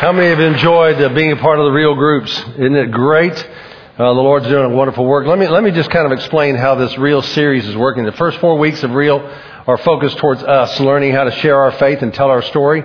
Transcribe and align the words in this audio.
How 0.00 0.12
many 0.12 0.28
have 0.30 0.40
enjoyed 0.40 0.98
uh, 1.02 1.10
being 1.10 1.30
a 1.30 1.36
part 1.36 1.58
of 1.58 1.66
the 1.66 1.72
real 1.72 1.94
groups? 1.94 2.34
Isn't 2.56 2.74
it 2.74 2.90
great? 2.90 3.34
Uh, 3.34 3.44
the 3.98 4.12
Lord's 4.12 4.48
doing 4.48 4.72
a 4.72 4.74
wonderful 4.74 5.04
work. 5.04 5.26
Let 5.26 5.38
me 5.38 5.46
let 5.46 5.62
me 5.62 5.72
just 5.72 5.90
kind 5.90 6.06
of 6.06 6.12
explain 6.12 6.54
how 6.54 6.74
this 6.74 6.96
real 6.96 7.20
series 7.20 7.66
is 7.66 7.76
working. 7.76 8.06
The 8.06 8.12
first 8.12 8.38
four 8.38 8.56
weeks 8.56 8.82
of 8.82 8.92
real 8.92 9.18
are 9.66 9.76
focused 9.76 10.16
towards 10.16 10.42
us, 10.42 10.80
learning 10.80 11.12
how 11.12 11.24
to 11.24 11.30
share 11.30 11.60
our 11.60 11.72
faith 11.72 12.00
and 12.00 12.14
tell 12.14 12.30
our 12.30 12.40
story, 12.40 12.82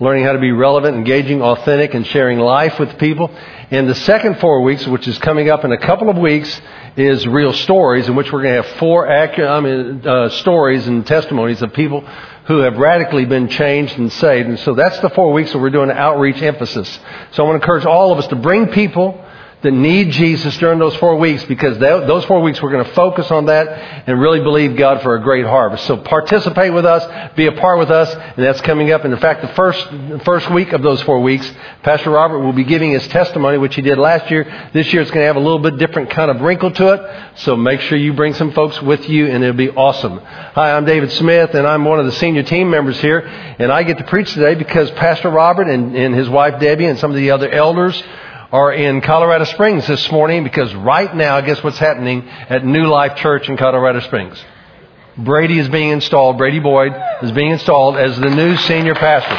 learning 0.00 0.24
how 0.24 0.32
to 0.32 0.40
be 0.40 0.50
relevant, 0.50 0.96
engaging, 0.96 1.40
authentic, 1.40 1.94
and 1.94 2.04
sharing 2.04 2.40
life 2.40 2.80
with 2.80 2.98
people. 2.98 3.30
And 3.70 3.88
the 3.88 3.94
second 3.94 4.40
four 4.40 4.62
weeks, 4.62 4.84
which 4.88 5.06
is 5.06 5.18
coming 5.18 5.50
up 5.50 5.64
in 5.64 5.70
a 5.70 5.78
couple 5.78 6.10
of 6.10 6.18
weeks, 6.18 6.60
is 6.96 7.28
real 7.28 7.52
stories, 7.52 8.08
in 8.08 8.16
which 8.16 8.32
we're 8.32 8.42
going 8.42 8.60
to 8.60 8.68
have 8.68 8.78
four 8.80 9.06
accurate, 9.06 9.48
I 9.48 9.60
mean, 9.60 10.04
uh, 10.04 10.30
stories 10.30 10.88
and 10.88 11.06
testimonies 11.06 11.62
of 11.62 11.72
people 11.74 12.04
who 12.50 12.58
have 12.62 12.76
radically 12.76 13.24
been 13.24 13.46
changed 13.46 13.96
and 13.96 14.12
saved. 14.12 14.48
And 14.48 14.58
so 14.58 14.74
that's 14.74 14.98
the 14.98 15.10
four 15.10 15.32
weeks 15.32 15.52
that 15.52 15.60
we're 15.60 15.70
doing 15.70 15.88
outreach 15.88 16.42
emphasis. 16.42 16.98
So 17.30 17.44
I 17.44 17.46
want 17.46 17.60
to 17.60 17.62
encourage 17.62 17.86
all 17.86 18.10
of 18.10 18.18
us 18.18 18.26
to 18.26 18.34
bring 18.34 18.66
people 18.66 19.24
that 19.62 19.72
need 19.72 20.10
Jesus 20.10 20.56
during 20.56 20.78
those 20.78 20.96
four 20.96 21.16
weeks 21.16 21.44
because 21.44 21.78
those 21.78 22.24
four 22.24 22.40
weeks 22.40 22.62
we're 22.62 22.70
going 22.70 22.84
to 22.84 22.92
focus 22.92 23.30
on 23.30 23.46
that 23.46 23.68
and 24.08 24.18
really 24.18 24.40
believe 24.40 24.76
God 24.76 25.02
for 25.02 25.16
a 25.16 25.22
great 25.22 25.44
harvest. 25.44 25.86
So 25.86 25.98
participate 25.98 26.72
with 26.72 26.86
us, 26.86 27.34
be 27.36 27.46
a 27.46 27.52
part 27.52 27.78
with 27.78 27.90
us, 27.90 28.12
and 28.14 28.44
that's 28.44 28.60
coming 28.62 28.90
up. 28.90 29.04
And 29.04 29.12
in 29.12 29.20
fact, 29.20 29.42
the 29.42 29.48
first, 29.48 29.86
first 30.24 30.50
week 30.50 30.72
of 30.72 30.82
those 30.82 31.02
four 31.02 31.20
weeks, 31.20 31.50
Pastor 31.82 32.10
Robert 32.10 32.38
will 32.38 32.54
be 32.54 32.64
giving 32.64 32.92
his 32.92 33.06
testimony, 33.08 33.58
which 33.58 33.74
he 33.74 33.82
did 33.82 33.98
last 33.98 34.30
year. 34.30 34.70
This 34.72 34.90
year 34.92 35.02
it's 35.02 35.10
going 35.10 35.22
to 35.22 35.26
have 35.26 35.36
a 35.36 35.40
little 35.40 35.58
bit 35.58 35.76
different 35.76 36.10
kind 36.10 36.30
of 36.30 36.40
wrinkle 36.40 36.70
to 36.70 36.92
it. 36.94 37.38
So 37.40 37.54
make 37.54 37.80
sure 37.82 37.98
you 37.98 38.14
bring 38.14 38.32
some 38.34 38.52
folks 38.52 38.80
with 38.80 39.08
you 39.10 39.26
and 39.26 39.44
it'll 39.44 39.56
be 39.56 39.70
awesome. 39.70 40.20
Hi, 40.20 40.72
I'm 40.72 40.86
David 40.86 41.12
Smith 41.12 41.54
and 41.54 41.66
I'm 41.66 41.84
one 41.84 42.00
of 42.00 42.06
the 42.06 42.12
senior 42.12 42.44
team 42.44 42.70
members 42.70 42.98
here. 43.00 43.18
And 43.20 43.70
I 43.70 43.82
get 43.82 43.98
to 43.98 44.04
preach 44.04 44.32
today 44.32 44.54
because 44.54 44.90
Pastor 44.92 45.28
Robert 45.28 45.68
and, 45.68 45.94
and 45.94 46.14
his 46.14 46.30
wife 46.30 46.58
Debbie 46.60 46.86
and 46.86 46.98
some 46.98 47.10
of 47.10 47.16
the 47.16 47.32
other 47.32 47.50
elders 47.50 48.02
are 48.52 48.72
in 48.72 49.00
Colorado 49.00 49.44
Springs 49.44 49.86
this 49.86 50.10
morning 50.10 50.42
because 50.42 50.74
right 50.74 51.14
now, 51.14 51.40
guess 51.40 51.62
what's 51.62 51.78
happening 51.78 52.28
at 52.28 52.64
New 52.64 52.86
Life 52.86 53.16
Church 53.16 53.48
in 53.48 53.56
Colorado 53.56 54.00
Springs? 54.00 54.42
Brady 55.16 55.58
is 55.58 55.68
being 55.68 55.90
installed, 55.90 56.36
Brady 56.36 56.58
Boyd 56.58 56.92
is 57.22 57.30
being 57.30 57.52
installed 57.52 57.96
as 57.96 58.18
the 58.18 58.28
new 58.28 58.56
senior 58.56 58.94
pastor. 58.96 59.34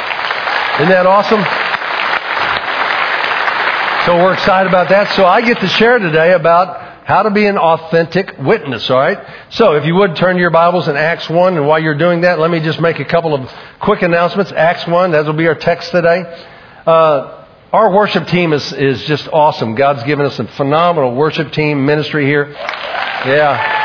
Isn't 0.81 0.93
that 0.93 1.05
awesome? 1.05 1.43
So 4.05 4.23
we're 4.23 4.33
excited 4.33 4.69
about 4.69 4.87
that. 4.89 5.13
So 5.15 5.25
I 5.25 5.41
get 5.41 5.59
to 5.59 5.67
share 5.67 5.99
today 5.99 6.31
about 6.31 7.05
how 7.05 7.23
to 7.23 7.31
be 7.31 7.45
an 7.47 7.57
authentic 7.57 8.37
witness, 8.39 8.89
alright? 8.89 9.19
So 9.49 9.73
if 9.73 9.85
you 9.85 9.95
would 9.95 10.15
turn 10.15 10.35
to 10.35 10.39
your 10.39 10.51
Bibles 10.51 10.87
in 10.87 10.95
Acts 10.95 11.29
1, 11.29 11.57
and 11.57 11.67
while 11.67 11.79
you're 11.79 11.97
doing 11.97 12.21
that, 12.21 12.39
let 12.39 12.49
me 12.49 12.61
just 12.61 12.79
make 12.79 12.99
a 12.99 13.05
couple 13.05 13.33
of 13.33 13.51
quick 13.81 14.03
announcements. 14.03 14.53
Acts 14.53 14.87
1, 14.87 15.11
that 15.11 15.25
will 15.25 15.33
be 15.33 15.47
our 15.47 15.55
text 15.55 15.91
today. 15.91 16.23
Uh, 16.87 17.40
our 17.73 17.89
worship 17.91 18.27
team 18.27 18.51
is, 18.51 18.73
is 18.73 19.03
just 19.05 19.29
awesome. 19.29 19.75
God's 19.75 20.03
given 20.03 20.25
us 20.25 20.37
a 20.39 20.45
phenomenal 20.45 21.15
worship 21.15 21.53
team 21.53 21.85
ministry 21.85 22.25
here. 22.25 22.51
Yeah. 22.51 23.80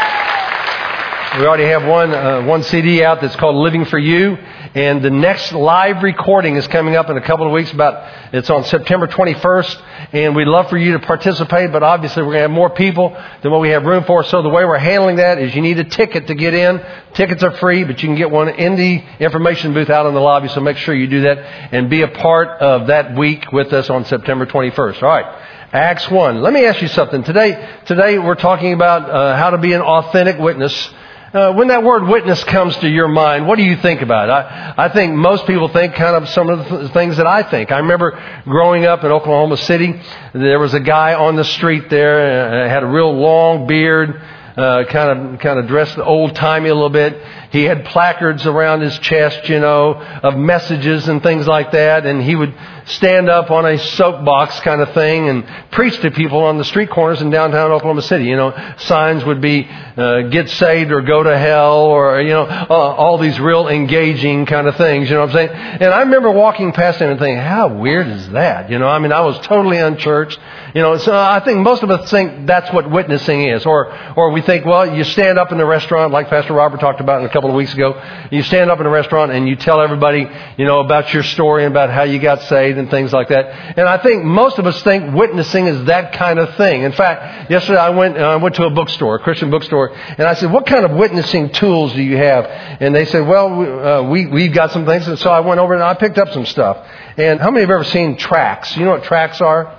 We 1.37 1.45
already 1.45 1.65
have 1.65 1.85
one, 1.85 2.15
uh, 2.15 2.45
one 2.45 2.63
CD 2.63 3.05
out 3.05 3.21
that's 3.21 3.37
called 3.37 3.57
Living 3.57 3.85
for 3.85 3.99
You. 3.99 4.39
And 4.75 5.03
the 5.03 5.11
next 5.11 5.53
live 5.53 6.03
recording 6.03 6.57
is 6.57 6.67
coming 6.67 6.97
up 6.97 7.11
in 7.11 7.19
a 7.19 7.21
couple 7.21 7.47
of 7.47 7.53
weeks. 7.53 7.71
About 7.73 8.11
It's 8.33 8.49
on 8.49 8.65
September 8.65 9.07
21st. 9.07 9.83
And 10.15 10.35
we'd 10.35 10.47
love 10.47 10.71
for 10.71 10.79
you 10.79 10.93
to 10.93 10.99
participate, 10.99 11.73
but 11.73 11.83
obviously 11.83 12.23
we're 12.23 12.33
going 12.33 12.39
to 12.39 12.49
have 12.49 12.51
more 12.51 12.71
people 12.71 13.15
than 13.43 13.53
what 13.53 13.61
we 13.61 13.69
have 13.69 13.85
room 13.85 14.05
for. 14.05 14.25
So 14.25 14.41
the 14.41 14.49
way 14.49 14.65
we're 14.65 14.79
handling 14.79 15.17
that 15.17 15.39
is 15.39 15.55
you 15.55 15.61
need 15.61 15.79
a 15.79 15.85
ticket 15.85 16.27
to 16.29 16.35
get 16.35 16.55
in. 16.55 16.83
Tickets 17.13 17.43
are 17.43 17.55
free, 17.59 17.85
but 17.85 18.03
you 18.03 18.09
can 18.09 18.17
get 18.17 18.31
one 18.31 18.49
in 18.49 18.77
the 18.77 19.05
information 19.19 19.75
booth 19.75 19.91
out 19.91 20.07
in 20.07 20.15
the 20.15 20.21
lobby. 20.21 20.49
So 20.49 20.63
make 20.63 20.79
sure 20.79 20.95
you 20.95 21.07
do 21.07 21.21
that 21.21 21.37
and 21.75 21.91
be 21.91 22.01
a 22.01 22.09
part 22.09 22.49
of 22.63 22.87
that 22.87 23.15
week 23.15 23.53
with 23.53 23.75
us 23.75 23.91
on 23.91 24.07
September 24.07 24.47
21st. 24.47 25.03
All 25.03 25.09
right. 25.11 25.27
Acts 25.75 26.11
1. 26.11 26.41
Let 26.41 26.55
me 26.55 26.65
ask 26.65 26.81
you 26.81 26.89
something. 26.89 27.25
Today, 27.25 27.79
today 27.85 28.19
we're 28.19 28.37
talking 28.37 28.73
about 28.73 29.11
uh, 29.11 29.37
how 29.37 29.51
to 29.51 29.59
be 29.59 29.75
an 29.75 29.83
authentic 29.83 30.39
witness 30.39 30.95
uh, 31.37 31.53
when 31.53 31.69
that 31.69 31.83
word 31.83 32.05
witness 32.05 32.43
comes 32.45 32.77
to 32.79 32.89
your 32.89 33.09
mind, 33.09 33.47
what 33.47 33.57
do 33.57 33.65
you 33.65 33.77
think 33.77 34.01
about? 34.01 34.29
It? 34.29 34.33
I, 34.33 34.87
I 34.87 34.89
think 34.89 35.15
most 35.15 35.47
people 35.47 35.69
think 35.69 35.95
kind 35.95 36.17
of 36.17 36.29
some 36.31 36.49
of 36.49 36.69
the 36.69 36.89
things 36.91 37.19
that 37.19 37.27
I 37.27 37.43
think. 37.43 37.73
I 37.73 37.79
remember 37.79 38.43
growing 38.45 38.87
up 38.87 39.05
in 39.05 39.13
Oklahoma 39.13 39.57
City, 39.59 40.01
there 40.33 40.59
was 40.59 40.75
a 40.75 40.81
guy 40.81 41.15
on 41.15 41.37
the 41.37 41.45
street 41.45 41.91
there, 41.91 42.65
uh, 42.65 42.69
had 42.69 42.83
a 42.83 42.87
real 42.87 43.13
long 43.13 43.67
beard, 43.67 44.23
uh, 44.57 44.85
kind 44.89 45.35
of 45.35 45.41
kind 45.41 45.59
of 45.59 45.67
dressed 45.67 45.99
old 45.99 46.35
timey 46.35 46.71
a 46.71 46.75
little 46.75 46.89
bit. 46.89 47.23
He 47.51 47.65
had 47.65 47.85
placards 47.85 48.47
around 48.47 48.81
his 48.81 48.99
chest, 49.01 49.49
you 49.51 49.61
know, 49.61 49.95
of 49.95 50.37
messages 50.37 51.09
and 51.09 51.23
things 51.23 51.47
like 51.47 51.73
that, 51.73 52.07
and 52.07 52.23
he 52.23 52.35
would 52.35 52.55
stand 52.87 53.29
up 53.29 53.51
on 53.51 53.67
a 53.67 53.79
soapbox 53.79 54.61
kind 54.61 54.81
of 54.81 54.93
thing 54.93 55.29
and 55.29 55.45
preach 55.73 56.01
to 56.01 56.11
people 56.11 56.43
on 56.45 56.57
the 56.57 56.65
street 56.65 56.89
corners 56.91 57.21
in 57.21 57.31
downtown 57.31 57.71
Oklahoma 57.73 58.03
City. 58.03 58.25
You 58.25 58.37
know, 58.37 58.75
signs 58.79 59.25
would 59.25 59.41
be 59.41 59.69
uh, 59.97 60.23
"Get 60.23 60.49
saved" 60.51 60.93
or 60.93 61.03
"Go 61.03 61.23
to 61.23 61.37
hell" 61.37 61.85
or 61.87 62.21
you 62.21 62.31
know, 62.31 62.45
uh, 62.45 62.75
all 62.75 63.19
these 63.19 63.39
real 63.41 63.69
engaging 63.69 64.47
kind 64.47 64.67
of 64.67 64.77
things. 64.77 65.09
You 65.09 65.17
know 65.17 65.23
what 65.23 65.31
I'm 65.31 65.49
saying? 65.49 65.51
And 65.51 65.93
I 65.93 66.01
remember 66.01 66.31
walking 66.31 66.73
past 66.73 67.01
him 67.01 67.11
and 67.11 67.19
thinking, 67.19 67.43
"How 67.43 67.69
weird 67.69 68.07
is 68.07 68.31
that?" 68.31 68.71
You 68.71 68.79
know, 68.79 68.89
I 68.89 68.99
mean, 68.99 69.13
I 69.13 69.23
was 69.23 69.39
totally 69.41 69.79
unchurched. 69.79 70.39
You 70.75 70.83
know, 70.83 70.99
so 70.99 71.17
I 71.17 71.41
think 71.41 71.61
most 71.61 71.83
of 71.83 71.91
us 71.91 72.11
think 72.11 72.47
that's 72.47 72.73
what 72.73 72.91
witnessing 72.91 73.49
is, 73.49 73.67
or 73.67 73.93
or 74.17 74.31
we 74.31 74.43
think, 74.43 74.65
well, 74.65 74.95
you 74.95 75.05
stand 75.05 75.39
up 75.39 75.51
in 75.51 75.59
the 75.59 75.67
restaurant 75.67 76.13
like 76.13 76.29
Pastor 76.29 76.53
Robert 76.53 76.81
talked 76.81 77.01
about 77.01 77.25
a 77.25 77.29
couple 77.29 77.51
of 77.51 77.57
weeks 77.57 77.75
ago. 77.75 78.01
You 78.31 78.43
stand 78.43 78.71
up 78.71 78.79
in 78.79 78.87
a 78.87 78.91
restaurant 78.91 79.33
and 79.33 79.49
you 79.49 79.57
tell 79.57 79.81
everybody, 79.81 80.29
you 80.57 80.65
know, 80.65 80.81
about 80.81 81.13
your 81.13 81.23
story 81.23 81.65
and 81.65 81.73
about 81.73 81.91
how 81.91 82.03
you 82.03 82.19
got 82.19 82.43
saved 82.43 82.76
and 82.79 82.91
things 82.91 83.13
like 83.13 83.29
that. 83.29 83.79
And 83.79 83.89
I 83.89 83.99
think 83.99 84.25
most 84.25 84.59
of 84.59 84.67
us 84.67 84.83
think 84.83 85.15
witnessing 85.15 85.67
is 85.67 85.85
that 85.85 86.13
kind 86.13 86.39
of 86.39 86.55
thing. 86.57 86.83
In 86.83 86.93
fact, 86.93 87.51
yesterday 87.51 87.79
I 87.79 87.91
went, 87.91 88.17
I 88.19 88.37
went 88.37 88.55
to 88.57 88.65
a 88.65 88.71
bookstore, 88.71 89.17
a 89.17 89.19
Christian 89.19 89.51
bookstore, 89.51 89.95
and 89.95 90.23
I 90.23 90.35
said, 90.35 90.53
what 90.53 90.67
kind 90.67 90.85
of 90.85 90.93
witnessing 90.93 91.51
tools 91.51 91.93
do 91.93 92.03
you 92.03 92.17
have? 92.17 92.47
And 92.81 92.95
they 92.95 93.05
said, 93.05 93.27
well, 93.27 93.49
uh, 93.87 94.03
we, 94.11 94.27
we've 94.27 94.53
got 94.53 94.73
some 94.73 94.87
things. 94.87 95.07
And 95.09 95.19
so 95.19 95.31
I 95.31 95.41
went 95.41 95.61
over 95.61 95.75
and 95.75 95.83
I 95.83 95.95
picked 95.95 96.19
up 96.19 96.33
some 96.33 96.47
stuff. 96.47 96.87
And 97.17 97.41
how 97.41 97.51
many 97.51 97.63
have 97.63 97.71
ever 97.71 97.85
seen 97.85 98.17
tracts? 98.17 98.77
You 98.77 98.85
know 98.85 98.93
what 98.93 99.05
tracts 99.05 99.41
are? 99.41 99.79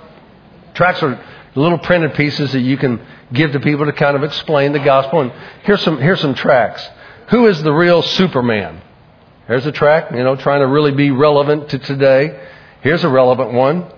Tracts 0.74 1.02
are 1.02 1.24
little 1.54 1.78
printed 1.78 2.14
pieces 2.14 2.52
that 2.52 2.60
you 2.60 2.76
can 2.76 3.04
give 3.32 3.52
to 3.52 3.60
people 3.60 3.86
to 3.86 3.92
kind 3.92 4.16
of 4.16 4.22
explain 4.22 4.72
the 4.72 4.78
gospel. 4.78 5.20
And 5.20 5.32
here's 5.64 5.82
some, 5.82 5.98
here's 5.98 6.20
some 6.20 6.34
tracts. 6.34 6.86
Who 7.30 7.46
is 7.46 7.62
the 7.62 7.72
real 7.72 8.02
Superman? 8.02 8.82
There's 9.48 9.66
a 9.66 9.72
track, 9.72 10.12
you 10.12 10.22
know, 10.22 10.36
trying 10.36 10.60
to 10.60 10.66
really 10.66 10.92
be 10.92 11.10
relevant 11.10 11.70
to 11.70 11.78
today. 11.78 12.48
Here's 12.82 13.04
a 13.04 13.08
relevant 13.08 13.52
one. 13.52 13.90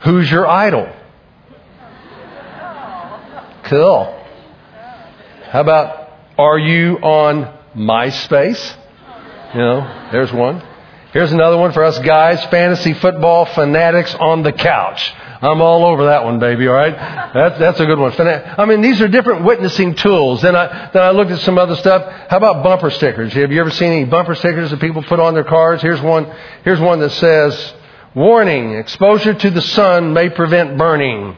Who's 0.00 0.30
your 0.30 0.46
idol? 0.46 0.88
Cool. 3.64 4.24
How 5.50 5.60
about, 5.60 6.10
are 6.38 6.58
you 6.58 6.96
on 6.96 7.58
MySpace? 7.76 8.76
You 9.54 9.60
know, 9.60 10.08
there's 10.12 10.32
one. 10.32 10.62
Here's 11.12 11.32
another 11.32 11.56
one 11.56 11.72
for 11.72 11.84
us 11.84 11.98
guys 12.00 12.44
fantasy 12.46 12.92
football 12.92 13.46
fanatics 13.46 14.14
on 14.14 14.42
the 14.42 14.52
couch. 14.52 15.12
I'm 15.40 15.62
all 15.62 15.86
over 15.86 16.06
that 16.06 16.24
one, 16.24 16.38
baby. 16.38 16.66
All 16.66 16.74
right, 16.74 16.94
that's 17.32 17.58
that's 17.58 17.80
a 17.80 17.86
good 17.86 17.98
one. 17.98 18.12
I 18.20 18.66
mean, 18.66 18.82
these 18.82 19.00
are 19.00 19.08
different 19.08 19.44
witnessing 19.44 19.94
tools. 19.94 20.42
Then 20.42 20.54
I 20.54 20.90
then 20.92 21.02
I 21.02 21.10
looked 21.12 21.30
at 21.30 21.40
some 21.40 21.56
other 21.56 21.76
stuff. 21.76 22.12
How 22.28 22.36
about 22.36 22.62
bumper 22.62 22.90
stickers? 22.90 23.32
Have 23.32 23.50
you 23.50 23.60
ever 23.60 23.70
seen 23.70 23.92
any 23.92 24.04
bumper 24.04 24.34
stickers 24.34 24.70
that 24.70 24.80
people 24.80 25.02
put 25.02 25.18
on 25.18 25.32
their 25.32 25.44
cars? 25.44 25.80
Here's 25.80 26.00
one. 26.00 26.30
Here's 26.64 26.80
one 26.80 26.98
that 27.00 27.10
says, 27.10 27.74
"Warning: 28.18 28.74
Exposure 28.74 29.34
to 29.34 29.50
the 29.50 29.62
sun 29.62 30.12
may 30.12 30.28
prevent 30.28 30.76
burning." 30.76 31.36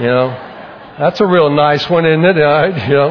You 0.00 0.06
know, 0.06 0.28
that's 0.98 1.20
a 1.20 1.26
real 1.26 1.50
nice 1.50 1.88
one, 1.90 2.06
isn't 2.06 2.24
it? 2.24 2.36
You 2.88 2.94
know. 2.94 3.10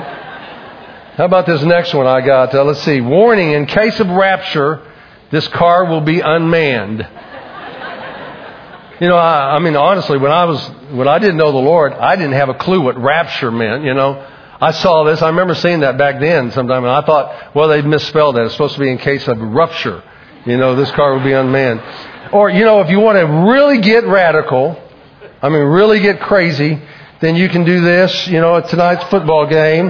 How 1.17 1.25
about 1.25 1.45
this 1.45 1.61
next 1.61 1.93
one 1.93 2.07
I 2.07 2.21
got? 2.25 2.55
Uh, 2.55 2.63
let's 2.63 2.81
see. 2.81 2.99
Warning: 2.99 3.51
In 3.51 3.65
case 3.67 3.99
of 3.99 4.09
rapture, 4.09 4.81
this 5.29 5.47
car 5.49 5.85
will 5.85 6.01
be 6.01 6.19
unmanned. 6.19 7.07
You 9.01 9.07
know, 9.07 9.17
I, 9.17 9.55
I 9.55 9.59
mean, 9.59 9.75
honestly, 9.75 10.19
when 10.19 10.31
I 10.31 10.45
was, 10.45 10.63
when 10.91 11.07
I 11.07 11.17
didn't 11.17 11.37
know 11.37 11.51
the 11.51 11.57
Lord, 11.57 11.93
I 11.93 12.15
didn't 12.15 12.33
have 12.33 12.49
a 12.49 12.53
clue 12.53 12.81
what 12.81 12.97
rapture 12.97 13.51
meant, 13.51 13.83
you 13.83 13.93
know. 13.93 14.27
I 14.61 14.71
saw 14.71 15.03
this. 15.05 15.23
I 15.23 15.29
remember 15.29 15.55
seeing 15.55 15.79
that 15.79 15.97
back 15.97 16.19
then 16.19 16.51
sometime, 16.51 16.83
and 16.83 16.93
I 16.93 17.01
thought, 17.01 17.55
well, 17.55 17.67
they 17.67 17.81
misspelled 17.81 18.35
that. 18.35 18.43
It's 18.43 18.53
supposed 18.53 18.75
to 18.75 18.79
be 18.79 18.91
in 18.91 18.99
case 18.99 19.27
of 19.27 19.41
rupture. 19.41 20.03
You 20.45 20.57
know, 20.57 20.75
this 20.75 20.91
car 20.91 21.15
would 21.15 21.23
be 21.23 21.33
unmanned. 21.33 21.81
Or, 22.31 22.49
you 22.49 22.63
know, 22.63 22.81
if 22.81 22.89
you 22.89 22.99
want 22.99 23.17
to 23.17 23.25
really 23.51 23.81
get 23.81 24.05
radical, 24.05 24.81
I 25.41 25.49
mean, 25.49 25.63
really 25.63 25.99
get 25.99 26.21
crazy, 26.21 26.81
then 27.19 27.35
you 27.35 27.49
can 27.49 27.65
do 27.65 27.81
this, 27.81 28.27
you 28.27 28.39
know, 28.39 28.55
at 28.55 28.69
tonight's 28.69 29.03
football 29.05 29.47
game, 29.47 29.87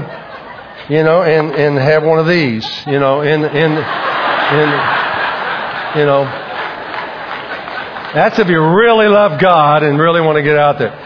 you 0.89 1.03
know, 1.03 1.21
and, 1.21 1.53
and 1.53 1.77
have 1.77 2.03
one 2.03 2.19
of 2.19 2.27
these, 2.27 2.65
you 2.87 2.99
know, 2.99 3.21
in, 3.21 3.43
in, 3.43 3.71
in, 3.71 4.69
you 5.99 6.05
know, 6.05 6.23
that's 8.13 8.39
if 8.39 8.47
you 8.47 8.59
really 8.59 9.07
love 9.07 9.39
God 9.39 9.83
and 9.83 9.99
really 9.99 10.21
want 10.21 10.37
to 10.37 10.41
get 10.41 10.57
out 10.57 10.79
there. 10.79 10.97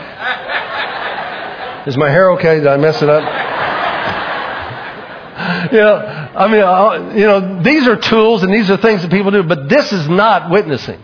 Is 1.85 1.97
my 1.97 2.09
hair 2.09 2.31
okay? 2.31 2.55
Did 2.55 2.67
I 2.67 2.77
mess 2.77 3.01
it 3.01 3.09
up? 3.09 3.21
you 5.71 5.79
know, 5.79 5.97
I 6.35 6.47
mean, 6.47 6.61
uh, 6.61 7.13
you 7.13 7.27
know, 7.27 7.61
these 7.61 7.85
are 7.87 7.97
tools 7.97 8.41
and 8.41 8.53
these 8.53 8.71
are 8.71 8.77
things 8.77 9.03
that 9.03 9.11
people 9.11 9.31
do, 9.31 9.43
but 9.43 9.69
this 9.69 9.91
is 9.91 10.09
not 10.09 10.49
witnessing. 10.49 10.99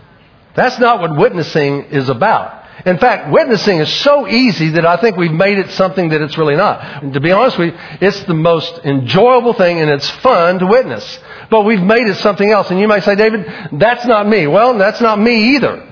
That's 0.55 0.79
not 0.79 0.99
what 0.99 1.15
witnessing 1.15 1.85
is 1.85 2.09
about. 2.09 2.61
In 2.85 2.97
fact, 2.97 3.31
witnessing 3.31 3.79
is 3.79 3.93
so 3.93 4.27
easy 4.27 4.69
that 4.69 4.85
I 4.85 4.97
think 4.97 5.15
we've 5.15 5.31
made 5.31 5.59
it 5.59 5.69
something 5.71 6.09
that 6.09 6.21
it's 6.21 6.37
really 6.37 6.55
not. 6.55 7.03
And 7.03 7.13
to 7.13 7.19
be 7.19 7.31
honest 7.31 7.57
with 7.57 7.73
you, 7.73 7.79
it's 8.01 8.23
the 8.23 8.33
most 8.33 8.79
enjoyable 8.83 9.53
thing 9.53 9.79
and 9.79 9.89
it's 9.89 10.09
fun 10.09 10.59
to 10.59 10.65
witness. 10.65 11.19
But 11.49 11.61
we've 11.61 11.81
made 11.81 12.07
it 12.07 12.15
something 12.15 12.49
else. 12.49 12.71
And 12.71 12.79
you 12.79 12.87
might 12.87 13.03
say, 13.03 13.15
David, 13.15 13.45
that's 13.73 14.05
not 14.05 14.27
me. 14.27 14.47
Well, 14.47 14.77
that's 14.77 15.01
not 15.01 15.19
me 15.19 15.55
either. 15.55 15.87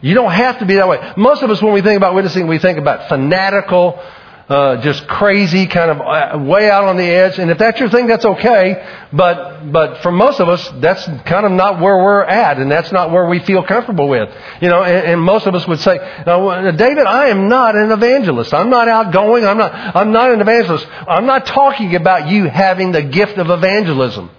You 0.00 0.14
don't 0.14 0.32
have 0.32 0.58
to 0.60 0.64
be 0.64 0.74
that 0.74 0.88
way. 0.88 1.12
Most 1.16 1.42
of 1.42 1.50
us, 1.50 1.62
when 1.62 1.74
we 1.74 1.82
think 1.82 1.96
about 1.96 2.14
witnessing, 2.14 2.46
we 2.46 2.58
think 2.58 2.78
about 2.78 3.08
fanatical, 3.08 4.02
uh, 4.48 4.76
just 4.82 5.06
crazy, 5.06 5.66
kind 5.66 5.90
of 5.90 6.00
uh, 6.00 6.44
way 6.44 6.70
out 6.70 6.84
on 6.84 6.96
the 6.96 7.04
edge. 7.04 7.38
And 7.38 7.50
if 7.50 7.58
that's 7.58 7.78
your 7.78 7.88
thing, 7.88 8.06
that's 8.06 8.24
okay. 8.24 8.86
But 9.12 9.70
but 9.72 10.02
for 10.02 10.10
most 10.10 10.40
of 10.40 10.48
us, 10.48 10.68
that's 10.80 11.04
kind 11.04 11.46
of 11.46 11.52
not 11.52 11.80
where 11.80 11.96
we're 11.96 12.22
at, 12.22 12.58
and 12.58 12.70
that's 12.70 12.92
not 12.92 13.10
where 13.10 13.26
we 13.26 13.38
feel 13.40 13.62
comfortable 13.62 14.08
with. 14.08 14.28
You 14.60 14.68
know, 14.68 14.82
and, 14.82 15.06
and 15.06 15.20
most 15.20 15.46
of 15.46 15.54
us 15.54 15.66
would 15.66 15.80
say, 15.80 15.96
David, 15.96 17.06
I 17.06 17.28
am 17.28 17.48
not 17.48 17.76
an 17.76 17.90
evangelist. 17.92 18.52
I'm 18.52 18.70
not 18.70 18.88
outgoing. 18.88 19.46
I'm 19.46 19.58
not. 19.58 19.72
I'm 19.96 20.12
not 20.12 20.32
an 20.32 20.40
evangelist. 20.40 20.86
I'm 21.08 21.26
not 21.26 21.46
talking 21.46 21.94
about 21.94 22.28
you 22.28 22.48
having 22.48 22.92
the 22.92 23.02
gift 23.02 23.38
of 23.38 23.48
evangelism. 23.48 24.30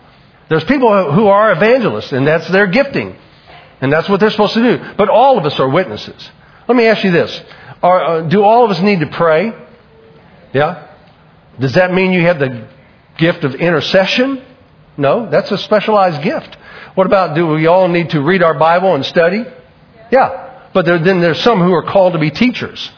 There's 0.50 0.66
people 0.66 1.12
who 1.14 1.28
are 1.28 1.52
evangelists, 1.52 2.12
and 2.12 2.28
that's 2.28 2.48
their 2.50 2.68
gifting. 2.68 3.18
And 3.82 3.92
that's 3.92 4.08
what 4.08 4.20
they're 4.20 4.32
supposed 4.32 4.54
to 4.54 4.62
do. 4.62 4.94
But 4.98 5.10
all 5.10 5.38
of 5.38 5.46
us 5.46 5.60
are 5.60 5.68
witnesses. 5.68 6.30
Let 6.68 6.78
me 6.78 6.86
ask 6.86 7.04
you 7.04 7.12
this. 7.12 7.42
Are, 7.82 8.04
uh, 8.04 8.22
do 8.22 8.44
all 8.44 8.64
of 8.64 8.72
us 8.72 8.80
need 8.80 9.02
to 9.02 9.08
pray? 9.08 9.52
Yeah? 10.54 10.88
Does 11.60 11.74
that 11.74 11.94
mean 11.94 12.12
you 12.14 12.22
have 12.22 12.40
the 12.40 12.68
gift 13.18 13.44
of 13.44 13.56
intercession? 13.56 14.44
No, 14.98 15.30
that's 15.30 15.52
a 15.52 15.58
specialized 15.58 16.22
gift. 16.22 16.58
What 16.96 17.08
about 17.08 17.36
do 17.36 17.48
we 17.48 17.66
all 17.68 17.88
need 17.88 18.12
to 18.12 18.22
read 18.22 18.44
our 18.44 18.54
Bible 18.54 18.94
and 18.96 19.06
study? 19.06 19.44
Yeah. 20.12 20.70
But 20.74 20.86
there, 20.86 21.00
then 21.00 21.22
there's 21.22 21.42
some 21.42 21.60
who 21.60 21.74
are 21.74 21.84
called 21.84 22.14
to 22.14 22.20
be 22.20 22.32
teachers. 22.32 22.92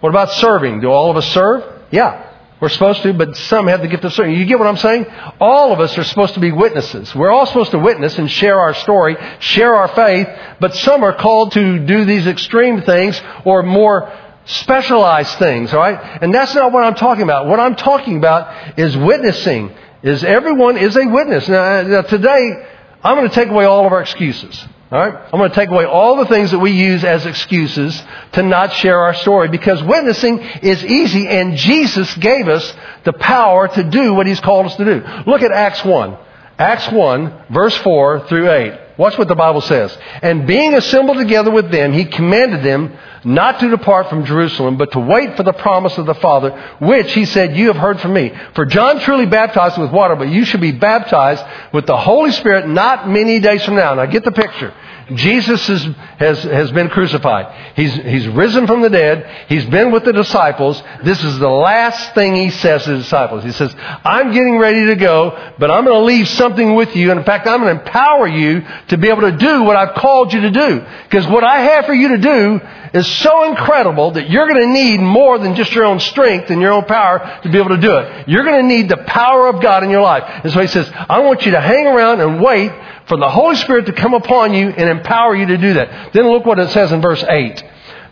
What 0.00 0.10
about 0.10 0.30
serving? 0.32 0.80
Do 0.80 0.90
all 0.90 1.10
of 1.10 1.16
us 1.16 1.30
serve? 1.32 1.64
Yeah. 1.90 2.26
We're 2.60 2.68
supposed 2.68 3.02
to, 3.02 3.14
but 3.14 3.36
some 3.36 3.68
have 3.68 3.80
the 3.80 3.88
gift 3.88 4.04
of 4.04 4.12
serving. 4.12 4.34
You 4.34 4.44
get 4.44 4.58
what 4.58 4.68
I'm 4.68 4.76
saying? 4.76 5.06
All 5.40 5.72
of 5.72 5.80
us 5.80 5.96
are 5.96 6.04
supposed 6.04 6.34
to 6.34 6.40
be 6.40 6.52
witnesses. 6.52 7.14
We're 7.14 7.30
all 7.30 7.46
supposed 7.46 7.70
to 7.70 7.78
witness 7.78 8.18
and 8.18 8.30
share 8.30 8.58
our 8.58 8.74
story, 8.74 9.16
share 9.38 9.74
our 9.74 9.88
faith, 9.88 10.28
but 10.60 10.74
some 10.74 11.02
are 11.02 11.14
called 11.14 11.52
to 11.52 11.78
do 11.78 12.04
these 12.04 12.26
extreme 12.26 12.82
things 12.82 13.20
or 13.46 13.62
more 13.62 14.12
specialized 14.50 15.38
things, 15.38 15.72
all 15.72 15.80
right? 15.80 16.18
And 16.22 16.34
that's 16.34 16.54
not 16.54 16.72
what 16.72 16.84
I'm 16.84 16.94
talking 16.94 17.22
about. 17.22 17.46
What 17.46 17.60
I'm 17.60 17.76
talking 17.76 18.16
about 18.16 18.78
is 18.78 18.96
witnessing. 18.96 19.72
Is 20.02 20.24
everyone 20.24 20.78
is 20.78 20.96
a 20.96 21.06
witness. 21.06 21.48
Now, 21.48 21.62
uh, 21.62 21.82
now 21.82 22.02
today, 22.02 22.66
I'm 23.02 23.16
going 23.16 23.28
to 23.28 23.34
take 23.34 23.48
away 23.48 23.64
all 23.64 23.86
of 23.86 23.92
our 23.92 24.00
excuses. 24.00 24.66
All 24.90 24.98
right? 24.98 25.14
I'm 25.14 25.38
going 25.38 25.50
to 25.50 25.54
take 25.54 25.68
away 25.68 25.84
all 25.84 26.16
the 26.16 26.26
things 26.26 26.50
that 26.50 26.58
we 26.58 26.72
use 26.72 27.04
as 27.04 27.24
excuses 27.26 28.02
to 28.32 28.42
not 28.42 28.72
share 28.72 28.98
our 28.98 29.14
story 29.14 29.48
because 29.48 29.82
witnessing 29.82 30.40
is 30.40 30.84
easy 30.84 31.28
and 31.28 31.56
Jesus 31.56 32.12
gave 32.16 32.48
us 32.48 32.74
the 33.04 33.12
power 33.12 33.68
to 33.68 33.84
do 33.84 34.14
what 34.14 34.26
He's 34.26 34.40
called 34.40 34.66
us 34.66 34.76
to 34.76 34.84
do. 34.84 35.06
Look 35.30 35.42
at 35.42 35.52
Acts 35.52 35.84
1. 35.84 36.16
Acts 36.58 36.90
1, 36.90 37.44
verse 37.50 37.76
4 37.78 38.26
through 38.26 38.50
8. 38.50 38.80
Watch 38.98 39.16
what 39.16 39.28
the 39.28 39.34
Bible 39.34 39.62
says. 39.62 39.96
And 40.20 40.46
being 40.46 40.74
assembled 40.74 41.16
together 41.16 41.50
with 41.50 41.70
them, 41.70 41.92
He 41.92 42.04
commanded 42.04 42.62
them 42.62 42.98
not 43.24 43.60
to 43.60 43.68
depart 43.68 44.08
from 44.08 44.24
Jerusalem, 44.24 44.76
but 44.76 44.92
to 44.92 45.00
wait 45.00 45.36
for 45.36 45.42
the 45.42 45.52
promise 45.52 45.96
of 45.98 46.06
the 46.06 46.14
Father, 46.14 46.50
which 46.80 47.12
he 47.12 47.24
said, 47.24 47.56
You 47.56 47.68
have 47.68 47.76
heard 47.76 48.00
from 48.00 48.14
me. 48.14 48.32
For 48.54 48.64
John 48.64 49.00
truly 49.00 49.26
baptized 49.26 49.78
with 49.78 49.90
water, 49.90 50.16
but 50.16 50.28
you 50.28 50.44
should 50.44 50.60
be 50.60 50.72
baptized 50.72 51.44
with 51.72 51.86
the 51.86 51.96
Holy 51.96 52.32
Spirit 52.32 52.68
not 52.68 53.08
many 53.08 53.40
days 53.40 53.64
from 53.64 53.76
now. 53.76 53.94
Now 53.94 54.06
get 54.06 54.24
the 54.24 54.32
picture. 54.32 54.74
Jesus 55.14 55.68
is, 55.68 55.84
has, 56.18 56.42
has 56.44 56.70
been 56.72 56.88
crucified. 56.88 57.74
He's, 57.74 57.92
he's 57.94 58.28
risen 58.28 58.66
from 58.66 58.82
the 58.82 58.90
dead. 58.90 59.28
He's 59.48 59.66
been 59.66 59.90
with 59.90 60.04
the 60.04 60.12
disciples. 60.12 60.80
This 61.02 61.22
is 61.24 61.38
the 61.38 61.48
last 61.48 62.14
thing 62.14 62.34
he 62.36 62.50
says 62.50 62.84
to 62.84 62.92
the 62.92 62.98
disciples. 62.98 63.42
He 63.42 63.52
says, 63.52 63.74
I'm 63.76 64.32
getting 64.32 64.58
ready 64.58 64.86
to 64.86 64.96
go, 64.96 65.54
but 65.58 65.70
I'm 65.70 65.84
going 65.84 65.98
to 65.98 66.04
leave 66.04 66.28
something 66.28 66.74
with 66.74 66.94
you. 66.94 67.10
And 67.10 67.20
in 67.20 67.26
fact, 67.26 67.48
I'm 67.48 67.60
going 67.60 67.74
to 67.74 67.82
empower 67.82 68.28
you 68.28 68.64
to 68.88 68.98
be 68.98 69.08
able 69.08 69.22
to 69.22 69.36
do 69.36 69.62
what 69.64 69.76
I've 69.76 69.94
called 69.96 70.32
you 70.32 70.42
to 70.42 70.50
do. 70.50 70.84
Because 71.04 71.26
what 71.26 71.44
I 71.44 71.60
have 71.60 71.86
for 71.86 71.94
you 71.94 72.08
to 72.08 72.18
do 72.18 72.60
is 72.92 73.06
so 73.06 73.44
incredible 73.44 74.12
that 74.12 74.30
you're 74.30 74.48
going 74.48 74.62
to 74.62 74.72
need 74.72 75.00
more 75.00 75.38
than 75.38 75.54
just 75.54 75.72
your 75.72 75.84
own 75.84 76.00
strength 76.00 76.50
and 76.50 76.60
your 76.60 76.72
own 76.72 76.84
power 76.84 77.40
to 77.42 77.48
be 77.48 77.58
able 77.58 77.70
to 77.70 77.80
do 77.80 77.96
it. 77.96 78.28
You're 78.28 78.44
going 78.44 78.62
to 78.62 78.66
need 78.66 78.88
the 78.88 78.98
power 78.98 79.48
of 79.48 79.60
God 79.60 79.84
in 79.84 79.90
your 79.90 80.02
life. 80.02 80.24
And 80.44 80.52
so 80.52 80.60
he 80.60 80.66
says, 80.66 80.90
I 80.92 81.20
want 81.20 81.44
you 81.44 81.52
to 81.52 81.60
hang 81.60 81.86
around 81.86 82.20
and 82.20 82.42
wait 82.42 82.72
for 83.06 83.16
the 83.16 83.28
Holy 83.28 83.56
Spirit 83.56 83.86
to 83.86 83.92
come 83.92 84.14
upon 84.14 84.54
you 84.54 84.68
and 84.68 84.88
empower 84.88 85.36
you 85.36 85.46
to 85.46 85.56
do 85.56 85.74
that. 85.74 86.12
Then 86.12 86.28
look 86.28 86.44
what 86.44 86.58
it 86.58 86.70
says 86.70 86.92
in 86.92 87.00
verse 87.00 87.24
8. 87.28 87.64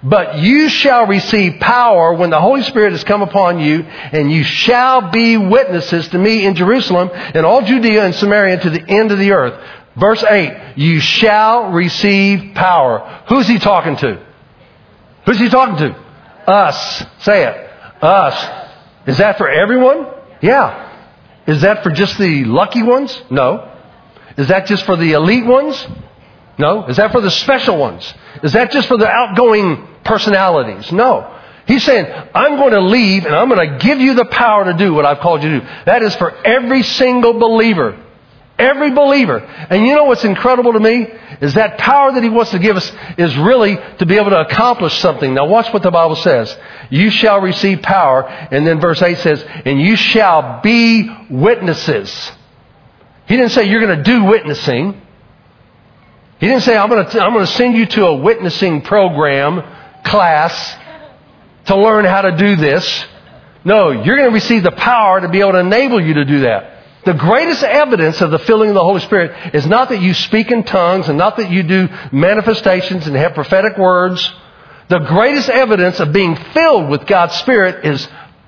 But 0.02 0.38
you 0.38 0.68
shall 0.68 1.06
receive 1.06 1.58
power 1.60 2.14
when 2.14 2.30
the 2.30 2.40
Holy 2.40 2.62
Spirit 2.62 2.92
has 2.92 3.02
come 3.02 3.20
upon 3.20 3.58
you, 3.58 3.80
and 3.80 4.30
you 4.30 4.44
shall 4.44 5.10
be 5.10 5.36
witnesses 5.36 6.06
to 6.08 6.18
me 6.18 6.46
in 6.46 6.54
Jerusalem 6.54 7.10
and 7.12 7.44
all 7.44 7.62
Judea 7.62 8.04
and 8.04 8.14
Samaria 8.14 8.60
to 8.60 8.70
the 8.70 8.88
end 8.88 9.10
of 9.10 9.18
the 9.18 9.32
earth. 9.32 9.60
Verse 9.96 10.22
8, 10.22 10.74
you 10.76 11.00
shall 11.00 11.72
receive 11.72 12.54
power. 12.54 13.24
Who's 13.28 13.48
he 13.48 13.58
talking 13.58 13.96
to? 13.96 14.27
Who's 15.28 15.38
he 15.38 15.50
talking 15.50 15.76
to? 15.76 16.50
Us. 16.50 17.04
Say 17.20 17.44
it. 17.44 17.70
Us. 18.02 18.68
Is 19.06 19.18
that 19.18 19.36
for 19.36 19.46
everyone? 19.46 20.06
Yeah. 20.40 20.86
Is 21.46 21.60
that 21.60 21.82
for 21.82 21.90
just 21.90 22.16
the 22.16 22.44
lucky 22.44 22.82
ones? 22.82 23.20
No. 23.30 23.70
Is 24.38 24.48
that 24.48 24.64
just 24.64 24.86
for 24.86 24.96
the 24.96 25.12
elite 25.12 25.44
ones? 25.44 25.86
No. 26.56 26.86
Is 26.86 26.96
that 26.96 27.12
for 27.12 27.20
the 27.20 27.30
special 27.30 27.76
ones? 27.76 28.10
Is 28.42 28.54
that 28.54 28.72
just 28.72 28.88
for 28.88 28.96
the 28.96 29.06
outgoing 29.06 29.86
personalities? 30.02 30.90
No. 30.92 31.38
He's 31.66 31.84
saying, 31.84 32.06
I'm 32.34 32.56
going 32.56 32.72
to 32.72 32.80
leave 32.80 33.26
and 33.26 33.34
I'm 33.34 33.50
going 33.50 33.68
to 33.68 33.84
give 33.84 34.00
you 34.00 34.14
the 34.14 34.24
power 34.24 34.64
to 34.64 34.72
do 34.72 34.94
what 34.94 35.04
I've 35.04 35.18
called 35.18 35.42
you 35.42 35.50
to 35.50 35.60
do. 35.60 35.66
That 35.84 36.02
is 36.02 36.16
for 36.16 36.34
every 36.42 36.82
single 36.82 37.34
believer. 37.34 38.02
Every 38.58 38.90
believer. 38.90 39.38
And 39.38 39.86
you 39.86 39.94
know 39.94 40.04
what's 40.04 40.24
incredible 40.24 40.72
to 40.72 40.80
me? 40.80 41.06
Is 41.40 41.54
that 41.54 41.78
power 41.78 42.12
that 42.12 42.22
He 42.22 42.28
wants 42.28 42.50
to 42.50 42.58
give 42.58 42.76
us 42.76 42.92
is 43.16 43.36
really 43.36 43.78
to 43.98 44.06
be 44.06 44.16
able 44.16 44.30
to 44.30 44.40
accomplish 44.40 44.98
something. 44.98 45.32
Now 45.32 45.46
watch 45.46 45.72
what 45.72 45.84
the 45.84 45.92
Bible 45.92 46.16
says. 46.16 46.56
You 46.90 47.10
shall 47.10 47.40
receive 47.40 47.82
power. 47.82 48.24
And 48.28 48.66
then 48.66 48.80
verse 48.80 49.00
8 49.00 49.18
says, 49.18 49.44
and 49.64 49.80
you 49.80 49.94
shall 49.94 50.60
be 50.60 51.08
witnesses. 51.30 52.32
He 53.28 53.36
didn't 53.36 53.52
say 53.52 53.68
you're 53.68 53.84
going 53.84 53.98
to 53.98 54.02
do 54.02 54.24
witnessing. 54.24 55.02
He 56.40 56.46
didn't 56.46 56.62
say, 56.62 56.76
I'm 56.76 56.88
going, 56.88 57.06
to, 57.06 57.22
I'm 57.22 57.32
going 57.32 57.46
to 57.46 57.52
send 57.52 57.76
you 57.76 57.86
to 57.86 58.06
a 58.06 58.16
witnessing 58.16 58.82
program, 58.82 59.62
class, 60.04 60.76
to 61.66 61.76
learn 61.76 62.04
how 62.04 62.22
to 62.22 62.36
do 62.36 62.56
this. 62.56 63.04
No, 63.64 63.90
you're 63.90 64.16
going 64.16 64.30
to 64.30 64.34
receive 64.34 64.62
the 64.62 64.72
power 64.72 65.20
to 65.20 65.28
be 65.28 65.40
able 65.40 65.52
to 65.52 65.58
enable 65.58 66.00
you 66.00 66.14
to 66.14 66.24
do 66.24 66.40
that. 66.40 66.77
The 67.08 67.14
greatest 67.14 67.62
evidence 67.62 68.20
of 68.20 68.30
the 68.30 68.38
filling 68.38 68.68
of 68.68 68.74
the 68.74 68.84
Holy 68.84 69.00
Spirit 69.00 69.54
is 69.54 69.66
not 69.66 69.88
that 69.88 70.02
you 70.02 70.12
speak 70.12 70.50
in 70.50 70.62
tongues 70.62 71.08
and 71.08 71.16
not 71.16 71.38
that 71.38 71.50
you 71.50 71.62
do 71.62 71.88
manifestations 72.12 73.06
and 73.06 73.16
have 73.16 73.32
prophetic 73.32 73.78
words. 73.78 74.30
The 74.88 74.98
greatest 74.98 75.48
evidence 75.48 76.00
of 76.00 76.12
being 76.12 76.36
filled 76.36 76.90
with 76.90 77.06
God's 77.06 77.34
Spirit 77.36 77.86
is 77.86 78.06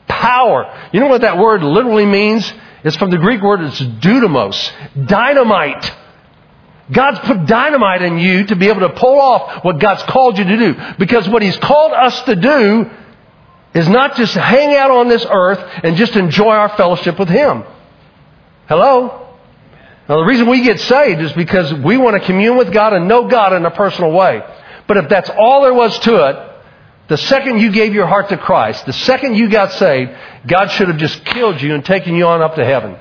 power. 0.08 0.78
You 0.92 1.00
know 1.00 1.06
what 1.06 1.22
that 1.22 1.38
word 1.38 1.62
literally 1.62 2.04
means? 2.04 2.52
It's 2.84 2.98
from 2.98 3.08
the 3.08 3.16
Greek 3.16 3.40
word, 3.40 3.62
it's 3.62 3.78
dynamos, 3.78 4.72
dynamite. 5.06 5.90
God's 6.92 7.20
put 7.20 7.46
dynamite 7.46 8.02
in 8.02 8.18
you 8.18 8.44
to 8.44 8.56
be 8.56 8.68
able 8.68 8.80
to 8.80 8.90
pull 8.90 9.18
off 9.18 9.64
what 9.64 9.80
God's 9.80 10.02
called 10.02 10.36
you 10.36 10.44
to 10.44 10.56
do. 10.58 10.76
Because 10.98 11.26
what 11.26 11.40
He's 11.40 11.56
called 11.56 11.92
us 11.92 12.24
to 12.24 12.36
do 12.36 12.90
is 13.72 13.88
not 13.88 14.16
just 14.16 14.34
hang 14.34 14.74
out 14.74 14.90
on 14.90 15.08
this 15.08 15.24
earth 15.26 15.60
and 15.82 15.96
just 15.96 16.14
enjoy 16.14 16.52
our 16.52 16.76
fellowship 16.76 17.18
with 17.18 17.30
Him. 17.30 17.64
Hello? 18.70 19.26
Now, 20.08 20.18
the 20.18 20.24
reason 20.24 20.48
we 20.48 20.62
get 20.62 20.78
saved 20.78 21.20
is 21.20 21.32
because 21.32 21.74
we 21.74 21.96
want 21.96 22.20
to 22.20 22.24
commune 22.24 22.56
with 22.56 22.72
God 22.72 22.92
and 22.92 23.08
know 23.08 23.26
God 23.26 23.52
in 23.52 23.66
a 23.66 23.70
personal 23.72 24.12
way. 24.12 24.44
But 24.86 24.96
if 24.96 25.08
that's 25.08 25.28
all 25.28 25.62
there 25.62 25.74
was 25.74 25.98
to 25.98 26.28
it, 26.28 26.62
the 27.08 27.16
second 27.16 27.58
you 27.58 27.72
gave 27.72 27.94
your 27.94 28.06
heart 28.06 28.28
to 28.28 28.36
Christ, 28.36 28.86
the 28.86 28.92
second 28.92 29.34
you 29.34 29.50
got 29.50 29.72
saved, 29.72 30.12
God 30.46 30.68
should 30.68 30.86
have 30.86 30.98
just 30.98 31.24
killed 31.24 31.60
you 31.60 31.74
and 31.74 31.84
taken 31.84 32.14
you 32.14 32.28
on 32.28 32.42
up 32.42 32.54
to 32.54 32.64
heaven. 32.64 32.96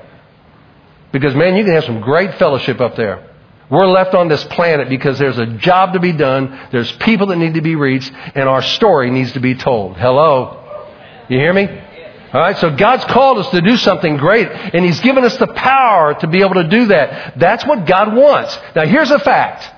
Because, 1.12 1.36
man, 1.36 1.54
you 1.54 1.62
can 1.62 1.74
have 1.74 1.84
some 1.84 2.00
great 2.00 2.34
fellowship 2.34 2.80
up 2.80 2.96
there. 2.96 3.30
We're 3.70 3.86
left 3.86 4.16
on 4.16 4.26
this 4.26 4.42
planet 4.42 4.88
because 4.88 5.20
there's 5.20 5.38
a 5.38 5.46
job 5.46 5.92
to 5.92 6.00
be 6.00 6.10
done, 6.10 6.68
there's 6.72 6.90
people 6.90 7.28
that 7.28 7.36
need 7.36 7.54
to 7.54 7.60
be 7.60 7.76
reached, 7.76 8.12
and 8.34 8.48
our 8.48 8.62
story 8.62 9.12
needs 9.12 9.34
to 9.34 9.40
be 9.40 9.54
told. 9.54 9.96
Hello? 9.96 10.88
You 11.28 11.38
hear 11.38 11.52
me? 11.52 11.68
All 12.32 12.40
right, 12.40 12.56
so 12.58 12.70
God's 12.76 13.04
called 13.06 13.38
us 13.38 13.48
to 13.50 13.60
do 13.60 13.76
something 13.76 14.16
great, 14.16 14.48
and 14.48 14.84
He's 14.84 15.00
given 15.00 15.24
us 15.24 15.36
the 15.36 15.48
power 15.48 16.14
to 16.14 16.26
be 16.28 16.40
able 16.40 16.54
to 16.54 16.68
do 16.68 16.86
that. 16.86 17.38
That's 17.38 17.66
what 17.66 17.86
God 17.86 18.14
wants. 18.14 18.56
Now, 18.76 18.86
here's 18.86 19.10
a 19.10 19.18
fact 19.18 19.68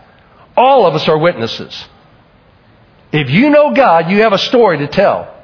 all 0.57 0.87
of 0.87 0.95
us 0.95 1.09
are 1.09 1.17
witnesses. 1.17 1.85
If 3.11 3.31
you 3.31 3.49
know 3.49 3.73
God, 3.73 4.11
you 4.11 4.21
have 4.21 4.35
a 4.35 4.39
story 4.39 4.79
to 4.79 4.87
tell. 4.87 5.35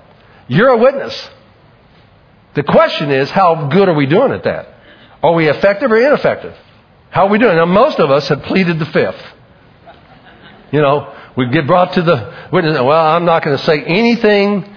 You're 0.48 0.68
a 0.68 0.76
witness. 0.76 1.30
The 2.54 2.62
question 2.62 3.10
is, 3.10 3.30
how 3.30 3.68
good 3.68 3.88
are 3.88 3.94
we 3.94 4.06
doing 4.06 4.32
at 4.32 4.44
that? 4.44 4.74
Are 5.22 5.32
we 5.32 5.48
effective 5.48 5.90
or 5.90 5.96
ineffective? 5.96 6.54
How 7.10 7.26
are 7.26 7.30
we 7.30 7.38
doing? 7.38 7.56
Now, 7.56 7.66
most 7.66 7.98
of 7.98 8.10
us 8.10 8.28
have 8.28 8.42
pleaded 8.42 8.78
the 8.78 8.86
fifth. 8.86 9.22
You 10.72 10.82
know, 10.82 11.14
We 11.38 11.46
get 11.50 11.68
brought 11.68 11.92
to 11.92 12.02
the 12.02 12.48
witness. 12.52 12.74
Well, 12.74 12.90
I'm 12.90 13.24
not 13.24 13.44
going 13.44 13.56
to 13.56 13.62
say 13.62 13.80
anything 13.80 14.76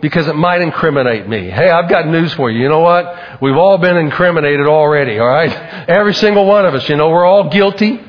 because 0.00 0.28
it 0.28 0.36
might 0.36 0.60
incriminate 0.60 1.28
me. 1.28 1.48
Hey, 1.50 1.70
I've 1.70 1.88
got 1.88 2.06
news 2.06 2.32
for 2.34 2.50
you. 2.50 2.60
You 2.60 2.68
know 2.68 2.80
what? 2.80 3.40
We've 3.40 3.56
all 3.56 3.78
been 3.78 3.96
incriminated 3.96 4.66
already, 4.66 5.18
all 5.18 5.26
right? 5.26 5.50
Every 5.88 6.14
single 6.14 6.46
one 6.46 6.66
of 6.66 6.74
us. 6.74 6.88
You 6.88 6.96
know, 6.96 7.08
we're 7.08 7.24
all 7.24 7.48
guilty. 7.48 8.00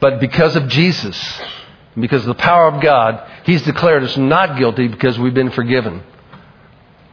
But 0.00 0.20
because 0.20 0.54
of 0.54 0.68
Jesus, 0.68 1.40
because 1.98 2.22
of 2.22 2.28
the 2.28 2.42
power 2.42 2.68
of 2.68 2.82
God, 2.82 3.30
He's 3.44 3.62
declared 3.62 4.02
us 4.04 4.16
not 4.16 4.58
guilty 4.58 4.88
because 4.88 5.18
we've 5.18 5.34
been 5.34 5.50
forgiven. 5.50 6.02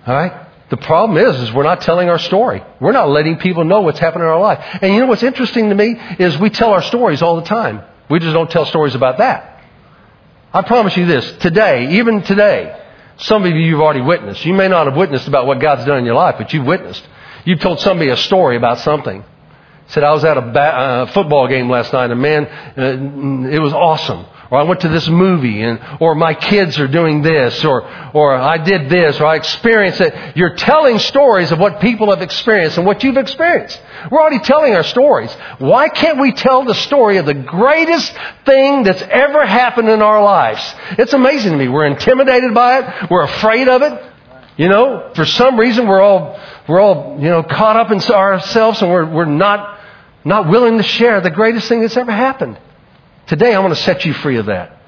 All 0.05 0.13
right? 0.13 0.47
The 0.69 0.77
problem 0.77 1.17
is, 1.17 1.35
is 1.41 1.51
we're 1.51 1.63
not 1.63 1.81
telling 1.81 2.09
our 2.09 2.19
story. 2.19 2.63
We're 2.79 2.93
not 2.93 3.09
letting 3.09 3.37
people 3.37 3.65
know 3.65 3.81
what's 3.81 3.99
happened 3.99 4.23
in 4.23 4.29
our 4.29 4.39
life. 4.39 4.59
And 4.81 4.93
you 4.93 5.01
know 5.01 5.07
what's 5.07 5.23
interesting 5.23 5.69
to 5.69 5.75
me 5.75 5.99
is 6.19 6.37
we 6.37 6.49
tell 6.49 6.71
our 6.71 6.81
stories 6.81 7.21
all 7.21 7.35
the 7.35 7.45
time. 7.45 7.81
We 8.09 8.19
just 8.19 8.33
don't 8.33 8.49
tell 8.49 8.65
stories 8.65 8.95
about 8.95 9.17
that. 9.17 9.63
I 10.53 10.61
promise 10.61 10.95
you 10.95 11.05
this, 11.05 11.29
today, 11.39 11.97
even 11.99 12.23
today, 12.23 12.80
some 13.21 13.43
of 13.43 13.51
you 13.51 13.59
you've 13.59 13.81
already 13.81 14.01
witnessed. 14.01 14.45
You 14.45 14.53
may 14.53 14.67
not 14.67 14.87
have 14.87 14.95
witnessed 14.95 15.27
about 15.27 15.45
what 15.45 15.59
God's 15.59 15.85
done 15.85 15.99
in 15.99 16.05
your 16.05 16.15
life, 16.15 16.35
but 16.37 16.53
you've 16.53 16.65
witnessed. 16.65 17.07
You've 17.45 17.59
told 17.59 17.79
somebody 17.79 18.09
a 18.09 18.17
story 18.17 18.57
about 18.57 18.79
something. 18.79 19.23
Said 19.87 20.03
I 20.03 20.11
was 20.11 20.23
at 20.23 20.37
a 20.37 20.41
ba- 20.41 20.59
uh, 20.59 21.05
football 21.11 21.47
game 21.47 21.69
last 21.69 21.91
night, 21.91 22.11
and 22.11 22.21
man, 22.21 22.45
uh, 22.45 23.49
it 23.49 23.59
was 23.59 23.73
awesome 23.73 24.25
or 24.51 24.59
I 24.59 24.63
went 24.63 24.81
to 24.81 24.89
this 24.89 25.07
movie, 25.07 25.61
and, 25.61 25.79
or 26.01 26.13
my 26.13 26.33
kids 26.33 26.77
are 26.77 26.87
doing 26.87 27.21
this, 27.21 27.63
or, 27.63 27.83
or 28.13 28.33
I 28.35 28.57
did 28.57 28.89
this, 28.89 29.17
or 29.21 29.25
I 29.25 29.37
experienced 29.37 30.01
it. 30.01 30.35
You're 30.35 30.55
telling 30.55 30.99
stories 30.99 31.53
of 31.53 31.59
what 31.59 31.79
people 31.79 32.09
have 32.09 32.21
experienced 32.21 32.77
and 32.77 32.85
what 32.85 33.01
you've 33.01 33.15
experienced. 33.15 33.81
We're 34.11 34.19
already 34.19 34.39
telling 34.39 34.75
our 34.75 34.83
stories. 34.83 35.31
Why 35.59 35.87
can't 35.87 36.19
we 36.19 36.33
tell 36.33 36.65
the 36.65 36.75
story 36.75 37.15
of 37.15 37.25
the 37.25 37.33
greatest 37.33 38.13
thing 38.45 38.83
that's 38.83 39.01
ever 39.01 39.45
happened 39.45 39.87
in 39.87 40.01
our 40.01 40.21
lives? 40.21 40.61
It's 40.99 41.13
amazing 41.13 41.53
to 41.53 41.57
me. 41.57 41.69
We're 41.69 41.85
intimidated 41.85 42.53
by 42.53 42.79
it. 42.79 43.09
We're 43.09 43.23
afraid 43.23 43.69
of 43.69 43.81
it. 43.83 44.03
You 44.57 44.67
know, 44.67 45.11
for 45.15 45.25
some 45.25 45.57
reason 45.57 45.87
we're 45.87 46.01
all, 46.01 46.37
we're 46.67 46.81
all, 46.81 47.17
you 47.21 47.29
know, 47.29 47.41
caught 47.41 47.77
up 47.77 47.89
in 47.89 48.01
ourselves 48.01 48.81
and 48.81 48.91
we're, 48.91 49.09
we're 49.09 49.25
not, 49.25 49.79
not 50.25 50.49
willing 50.49 50.75
to 50.75 50.83
share 50.83 51.21
the 51.21 51.31
greatest 51.31 51.69
thing 51.69 51.79
that's 51.79 51.95
ever 51.95 52.11
happened. 52.11 52.59
Today, 53.27 53.53
I 53.53 53.59
want 53.59 53.75
to 53.75 53.81
set 53.81 54.05
you 54.05 54.13
free 54.13 54.37
of 54.37 54.47
that. 54.47 54.80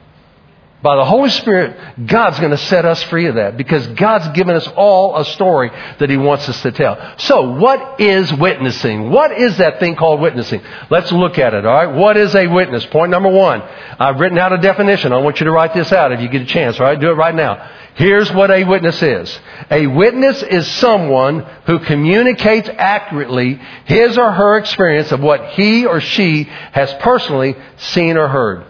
By 0.83 0.97
the 0.97 1.05
Holy 1.05 1.29
Spirit, 1.29 2.07
God's 2.07 2.37
going 2.39 2.51
to 2.51 2.57
set 2.57 2.83
us 2.83 3.01
free 3.03 3.27
of 3.27 3.35
that 3.35 3.55
because 3.55 3.87
God's 3.87 4.27
given 4.35 4.53
us 4.53 4.67
all 4.75 5.17
a 5.17 5.23
story 5.23 5.71
that 5.99 6.09
He 6.09 6.17
wants 6.17 6.49
us 6.49 6.61
to 6.63 6.73
tell. 6.73 7.13
So, 7.19 7.51
what 7.53 8.01
is 8.01 8.33
witnessing? 8.33 9.09
What 9.09 9.31
is 9.31 9.59
that 9.59 9.79
thing 9.79 9.95
called 9.95 10.19
witnessing? 10.19 10.61
Let's 10.89 11.09
look 11.13 11.39
at 11.39 11.53
it, 11.53 11.65
all 11.65 11.73
right? 11.73 11.95
What 11.95 12.17
is 12.17 12.35
a 12.35 12.47
witness? 12.47 12.85
Point 12.87 13.11
number 13.11 13.29
one. 13.29 13.61
I've 13.61 14.19
written 14.19 14.37
out 14.37 14.51
a 14.51 14.57
definition. 14.57 15.13
I 15.13 15.19
want 15.19 15.39
you 15.39 15.45
to 15.45 15.53
write 15.53 15.73
this 15.73 15.93
out 15.93 16.11
if 16.11 16.19
you 16.19 16.27
get 16.27 16.41
a 16.41 16.45
chance, 16.45 16.77
all 16.77 16.85
right? 16.85 16.99
Do 16.99 17.11
it 17.11 17.15
right 17.15 17.33
now. 17.33 17.65
Here's 17.95 18.29
what 18.33 18.51
a 18.51 18.65
witness 18.65 19.01
is. 19.01 19.39
A 19.71 19.87
witness 19.87 20.43
is 20.43 20.67
someone 20.67 21.45
who 21.65 21.79
communicates 21.79 22.67
accurately 22.67 23.57
his 23.85 24.17
or 24.17 24.33
her 24.33 24.57
experience 24.57 25.13
of 25.13 25.21
what 25.21 25.51
he 25.51 25.85
or 25.85 26.01
she 26.01 26.43
has 26.43 26.93
personally 26.95 27.55
seen 27.77 28.17
or 28.17 28.27
heard. 28.27 28.65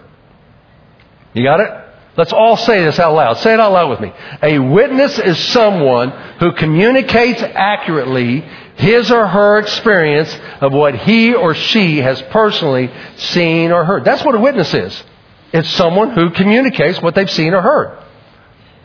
You 1.34 1.44
got 1.44 1.60
it? 1.60 1.83
Let's 2.16 2.34
all 2.34 2.58
say 2.58 2.84
this 2.84 3.00
out 3.00 3.16
loud. 3.16 3.38
Say 3.40 3.54
it 3.54 3.60
out 3.60 3.72
loud 3.72 3.90
with 3.90 4.00
me. 4.00 4.14
A 4.44 4.60
witness 4.60 5.18
is 5.18 5.38
someone 5.38 6.12
who 6.40 6.52
communicates 6.52 7.42
accurately 7.42 8.42
his 8.76 9.12
or 9.12 9.26
her 9.26 9.58
experience 9.60 10.36
of 10.62 10.74
what 10.74 10.96
he 10.96 11.34
or 11.34 11.56
she 11.56 11.98
has 12.00 12.22
personally 12.24 12.92
seen 13.16 13.72
or 13.72 13.84
heard. 13.84 14.06
That's 14.06 14.24
what 14.24 14.36
a 14.36 14.40
witness 14.40 14.74
is. 14.74 15.04
It's 15.52 15.70
someone 15.70 16.12
who 16.12 16.30
communicates 16.32 17.02
what 17.02 17.16
they've 17.16 17.30
seen 17.30 17.54
or 17.54 17.62
heard. 17.62 18.00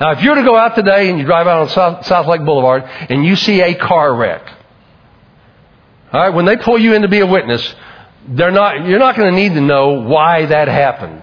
Now, 0.01 0.13
if 0.13 0.23
you 0.23 0.31
were 0.31 0.37
to 0.37 0.45
go 0.45 0.57
out 0.57 0.75
today 0.75 1.11
and 1.11 1.19
you 1.19 1.25
drive 1.25 1.47
out 1.47 1.63
on 1.63 1.69
South, 1.71 2.07
Southlake 2.07 2.45
Boulevard 2.47 2.85
and 3.11 3.27
you 3.27 3.37
see 3.37 3.61
a 3.61 3.75
car 3.75 4.15
wreck, 4.15 4.47
all 6.13 6.21
right, 6.21 6.35
when 6.35 6.47
they 6.47 6.57
pull 6.57 6.79
you 6.79 6.95
in 6.95 7.03
to 7.03 7.09
be 7.09 7.21
a 7.21 7.27
witness, 7.27 7.75
they're 8.29 8.51
not, 8.51 8.87
you're 8.87 8.99
not 8.99 9.17
going 9.17 9.35
to 9.35 9.37
need 9.37 9.55
to 9.55 9.61
know 9.61 10.01
why 10.03 10.47
that 10.47 10.69
happened. 10.69 11.23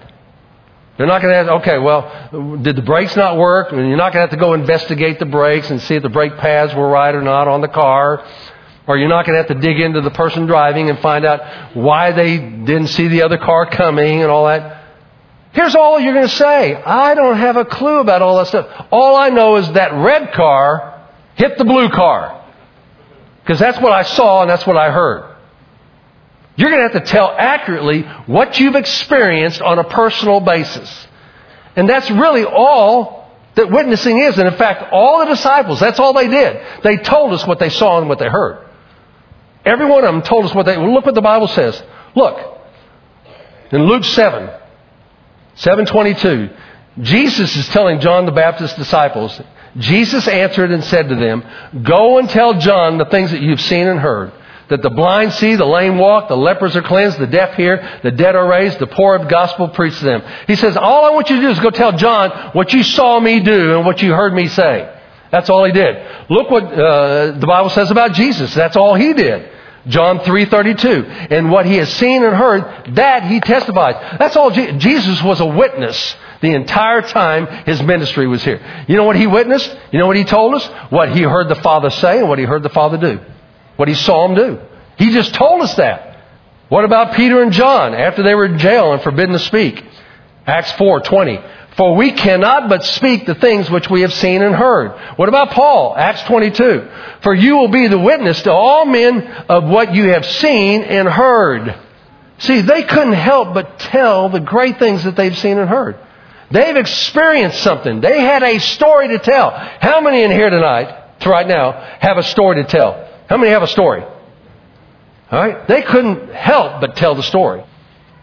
They're 0.96 1.06
not 1.06 1.20
going 1.20 1.34
to 1.34 1.38
ask, 1.38 1.50
okay, 1.60 1.78
well, 1.78 2.58
did 2.62 2.74
the 2.74 2.82
brakes 2.82 3.14
not 3.16 3.36
work? 3.36 3.70
And 3.70 3.86
you're 3.86 3.98
not 3.98 4.14
going 4.14 4.26
to 4.26 4.30
have 4.30 4.38
to 4.38 4.42
go 4.42 4.54
investigate 4.54 5.18
the 5.18 5.26
brakes 5.26 5.70
and 5.70 5.80
see 5.82 5.94
if 5.94 6.02
the 6.02 6.08
brake 6.08 6.38
pads 6.38 6.74
were 6.74 6.88
right 6.88 7.14
or 7.14 7.20
not 7.20 7.48
on 7.48 7.60
the 7.60 7.68
car. 7.68 8.24
Or 8.86 8.96
you're 8.96 9.08
not 9.08 9.26
going 9.26 9.34
to 9.34 9.46
have 9.46 9.60
to 9.60 9.60
dig 9.60 9.78
into 9.78 10.00
the 10.00 10.10
person 10.10 10.46
driving 10.46 10.88
and 10.88 10.98
find 11.00 11.26
out 11.26 11.76
why 11.76 12.12
they 12.12 12.38
didn't 12.38 12.88
see 12.88 13.08
the 13.08 13.22
other 13.22 13.36
car 13.36 13.68
coming 13.68 14.22
and 14.22 14.30
all 14.30 14.46
that. 14.46 14.84
Here's 15.52 15.74
all 15.74 16.00
you're 16.00 16.14
going 16.14 16.28
to 16.28 16.34
say. 16.34 16.74
I 16.74 17.14
don't 17.14 17.36
have 17.36 17.56
a 17.56 17.64
clue 17.64 17.98
about 17.98 18.22
all 18.22 18.38
that 18.38 18.46
stuff. 18.46 18.86
All 18.90 19.16
I 19.16 19.28
know 19.28 19.56
is 19.56 19.70
that 19.72 19.92
red 19.92 20.32
car 20.32 21.08
hit 21.34 21.58
the 21.58 21.64
blue 21.64 21.90
car. 21.90 22.44
Because 23.42 23.58
that's 23.58 23.78
what 23.80 23.92
I 23.92 24.02
saw 24.02 24.42
and 24.42 24.50
that's 24.50 24.66
what 24.66 24.76
I 24.76 24.90
heard. 24.90 25.35
You're 26.56 26.70
going 26.70 26.88
to 26.88 26.94
have 26.94 27.04
to 27.04 27.10
tell 27.10 27.34
accurately 27.36 28.02
what 28.26 28.58
you've 28.58 28.76
experienced 28.76 29.60
on 29.60 29.78
a 29.78 29.84
personal 29.84 30.40
basis. 30.40 31.06
And 31.76 31.88
that's 31.88 32.10
really 32.10 32.44
all 32.44 33.30
that 33.56 33.70
witnessing 33.70 34.18
is. 34.18 34.38
And 34.38 34.48
in 34.48 34.54
fact, 34.54 34.90
all 34.92 35.20
the 35.20 35.26
disciples, 35.26 35.78
that's 35.80 36.00
all 36.00 36.14
they 36.14 36.28
did. 36.28 36.60
They 36.82 36.96
told 36.96 37.34
us 37.34 37.46
what 37.46 37.58
they 37.58 37.68
saw 37.68 37.98
and 37.98 38.08
what 38.08 38.18
they 38.18 38.28
heard. 38.28 38.66
Every 39.66 39.86
one 39.86 40.04
of 40.04 40.14
them 40.14 40.22
told 40.22 40.46
us 40.46 40.54
what 40.54 40.64
they, 40.64 40.78
well, 40.78 40.94
look 40.94 41.04
what 41.04 41.14
the 41.14 41.20
Bible 41.20 41.48
says. 41.48 41.82
Look, 42.14 42.38
in 43.72 43.84
Luke 43.84 44.04
7, 44.04 44.48
722, 45.56 46.50
Jesus 47.02 47.54
is 47.54 47.68
telling 47.68 48.00
John 48.00 48.24
the 48.24 48.32
Baptist's 48.32 48.78
disciples, 48.78 49.38
Jesus 49.76 50.26
answered 50.26 50.70
and 50.70 50.82
said 50.84 51.08
to 51.10 51.16
them, 51.16 51.44
Go 51.82 52.18
and 52.18 52.30
tell 52.30 52.54
John 52.54 52.96
the 52.96 53.04
things 53.06 53.32
that 53.32 53.42
you've 53.42 53.60
seen 53.60 53.86
and 53.86 54.00
heard 54.00 54.32
that 54.68 54.82
the 54.82 54.90
blind 54.90 55.32
see, 55.32 55.54
the 55.54 55.64
lame 55.64 55.98
walk, 55.98 56.28
the 56.28 56.36
lepers 56.36 56.74
are 56.74 56.82
cleansed, 56.82 57.18
the 57.18 57.26
deaf 57.26 57.54
hear, 57.54 58.00
the 58.02 58.10
dead 58.10 58.34
are 58.34 58.48
raised, 58.48 58.78
the 58.78 58.86
poor 58.86 59.14
of 59.14 59.28
gospel 59.28 59.68
preach 59.68 59.98
to 59.98 60.04
them. 60.04 60.22
He 60.46 60.56
says, 60.56 60.76
all 60.76 61.04
I 61.04 61.10
want 61.10 61.30
you 61.30 61.36
to 61.36 61.42
do 61.42 61.48
is 61.50 61.60
go 61.60 61.70
tell 61.70 61.92
John 61.92 62.30
what 62.52 62.72
you 62.72 62.82
saw 62.82 63.20
me 63.20 63.40
do 63.40 63.76
and 63.76 63.86
what 63.86 64.02
you 64.02 64.12
heard 64.12 64.34
me 64.34 64.48
say. 64.48 64.92
That's 65.30 65.50
all 65.50 65.64
he 65.64 65.72
did. 65.72 65.96
Look 66.30 66.50
what 66.50 66.64
uh, 66.64 67.32
the 67.32 67.46
Bible 67.46 67.70
says 67.70 67.90
about 67.90 68.12
Jesus. 68.12 68.54
That's 68.54 68.76
all 68.76 68.94
he 68.94 69.12
did. 69.12 69.50
John 69.88 70.18
3:32. 70.20 71.28
And 71.30 71.50
what 71.50 71.66
he 71.66 71.76
has 71.76 71.92
seen 71.92 72.24
and 72.24 72.34
heard, 72.34 72.94
that 72.96 73.24
he 73.24 73.40
testifies. 73.40 74.18
That's 74.18 74.36
all 74.36 74.50
Je- 74.50 74.72
Jesus 74.78 75.22
was 75.22 75.40
a 75.40 75.46
witness 75.46 76.16
the 76.40 76.54
entire 76.54 77.02
time 77.02 77.46
his 77.64 77.82
ministry 77.82 78.26
was 78.26 78.42
here. 78.42 78.60
You 78.88 78.96
know 78.96 79.04
what 79.04 79.16
he 79.16 79.26
witnessed? 79.26 79.74
You 79.92 79.98
know 79.98 80.06
what 80.06 80.16
he 80.16 80.24
told 80.24 80.54
us? 80.54 80.66
What 80.90 81.14
he 81.14 81.22
heard 81.22 81.48
the 81.48 81.54
Father 81.56 81.90
say 81.90 82.18
and 82.18 82.28
what 82.28 82.38
he 82.38 82.44
heard 82.44 82.62
the 82.62 82.68
Father 82.68 82.98
do 82.98 83.20
what 83.76 83.88
he 83.88 83.94
saw 83.94 84.26
him 84.28 84.34
do. 84.34 84.60
He 84.98 85.12
just 85.12 85.34
told 85.34 85.62
us 85.62 85.74
that. 85.76 86.24
What 86.68 86.84
about 86.84 87.14
Peter 87.14 87.42
and 87.42 87.52
John 87.52 87.94
after 87.94 88.22
they 88.22 88.34
were 88.34 88.46
in 88.46 88.58
jail 88.58 88.92
and 88.92 89.02
forbidden 89.02 89.34
to 89.34 89.38
speak? 89.38 89.84
Acts 90.46 90.72
4:20. 90.72 91.40
For 91.76 91.94
we 91.94 92.12
cannot 92.12 92.70
but 92.70 92.84
speak 92.84 93.26
the 93.26 93.34
things 93.34 93.70
which 93.70 93.90
we 93.90 94.00
have 94.00 94.12
seen 94.12 94.42
and 94.42 94.54
heard. 94.54 94.92
What 95.16 95.28
about 95.28 95.50
Paul? 95.50 95.94
Acts 95.96 96.22
22. 96.22 96.88
For 97.20 97.34
you 97.34 97.58
will 97.58 97.68
be 97.68 97.86
the 97.86 97.98
witness 97.98 98.42
to 98.42 98.52
all 98.52 98.86
men 98.86 99.22
of 99.48 99.64
what 99.64 99.94
you 99.94 100.08
have 100.12 100.24
seen 100.24 100.82
and 100.82 101.06
heard. 101.06 101.74
See, 102.38 102.62
they 102.62 102.82
couldn't 102.82 103.12
help 103.12 103.52
but 103.52 103.78
tell 103.78 104.30
the 104.30 104.40
great 104.40 104.78
things 104.78 105.04
that 105.04 105.16
they've 105.16 105.36
seen 105.36 105.58
and 105.58 105.68
heard. 105.68 105.96
They've 106.50 106.76
experienced 106.76 107.62
something. 107.62 108.00
They 108.00 108.20
had 108.20 108.42
a 108.42 108.58
story 108.58 109.08
to 109.08 109.18
tell. 109.18 109.50
How 109.50 110.00
many 110.00 110.22
in 110.22 110.30
here 110.30 110.48
tonight, 110.48 111.18
right 111.26 111.46
now, 111.46 111.72
have 112.00 112.16
a 112.16 112.22
story 112.22 112.62
to 112.62 112.64
tell? 112.64 113.06
How 113.28 113.36
many 113.36 113.50
have 113.50 113.62
a 113.62 113.68
story? 113.68 114.02
All 114.02 115.40
right? 115.40 115.66
They 115.66 115.82
couldn't 115.82 116.32
help 116.32 116.80
but 116.80 116.96
tell 116.96 117.14
the 117.14 117.22
story. 117.22 117.64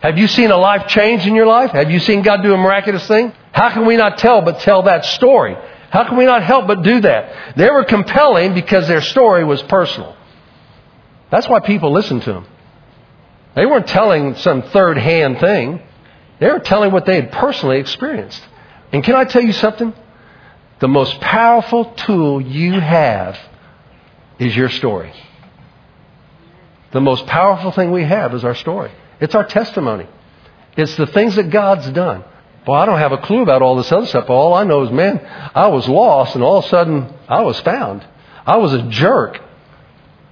Have 0.01 0.17
you 0.17 0.27
seen 0.27 0.51
a 0.51 0.57
life 0.57 0.87
change 0.87 1.25
in 1.25 1.35
your 1.35 1.45
life? 1.45 1.71
Have 1.71 1.89
you 1.89 1.99
seen 1.99 2.21
God 2.23 2.43
do 2.43 2.53
a 2.53 2.57
miraculous 2.57 3.07
thing? 3.07 3.33
How 3.51 3.69
can 3.69 3.85
we 3.85 3.95
not 3.95 4.17
tell 4.17 4.41
but 4.41 4.59
tell 4.59 4.83
that 4.83 5.05
story? 5.05 5.55
How 5.89 6.07
can 6.07 6.17
we 6.17 6.25
not 6.25 6.43
help 6.43 6.67
but 6.67 6.81
do 6.81 7.01
that? 7.01 7.55
They 7.55 7.69
were 7.69 7.85
compelling 7.85 8.53
because 8.53 8.87
their 8.87 9.01
story 9.01 9.43
was 9.43 9.61
personal. 9.63 10.15
That's 11.29 11.47
why 11.47 11.59
people 11.59 11.91
listened 11.91 12.23
to 12.23 12.33
them. 12.33 12.47
They 13.55 13.65
weren't 13.65 13.87
telling 13.87 14.35
some 14.35 14.63
third 14.63 14.97
hand 14.97 15.39
thing. 15.39 15.81
They 16.39 16.49
were 16.49 16.59
telling 16.59 16.91
what 16.91 17.05
they 17.05 17.15
had 17.15 17.31
personally 17.31 17.79
experienced. 17.79 18.41
And 18.91 19.03
can 19.03 19.15
I 19.15 19.23
tell 19.25 19.43
you 19.43 19.53
something? 19.53 19.93
The 20.79 20.87
most 20.87 21.21
powerful 21.21 21.85
tool 21.85 22.41
you 22.41 22.73
have 22.79 23.37
is 24.43 24.55
your 24.55 24.69
story. 24.69 25.13
The 26.91 27.01
most 27.01 27.25
powerful 27.25 27.71
thing 27.71 27.91
we 27.91 28.03
have 28.03 28.33
is 28.33 28.43
our 28.43 28.55
story. 28.55 28.91
It's 29.19 29.35
our 29.35 29.45
testimony. 29.45 30.07
It's 30.77 30.95
the 30.95 31.07
things 31.07 31.35
that 31.35 31.49
God's 31.49 31.89
done. 31.91 32.23
Well, 32.67 32.79
I 32.79 32.85
don't 32.85 32.99
have 32.99 33.11
a 33.11 33.17
clue 33.17 33.41
about 33.41 33.61
all 33.61 33.75
this 33.75 33.91
other 33.91 34.05
stuff. 34.05 34.29
All 34.29 34.53
I 34.53 34.63
know 34.63 34.83
is, 34.83 34.91
man, 34.91 35.19
I 35.53 35.67
was 35.67 35.87
lost 35.89 36.35
and 36.35 36.43
all 36.43 36.59
of 36.59 36.65
a 36.65 36.69
sudden 36.69 37.13
I 37.27 37.41
was 37.41 37.59
found. 37.61 38.05
I 38.45 38.57
was 38.57 38.73
a 38.73 38.83
jerk. 38.83 39.41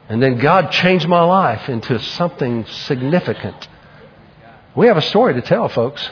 And 0.07 0.21
then 0.21 0.37
God 0.37 0.71
changed 0.71 1.07
my 1.07 1.23
life 1.23 1.69
into 1.69 1.99
something 1.99 2.65
significant. 2.65 3.67
We 4.75 4.87
have 4.87 4.97
a 4.97 5.01
story 5.01 5.33
to 5.33 5.41
tell, 5.41 5.67
folks. 5.69 6.09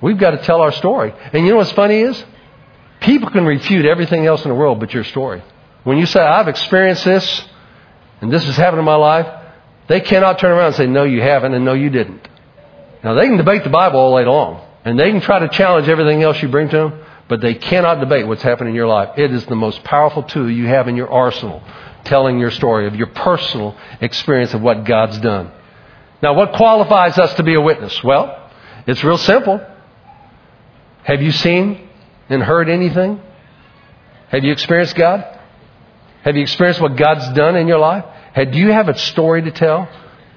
We've 0.00 0.18
got 0.18 0.32
to 0.32 0.38
tell 0.38 0.60
our 0.60 0.72
story. 0.72 1.14
And 1.32 1.44
you 1.44 1.52
know 1.52 1.56
what's 1.56 1.72
funny 1.72 2.00
is? 2.00 2.22
People 3.00 3.30
can 3.30 3.44
refute 3.44 3.86
everything 3.86 4.26
else 4.26 4.44
in 4.44 4.50
the 4.50 4.54
world 4.54 4.80
but 4.80 4.92
your 4.92 5.04
story. 5.04 5.42
When 5.86 5.98
you 5.98 6.06
say, 6.06 6.18
I've 6.18 6.48
experienced 6.48 7.04
this, 7.04 7.44
and 8.20 8.32
this 8.32 8.44
has 8.44 8.56
happened 8.56 8.80
in 8.80 8.84
my 8.84 8.96
life, 8.96 9.28
they 9.86 10.00
cannot 10.00 10.40
turn 10.40 10.50
around 10.50 10.66
and 10.66 10.74
say, 10.74 10.88
no, 10.88 11.04
you 11.04 11.22
haven't, 11.22 11.54
and 11.54 11.64
no, 11.64 11.74
you 11.74 11.90
didn't. 11.90 12.26
Now, 13.04 13.14
they 13.14 13.28
can 13.28 13.36
debate 13.36 13.62
the 13.62 13.70
Bible 13.70 14.00
all 14.00 14.18
day 14.18 14.24
long, 14.24 14.66
and 14.84 14.98
they 14.98 15.12
can 15.12 15.20
try 15.20 15.38
to 15.38 15.48
challenge 15.48 15.88
everything 15.88 16.24
else 16.24 16.42
you 16.42 16.48
bring 16.48 16.68
to 16.70 16.76
them, 16.76 17.04
but 17.28 17.40
they 17.40 17.54
cannot 17.54 18.00
debate 18.00 18.26
what's 18.26 18.42
happened 18.42 18.68
in 18.68 18.74
your 18.74 18.88
life. 18.88 19.16
It 19.16 19.30
is 19.30 19.46
the 19.46 19.54
most 19.54 19.84
powerful 19.84 20.24
tool 20.24 20.50
you 20.50 20.66
have 20.66 20.88
in 20.88 20.96
your 20.96 21.08
arsenal, 21.08 21.62
telling 22.02 22.40
your 22.40 22.50
story 22.50 22.88
of 22.88 22.96
your 22.96 23.06
personal 23.06 23.76
experience 24.00 24.54
of 24.54 24.62
what 24.62 24.82
God's 24.82 25.18
done. 25.20 25.52
Now, 26.20 26.34
what 26.34 26.54
qualifies 26.54 27.16
us 27.16 27.32
to 27.34 27.44
be 27.44 27.54
a 27.54 27.60
witness? 27.60 28.02
Well, 28.02 28.50
it's 28.88 29.04
real 29.04 29.18
simple. 29.18 29.64
Have 31.04 31.22
you 31.22 31.30
seen 31.30 31.88
and 32.28 32.42
heard 32.42 32.68
anything? 32.68 33.20
Have 34.30 34.42
you 34.42 34.50
experienced 34.50 34.96
God? 34.96 35.34
Have 36.26 36.34
you 36.34 36.42
experienced 36.42 36.80
what 36.80 36.96
God's 36.96 37.28
done 37.36 37.54
in 37.54 37.68
your 37.68 37.78
life? 37.78 38.04
do 38.34 38.58
you 38.58 38.72
have 38.72 38.88
a 38.88 38.98
story 38.98 39.42
to 39.42 39.52
tell? 39.52 39.88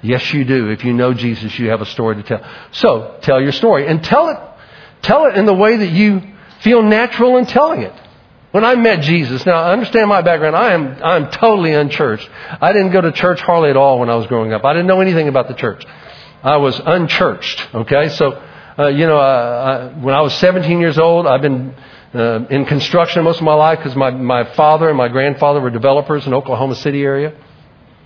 Yes, 0.03 0.31
you 0.31 0.45
do. 0.45 0.69
If 0.69 0.85
you 0.85 0.93
know 0.93 1.15
Jesus, 1.15 1.57
you 1.57 1.69
have 1.69 1.81
a 1.81 1.85
story 1.87 2.15
to 2.15 2.21
tell. 2.21 2.47
So, 2.73 3.17
tell 3.23 3.41
your 3.41 3.51
story 3.51 3.87
and 3.87 4.03
tell 4.03 4.29
it, 4.29 4.37
tell 5.01 5.25
it 5.25 5.35
in 5.35 5.47
the 5.47 5.53
way 5.53 5.77
that 5.77 5.89
you 5.89 6.21
feel 6.61 6.83
natural 6.83 7.37
in 7.37 7.47
telling 7.47 7.81
it. 7.81 7.93
When 8.51 8.63
I 8.63 8.75
met 8.75 9.01
Jesus, 9.01 9.43
now 9.47 9.71
understand 9.71 10.09
my 10.09 10.21
background. 10.21 10.55
I 10.55 10.73
am, 10.73 11.03
I'm 11.03 11.31
totally 11.31 11.73
unchurched. 11.73 12.29
I 12.61 12.71
didn't 12.71 12.91
go 12.91 13.01
to 13.01 13.11
church 13.11 13.41
hardly 13.41 13.71
at 13.71 13.75
all 13.75 13.99
when 13.99 14.11
I 14.11 14.15
was 14.15 14.27
growing 14.27 14.53
up. 14.53 14.63
I 14.63 14.73
didn't 14.73 14.87
know 14.87 15.01
anything 15.01 15.27
about 15.27 15.47
the 15.47 15.55
church. 15.55 15.83
I 16.43 16.57
was 16.57 16.79
unchurched. 16.79 17.67
Okay, 17.73 18.09
so 18.09 18.39
uh, 18.77 18.87
you 18.89 19.07
know, 19.07 19.17
uh, 19.17 19.91
I, 19.91 19.99
when 19.99 20.13
I 20.13 20.21
was 20.21 20.35
17 20.35 20.79
years 20.79 20.99
old, 20.99 21.25
I've 21.25 21.41
been 21.41 21.73
uh, 22.13 22.45
in 22.49 22.65
construction 22.65 23.23
most 23.23 23.37
of 23.37 23.43
my 23.43 23.53
life 23.53 23.79
because 23.79 23.95
my, 23.95 24.09
my 24.09 24.43
father 24.55 24.89
and 24.89 24.97
my 24.97 25.07
grandfather 25.07 25.61
were 25.61 25.69
developers 25.69 26.25
in 26.25 26.33
Oklahoma 26.33 26.75
City 26.75 27.03
area. 27.03 27.35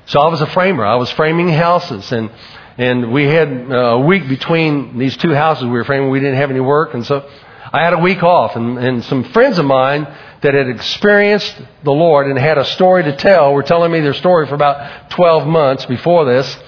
So 0.05 0.19
I 0.19 0.27
was 0.27 0.41
a 0.41 0.47
framer. 0.47 0.85
I 0.85 0.95
was 0.95 1.09
framing 1.11 1.47
houses, 1.49 2.11
and 2.11 2.29
and 2.77 3.13
we 3.13 3.25
had 3.25 3.49
uh, 3.71 3.75
a 3.75 3.99
week 3.99 4.27
between 4.27 4.97
these 4.97 5.15
two 5.15 5.33
houses 5.33 5.63
we 5.63 5.69
were 5.69 5.85
framing. 5.85 6.09
We 6.09 6.19
didn't 6.19 6.35
have 6.35 6.49
any 6.49 6.59
work, 6.59 6.93
and 6.93 7.05
so 7.05 7.29
I 7.71 7.83
had 7.83 7.93
a 7.93 7.99
week 7.99 8.21
off. 8.23 8.55
And, 8.55 8.77
and 8.77 9.05
some 9.05 9.23
friends 9.25 9.59
of 9.59 9.65
mine 9.65 10.05
that 10.41 10.53
had 10.53 10.67
experienced 10.67 11.55
the 11.83 11.91
Lord 11.91 12.27
and 12.27 12.37
had 12.37 12.57
a 12.57 12.65
story 12.65 13.03
to 13.03 13.15
tell 13.15 13.53
were 13.53 13.63
telling 13.63 13.91
me 13.91 14.01
their 14.01 14.13
story 14.13 14.47
for 14.47 14.55
about 14.55 15.11
12 15.11 15.47
months 15.47 15.85
before 15.85 16.25
this 16.25 16.59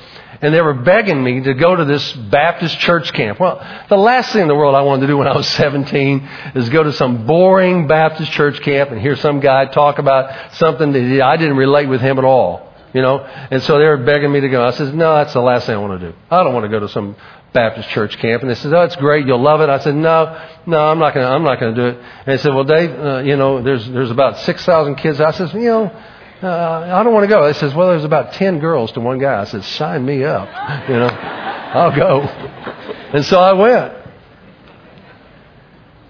and 0.42 0.54
they 0.54 0.62
were 0.62 0.74
begging 0.74 1.24
me 1.24 1.42
to 1.42 1.54
go 1.54 1.75
to 1.75 1.86
this 1.86 2.13
Baptist 2.13 2.80
church 2.80 3.12
camp. 3.13 3.39
Well, 3.39 3.60
the 3.89 3.98
last 3.98 4.34
thing 4.34 4.44
in 4.44 4.48
the 4.48 4.56
world 4.56 4.75
I 4.75 4.82
wanted 4.82 5.01
to 5.01 5.08
do 5.08 5.18
when 5.18 5.27
I 5.27 5.36
was 5.36 5.48
17 5.56 6.30
is 6.56 6.70
go 6.70 6.84
to 6.84 6.94
some 6.94 7.25
boring 7.25 7.88
Baptist 7.88 8.32
church 8.32 8.62
camp 8.62 8.92
and 8.92 9.00
hear 9.00 9.15
some 9.15 9.39
guy 9.39 9.65
talk 9.65 10.00
about 10.00 10.56
something 10.56 10.92
that 10.92 11.22
I 11.22 11.38
didn't 11.38 11.58
relate 11.58 11.88
with 11.88 12.01
him 12.01 12.18
at 12.18 12.25
all. 12.25 12.72
You 12.94 13.01
know, 13.01 13.20
and 13.20 13.62
so 13.63 13.77
they 13.77 13.84
were 13.84 13.98
begging 13.98 14.32
me 14.32 14.39
to 14.39 14.48
go. 14.48 14.65
I 14.65 14.72
said, 14.72 14.96
"No, 14.96 15.15
that's 15.15 15.34
the 15.34 15.42
last 15.42 15.65
thing 15.65 15.75
I 15.75 15.80
want 15.80 16.00
to 16.00 16.12
do. 16.12 16.18
I 16.32 16.46
don't 16.46 16.54
want 16.54 16.63
to 16.63 16.70
go 16.70 16.80
to 16.80 16.88
some 16.88 17.18
Baptist 17.51 17.89
church 17.89 18.18
camp." 18.20 18.42
And 18.42 18.50
they 18.50 18.56
said, 18.56 18.72
"Oh, 18.72 18.84
it's 18.84 18.96
great. 18.96 19.27
You'll 19.27 19.42
love 19.42 19.60
it." 19.60 19.68
I 19.68 19.80
said, 19.80 19.96
"No, 19.96 20.42
no, 20.65 20.80
I'm 20.80 20.98
not 20.98 21.13
going. 21.13 21.27
to 21.27 21.34
I'm 21.34 21.44
not 21.44 21.60
going 21.60 21.75
to 21.75 21.82
do 21.82 21.88
it." 21.89 21.98
And 21.98 22.27
they 22.27 22.38
said, 22.38 22.54
"Well, 22.54 22.63
Dave, 22.63 22.92
uh, 22.98 23.18
you 23.18 23.36
know, 23.36 23.62
there's 23.62 23.86
there's 23.89 24.12
about 24.12 24.38
six 24.38 24.63
thousand 24.63 24.96
kids." 24.96 25.20
I 25.20 25.32
said, 25.32 25.51
"You 25.56 25.60
know." 25.60 25.92
Uh, 26.44 26.98
I 27.00 27.04
don't 27.04 27.13
want 27.13 27.24
to 27.24 27.30
go. 27.30 27.48
He 27.48 27.54
says, 27.54 27.74
well, 27.74 27.89
there's 27.89 28.04
about 28.04 28.34
10 28.34 28.60
girls 28.60 28.92
to 28.94 29.00
one 29.00 29.20
guy. 29.20 29.42
I 29.42 29.46
said, 29.46 29.63
sign 29.63 30.06
me 30.06 30.24
up. 30.24 30.48
You 30.89 30.96
know, 30.96 31.08
I'll 31.08 31.96
go. 31.96 32.22
And 32.22 33.25
so 33.25 33.39
I 33.39 33.54
went. 33.54 33.94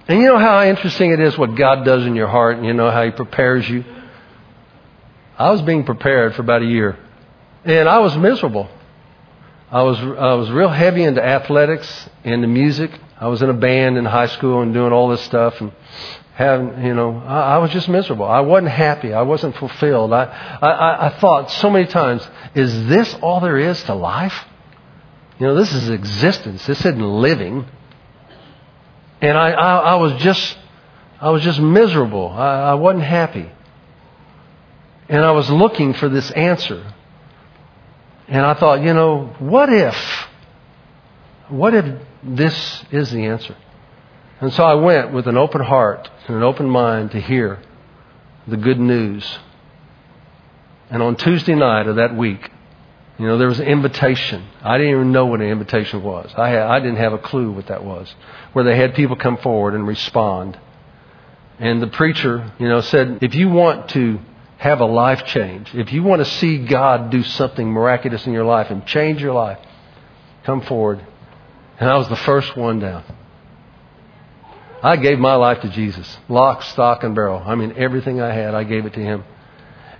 And 0.08 0.20
you 0.20 0.26
know 0.26 0.38
how 0.38 0.64
interesting 0.64 1.12
it 1.12 1.20
is 1.20 1.38
what 1.38 1.56
God 1.56 1.86
does 1.86 2.06
in 2.06 2.16
your 2.16 2.28
heart 2.28 2.58
and 2.58 2.66
you 2.66 2.74
know 2.74 2.92
how 2.92 3.04
He 3.04 3.12
prepares 3.12 3.68
you? 3.70 3.84
I 5.38 5.52
was 5.52 5.62
being 5.62 5.84
prepared 5.84 6.36
for 6.36 6.42
about 6.42 6.62
a 6.62 6.66
year. 6.66 6.98
And 7.64 7.90
I 7.90 8.00
was 8.00 8.16
miserable. 8.18 8.70
I 9.72 9.82
was, 9.82 9.98
I 9.98 10.34
was 10.36 10.52
real 10.52 10.70
heavy 10.70 11.04
into 11.04 11.24
athletics, 11.24 12.10
and 12.24 12.36
into 12.36 12.48
music. 12.48 12.92
I 13.20 13.28
was 13.28 13.42
in 13.42 13.50
a 13.50 13.54
band 13.54 13.98
in 13.98 14.06
high 14.06 14.28
school 14.28 14.62
and 14.62 14.74
doing 14.74 14.94
all 14.94 15.10
this 15.10 15.22
stuff. 15.22 15.60
And 15.60 15.72
having, 16.36 16.84
you 16.86 16.94
know, 16.94 17.18
I, 17.18 17.56
I, 17.56 17.58
was 17.60 17.72
just 17.72 17.88
miserable. 17.88 18.26
I 18.26 18.42
wasn't 18.42 18.72
happy. 18.72 19.14
I 19.14 19.22
wasn't 19.22 19.56
fulfilled. 19.56 20.12
I, 20.12 20.26
I, 20.62 21.08
I 21.08 21.20
thought 21.20 21.50
so 21.50 21.70
many 21.70 21.88
times, 21.88 22.28
is 22.54 22.88
this 22.88 23.14
all 23.22 23.40
there 23.40 23.58
is 23.58 23.82
to 23.84 23.96
life? 23.96 24.46
You 25.40 25.48
know, 25.48 25.56
this 25.56 25.74
is 25.74 25.90
existence. 25.90 26.66
This 26.66 26.80
isn't 26.82 27.00
living. 27.00 27.66
And 29.22 29.38
I, 29.38 29.52
I, 29.52 29.76
I 29.78 29.96
was 29.96 30.22
just, 30.22 30.58
I 31.22 31.30
was 31.30 31.42
just 31.42 31.60
miserable. 31.60 32.28
I, 32.28 32.72
I 32.72 32.74
wasn't 32.74 33.06
happy. 33.06 33.50
And 35.08 35.24
I 35.24 35.32
was 35.32 35.50
looking 35.50 35.94
for 35.94 36.10
this 36.10 36.32
answer. 36.32 36.94
And 38.28 38.46
I 38.46 38.56
thought, 38.56 38.82
you 38.82 38.94
know, 38.94 39.36
what 39.40 39.72
if, 39.72 40.28
what 41.48 41.74
if 41.74 42.02
this 42.24 42.84
is 42.92 43.12
the 43.12 43.26
answer? 43.26 43.56
And 44.42 44.52
so 44.54 44.64
I 44.64 44.74
went 44.76 45.14
with 45.14 45.28
an 45.28 45.38
open 45.38 45.62
heart 45.62 46.10
and 46.28 46.36
an 46.36 46.44
open 46.44 46.70
mind 46.70 47.12
to 47.12 47.22
hear 47.22 47.60
the 48.48 48.58
good 48.58 48.80
news. 48.80 49.40
And 50.90 51.02
on 51.02 51.16
Tuesday 51.16 51.56
night 51.56 51.88
of 51.88 51.96
that 51.96 52.16
week, 52.16 52.52
you 53.18 53.28
know, 53.28 53.38
there 53.38 53.48
was 53.48 53.60
an 53.60 53.68
invitation. 53.68 54.46
I 54.62 54.78
didn't 54.78 54.94
even 54.94 55.12
know 55.14 55.26
what 55.26 55.40
an 55.40 55.48
invitation 55.48 56.04
was. 56.04 56.34
I, 56.36 56.50
had, 56.50 56.64
I 56.64 56.80
didn't 56.80 56.98
have 56.98 57.14
a 57.14 57.18
clue 57.18 57.52
what 57.52 57.68
that 57.68 57.84
was. 57.84 58.14
Where 58.52 58.66
they 58.66 58.76
had 58.76 58.94
people 58.94 59.16
come 59.16 59.38
forward 59.38 59.74
and 59.74 59.88
respond. 59.88 60.60
And 61.58 61.82
the 61.82 61.88
preacher, 61.88 62.52
you 62.60 62.68
know, 62.68 62.82
said, 62.82 63.20
if 63.22 63.34
you 63.34 63.48
want 63.48 63.90
to 63.90 64.20
have 64.58 64.82
a 64.82 64.86
life 64.86 65.26
change, 65.26 65.74
if 65.74 65.94
you 65.94 66.04
want 66.04 66.20
to 66.20 66.30
see 66.30 66.58
God 66.66 67.10
do 67.10 67.24
something 67.24 67.70
miraculous 67.70 68.28
in 68.28 68.34
your 68.34 68.44
life 68.44 68.70
and 68.70 68.86
change 68.86 69.22
your 69.22 69.34
life, 69.34 69.60
come 70.44 70.62
forward. 70.62 71.06
And 71.80 71.90
I 71.90 71.98
was 71.98 72.10
the 72.10 72.18
first 72.18 72.58
one 72.58 72.80
down. 72.80 73.04
I 74.86 74.98
gave 74.98 75.18
my 75.18 75.34
life 75.34 75.62
to 75.62 75.70
Jesus, 75.70 76.16
lock, 76.30 76.62
stock, 76.62 77.04
and 77.04 77.16
barrel. 77.16 77.42
I 77.44 77.56
mean, 77.56 77.74
everything 77.76 78.22
I 78.22 78.32
had, 78.32 78.54
I 78.54 78.64
gave 78.64 78.86
it 78.86 78.94
to 78.94 79.00
Him. 79.00 79.24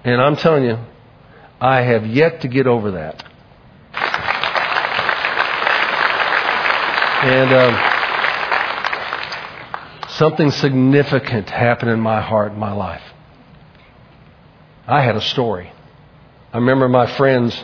And 0.04 0.22
I'm 0.22 0.36
telling 0.36 0.64
you, 0.64 0.78
I 1.60 1.82
have 1.82 2.06
yet 2.06 2.42
to 2.42 2.48
get 2.48 2.68
over 2.68 2.92
that. 2.92 3.26
And 7.24 7.52
um, 7.52 7.76
something 10.10 10.52
significant 10.52 11.50
happened 11.50 11.90
in 11.90 12.00
my 12.00 12.22
heart, 12.22 12.52
in 12.52 12.60
my 12.60 12.74
life. 12.74 13.02
I 14.86 15.02
had 15.02 15.16
a 15.16 15.22
story. 15.22 15.74
I 16.54 16.58
remember 16.58 16.88
my 16.88 17.08
friends 17.08 17.60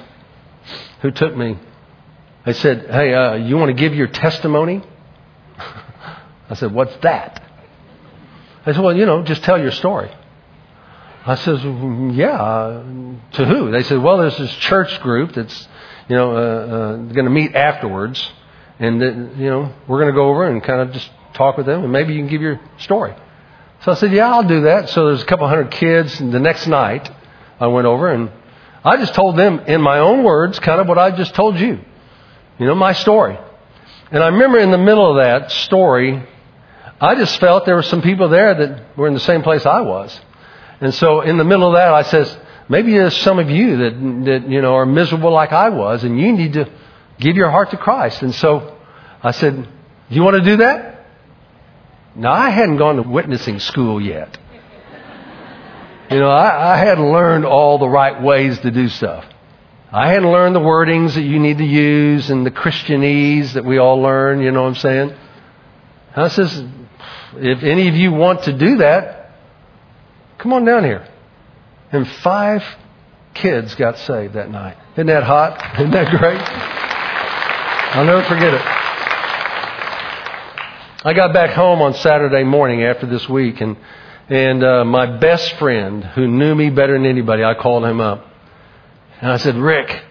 who 1.03 1.11
took 1.11 1.37
me. 1.37 1.59
They 2.47 2.53
said, 2.53 2.87
"Hey, 2.89 3.13
uh, 3.13 3.35
you 3.35 3.57
want 3.57 3.69
to 3.69 3.79
give 3.79 3.93
your 3.93 4.07
testimony?" 4.07 4.81
I 6.51 6.53
said, 6.55 6.73
What's 6.73 6.95
that? 6.97 7.41
They 8.65 8.73
said, 8.73 8.81
Well, 8.81 8.95
you 8.95 9.05
know, 9.05 9.23
just 9.23 9.41
tell 9.43 9.59
your 9.59 9.71
story. 9.71 10.11
I 11.25 11.35
says, 11.35 11.63
Yeah. 11.63 12.35
Uh, 12.35 12.83
to 13.31 13.45
who? 13.45 13.71
They 13.71 13.83
said, 13.83 13.99
Well, 13.99 14.17
there's 14.17 14.37
this 14.37 14.53
church 14.57 14.99
group 15.01 15.31
that's, 15.33 15.67
you 16.09 16.15
know, 16.17 16.35
uh, 16.35 16.39
uh, 16.39 16.95
going 16.97 17.25
to 17.25 17.31
meet 17.31 17.55
afterwards. 17.55 18.29
And, 18.79 19.01
that, 19.01 19.37
you 19.37 19.49
know, 19.49 19.73
we're 19.87 19.99
going 19.99 20.13
to 20.13 20.15
go 20.15 20.27
over 20.27 20.45
and 20.45 20.61
kind 20.61 20.81
of 20.81 20.91
just 20.91 21.09
talk 21.35 21.55
with 21.55 21.65
them 21.65 21.83
and 21.83 21.91
maybe 21.93 22.13
you 22.13 22.19
can 22.19 22.27
give 22.27 22.41
your 22.41 22.59
story. 22.79 23.15
So 23.85 23.93
I 23.93 23.95
said, 23.95 24.11
Yeah, 24.11 24.29
I'll 24.29 24.43
do 24.43 24.63
that. 24.63 24.89
So 24.89 25.07
there's 25.07 25.23
a 25.23 25.25
couple 25.25 25.47
hundred 25.47 25.71
kids. 25.71 26.19
And 26.19 26.33
the 26.33 26.39
next 26.39 26.67
night, 26.67 27.09
I 27.61 27.67
went 27.67 27.87
over 27.87 28.11
and 28.11 28.29
I 28.83 28.97
just 28.97 29.15
told 29.15 29.37
them 29.37 29.59
in 29.67 29.81
my 29.81 29.99
own 29.99 30.25
words 30.25 30.59
kind 30.59 30.81
of 30.81 30.87
what 30.87 30.97
I 30.97 31.11
just 31.11 31.33
told 31.33 31.57
you. 31.57 31.79
You 32.59 32.65
know, 32.65 32.75
my 32.75 32.91
story. 32.91 33.39
And 34.11 34.21
I 34.21 34.27
remember 34.27 34.57
in 34.57 34.71
the 34.71 34.77
middle 34.77 35.09
of 35.09 35.23
that 35.23 35.49
story, 35.51 36.27
I 37.01 37.15
just 37.15 37.39
felt 37.39 37.65
there 37.65 37.75
were 37.75 37.81
some 37.81 38.03
people 38.03 38.29
there 38.29 38.53
that 38.53 38.95
were 38.95 39.07
in 39.07 39.15
the 39.15 39.19
same 39.19 39.41
place 39.41 39.65
I 39.65 39.81
was. 39.81 40.17
And 40.79 40.93
so 40.93 41.21
in 41.21 41.37
the 41.37 41.43
middle 41.43 41.67
of 41.67 41.73
that, 41.73 41.91
I 41.91 42.03
says, 42.03 42.37
maybe 42.69 42.91
there's 42.93 43.17
some 43.17 43.39
of 43.39 43.49
you 43.49 43.77
that, 43.77 44.25
that, 44.25 44.49
you 44.49 44.61
know, 44.61 44.75
are 44.75 44.85
miserable 44.85 45.31
like 45.31 45.51
I 45.51 45.69
was 45.69 46.03
and 46.03 46.19
you 46.19 46.31
need 46.31 46.53
to 46.53 46.71
give 47.19 47.35
your 47.35 47.49
heart 47.49 47.71
to 47.71 47.77
Christ. 47.77 48.21
And 48.21 48.35
so 48.35 48.77
I 49.23 49.31
said, 49.31 49.63
do 49.63 50.15
you 50.15 50.21
want 50.21 50.37
to 50.37 50.43
do 50.43 50.57
that? 50.57 51.07
Now 52.15 52.33
I 52.33 52.49
hadn't 52.49 52.77
gone 52.77 52.97
to 52.97 53.01
witnessing 53.01 53.59
school 53.59 53.99
yet. 53.99 54.37
You 56.11 56.19
know, 56.19 56.29
I, 56.29 56.73
I 56.73 56.77
hadn't 56.77 57.11
learned 57.11 57.45
all 57.45 57.79
the 57.79 57.89
right 57.89 58.21
ways 58.21 58.59
to 58.59 58.69
do 58.69 58.89
stuff. 58.89 59.25
I 59.91 60.09
hadn't 60.09 60.29
learned 60.29 60.55
the 60.55 60.59
wordings 60.59 61.15
that 61.15 61.23
you 61.23 61.39
need 61.39 61.57
to 61.57 61.65
use 61.65 62.29
and 62.29 62.45
the 62.45 62.51
Christianese 62.51 63.53
that 63.53 63.65
we 63.65 63.77
all 63.77 64.01
learn, 64.01 64.41
you 64.41 64.51
know 64.51 64.61
what 64.63 64.69
I'm 64.69 64.75
saying? 64.75 65.15
And 66.15 66.25
I 66.25 66.27
says, 66.27 66.63
if 67.37 67.63
any 67.63 67.87
of 67.87 67.95
you 67.95 68.11
want 68.11 68.43
to 68.43 68.53
do 68.53 68.77
that, 68.77 69.31
come 70.37 70.53
on 70.53 70.65
down 70.65 70.83
here. 70.83 71.07
And 71.91 72.07
five 72.07 72.63
kids 73.33 73.75
got 73.75 73.97
saved 73.99 74.33
that 74.33 74.49
night. 74.49 74.77
Isn't 74.93 75.07
that 75.07 75.23
hot? 75.23 75.79
Isn't 75.79 75.91
that 75.91 76.09
great? 76.17 76.41
I'll 77.93 78.05
never 78.05 78.23
forget 78.23 78.53
it. 78.53 78.61
I 81.03 81.13
got 81.13 81.33
back 81.33 81.49
home 81.51 81.81
on 81.81 81.93
Saturday 81.95 82.43
morning 82.43 82.83
after 82.83 83.07
this 83.07 83.27
week, 83.27 83.59
and 83.59 83.75
and 84.29 84.63
uh, 84.63 84.85
my 84.85 85.17
best 85.17 85.55
friend, 85.55 86.03
who 86.03 86.27
knew 86.27 86.55
me 86.55 86.69
better 86.69 86.93
than 86.93 87.05
anybody, 87.05 87.43
I 87.43 87.55
called 87.55 87.83
him 87.83 87.99
up, 87.99 88.25
and 89.19 89.31
I 89.31 89.37
said, 89.37 89.55
"Rick, 89.55 90.03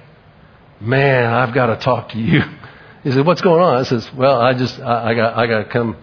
man, 0.80 1.32
I've 1.32 1.54
got 1.54 1.66
to 1.66 1.76
talk 1.76 2.10
to 2.10 2.18
you." 2.18 2.42
He 3.02 3.12
said, 3.12 3.24
"What's 3.24 3.40
going 3.40 3.62
on?" 3.62 3.76
I 3.76 3.84
says, 3.84 4.12
"Well, 4.12 4.38
I 4.38 4.52
just 4.52 4.78
I, 4.78 5.12
I 5.12 5.14
got 5.14 5.38
I 5.38 5.46
got 5.46 5.58
to 5.60 5.64
come. 5.70 5.96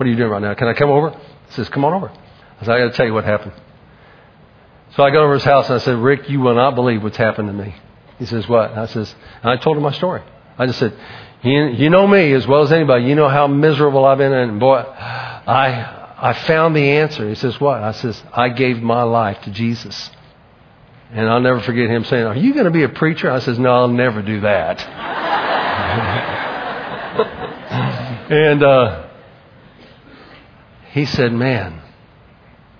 What 0.00 0.06
are 0.06 0.10
you 0.10 0.16
doing 0.16 0.30
right 0.30 0.40
now? 0.40 0.54
Can 0.54 0.66
I 0.66 0.72
come 0.72 0.88
over?" 0.88 1.10
He 1.10 1.52
says, 1.52 1.68
"Come 1.68 1.84
on 1.84 1.92
over." 1.92 2.08
I 2.08 2.64
said, 2.64 2.74
"I 2.74 2.78
got 2.78 2.92
to 2.92 2.96
tell 2.96 3.04
you 3.04 3.12
what 3.12 3.24
happened." 3.24 3.52
So 4.96 5.02
I 5.02 5.10
go 5.10 5.22
over 5.22 5.34
his 5.34 5.44
house 5.44 5.66
and 5.66 5.74
I 5.74 5.84
said, 5.84 5.98
"Rick, 5.98 6.30
you 6.30 6.40
will 6.40 6.54
not 6.54 6.74
believe 6.74 7.02
what's 7.02 7.18
happened 7.18 7.48
to 7.48 7.52
me." 7.52 7.74
He 8.18 8.24
says, 8.24 8.48
"What?" 8.48 8.72
I 8.72 8.86
says, 8.86 9.14
and 9.42 9.50
I 9.50 9.56
told 9.56 9.76
him 9.76 9.82
my 9.82 9.92
story. 9.92 10.22
I 10.56 10.64
just 10.64 10.78
said, 10.78 10.96
you, 11.42 11.66
you 11.68 11.90
know 11.90 12.06
me 12.06 12.32
as 12.32 12.46
well 12.46 12.62
as 12.62 12.72
anybody. 12.72 13.04
You 13.04 13.14
know 13.14 13.28
how 13.28 13.46
miserable 13.46 14.04
I've 14.04 14.18
been. 14.18 14.32
And 14.32 14.60
boy, 14.60 14.76
I, 14.76 16.14
I 16.18 16.32
found 16.34 16.76
the 16.76 16.98
answer. 16.98 17.26
He 17.28 17.34
says, 17.34 17.58
what? 17.60 17.82
I 17.82 17.92
says, 17.92 18.22
I 18.32 18.50
gave 18.50 18.82
my 18.82 19.04
life 19.04 19.40
to 19.42 19.50
Jesus. 19.50 20.10
And 21.12 21.28
I'll 21.28 21.40
never 21.40 21.60
forget 21.60 21.90
him 21.90 22.04
saying, 22.04 22.26
are 22.26 22.36
you 22.36 22.52
going 22.52 22.66
to 22.66 22.70
be 22.70 22.82
a 22.82 22.88
preacher? 22.88 23.30
I 23.30 23.40
says, 23.40 23.58
no, 23.58 23.70
I'll 23.70 23.88
never 23.88 24.22
do 24.22 24.40
that. 24.40 24.80
and, 28.30 28.62
uh, 28.62 29.09
he 30.92 31.06
said, 31.06 31.32
man, 31.32 31.82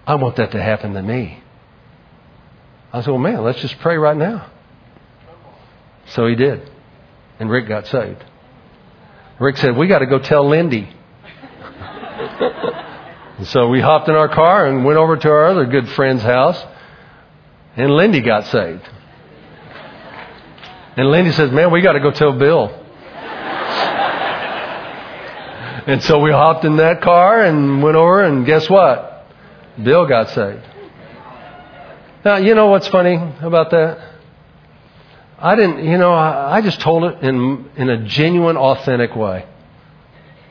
I 0.07 0.17
want 0.17 0.37
that 0.37 0.53
to 0.53 0.63
happen 0.63 0.95
to 0.95 1.03
me. 1.03 1.43
I 2.93 3.03
said, 3.03 3.11
well, 3.11 3.19
man, 3.19 3.43
let's 3.43 3.61
just 3.61 3.79
pray 3.79 3.97
right 3.97 4.17
now. 4.17 4.51
So 6.07 6.27
he 6.27 6.35
did. 6.35 6.69
And 7.39 7.51
Rick 7.51 7.69
got 7.69 7.87
saved. 7.87 8.25
Rick 9.41 9.57
said, 9.57 9.77
We 9.77 9.87
got 9.87 10.01
to 10.01 10.07
go 10.07 10.19
tell 10.19 10.47
Lindy. 10.47 10.87
so 13.45 13.69
we 13.69 13.81
hopped 13.81 14.09
in 14.09 14.15
our 14.15 14.29
car 14.29 14.67
and 14.67 14.85
went 14.85 14.99
over 14.99 15.17
to 15.17 15.31
our 15.31 15.47
other 15.47 15.65
good 15.65 15.89
friend's 15.91 16.23
house, 16.23 16.63
and 17.77 17.91
Lindy 17.91 18.21
got 18.21 18.47
saved. 18.47 18.87
And 20.97 21.11
Lindy 21.11 21.33
says, 21.33 21.51
Man, 21.51 21.73
we 21.73 21.81
got 21.81 21.93
to 21.93 22.01
go 22.01 22.11
tell 22.11 22.33
Bill. 22.33 22.80
And 25.91 26.03
so 26.05 26.21
we 26.21 26.31
hopped 26.31 26.65
in 26.65 26.77
that 26.77 27.03
car 27.03 27.43
and 27.45 27.83
went 27.83 27.97
over, 27.97 28.23
and 28.23 28.47
guess 28.47 28.71
what? 28.71 29.27
Bill 29.83 30.07
got 30.07 30.31
saved. 30.31 30.63
Now, 32.25 32.37
you 32.37 32.55
know 32.55 32.67
what's 32.67 32.87
funny 32.89 33.17
about 33.41 33.71
that? 33.71 33.99
I 35.39 35.57
didn't, 35.57 35.85
you 35.85 35.97
know, 35.97 36.13
I, 36.13 36.59
I 36.59 36.61
just 36.61 36.81
told 36.81 37.05
it 37.05 37.23
in, 37.23 37.71
in 37.77 37.89
a 37.89 38.05
genuine, 38.05 38.57
authentic 38.59 39.17
way. 39.17 39.47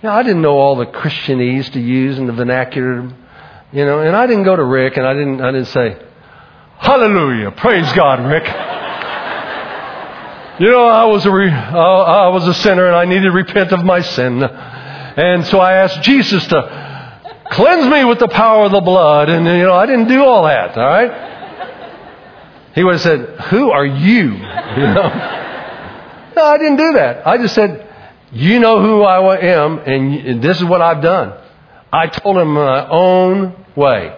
You 0.02 0.10
know, 0.10 0.16
I 0.16 0.24
didn't 0.24 0.42
know 0.42 0.58
all 0.58 0.76
the 0.76 0.88
Christianese 0.88 1.72
to 1.74 1.80
use 1.80 2.18
in 2.18 2.26
the 2.26 2.34
vernacular, 2.34 3.04
you 3.72 3.86
know, 3.86 4.00
and 4.00 4.16
I 4.16 4.26
didn't 4.26 4.44
go 4.44 4.56
to 4.56 4.64
Rick 4.64 4.98
and 4.98 5.06
I 5.06 5.14
didn't, 5.14 5.42
I 5.42 5.52
didn't 5.52 5.68
say, 5.68 6.02
Hallelujah, 6.80 7.52
praise 7.52 7.92
God, 7.94 8.26
Rick. 8.26 8.46
you 10.60 10.72
know, 10.72 10.88
I 10.88 11.06
was 11.06 11.26
a, 11.26 11.32
re, 11.32 11.52
I 11.52 12.30
was 12.30 12.48
a 12.48 12.54
sinner 12.56 12.88
and 12.88 12.96
I 12.96 13.06
needed 13.06 13.24
to 13.26 13.32
repent 13.32 13.72
of 13.72 13.86
my 13.86 14.02
sin. 14.02 14.42
And 15.18 15.46
so 15.48 15.60
I 15.60 15.74
asked 15.74 16.02
Jesus 16.04 16.46
to 16.48 17.20
cleanse 17.52 17.92
me 17.92 18.06
with 18.06 18.20
the 18.20 18.28
power 18.28 18.66
of 18.66 18.72
the 18.72 18.82
blood. 18.82 19.30
And, 19.30 19.46
you 19.46 19.64
know, 19.64 19.74
I 19.74 19.86
didn't 19.86 20.08
do 20.08 20.24
all 20.24 20.44
that, 20.44 20.78
all 20.78 20.86
right? 20.86 21.30
He 22.76 22.84
would 22.84 22.94
have 22.94 23.02
said, 23.02 23.20
Who 23.50 23.72
are 23.72 23.86
you? 23.86 24.24
you 24.24 24.30
know? 24.32 25.36
No, 26.36 26.44
I 26.44 26.58
didn't 26.58 26.78
do 26.78 26.94
that. 26.94 27.28
I 27.28 27.38
just 27.38 27.56
said, 27.56 27.94
You 28.32 28.60
know 28.60 28.82
who 28.82 29.02
I 29.02 29.38
am, 29.38 29.80
and 29.80 30.42
this 30.42 30.58
is 30.58 30.64
what 30.64 30.82
I've 30.82 31.02
done. 31.02 31.34
I 31.92 32.08
told 32.08 32.38
him 32.38 32.54
my 32.54 32.88
own 32.88 33.66
way, 33.76 34.16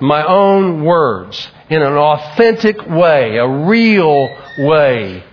my 0.00 0.26
own 0.26 0.84
words, 0.84 1.48
in 1.68 1.80
an 1.80 1.94
authentic 1.94 2.84
way, 2.88 3.36
a 3.36 3.46
real 3.46 4.28
way. 4.58 5.24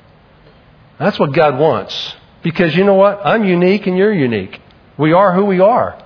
That's 1.00 1.20
what 1.20 1.34
God 1.34 1.60
wants. 1.60 2.16
Because 2.44 2.76
you 2.76 2.84
know 2.84 2.94
what? 2.94 3.26
I'm 3.26 3.44
unique 3.44 3.88
and 3.88 3.98
you're 3.98 4.14
unique. 4.14 4.62
We 4.98 5.14
are 5.14 5.34
who 5.34 5.46
we 5.46 5.60
are. 5.60 6.04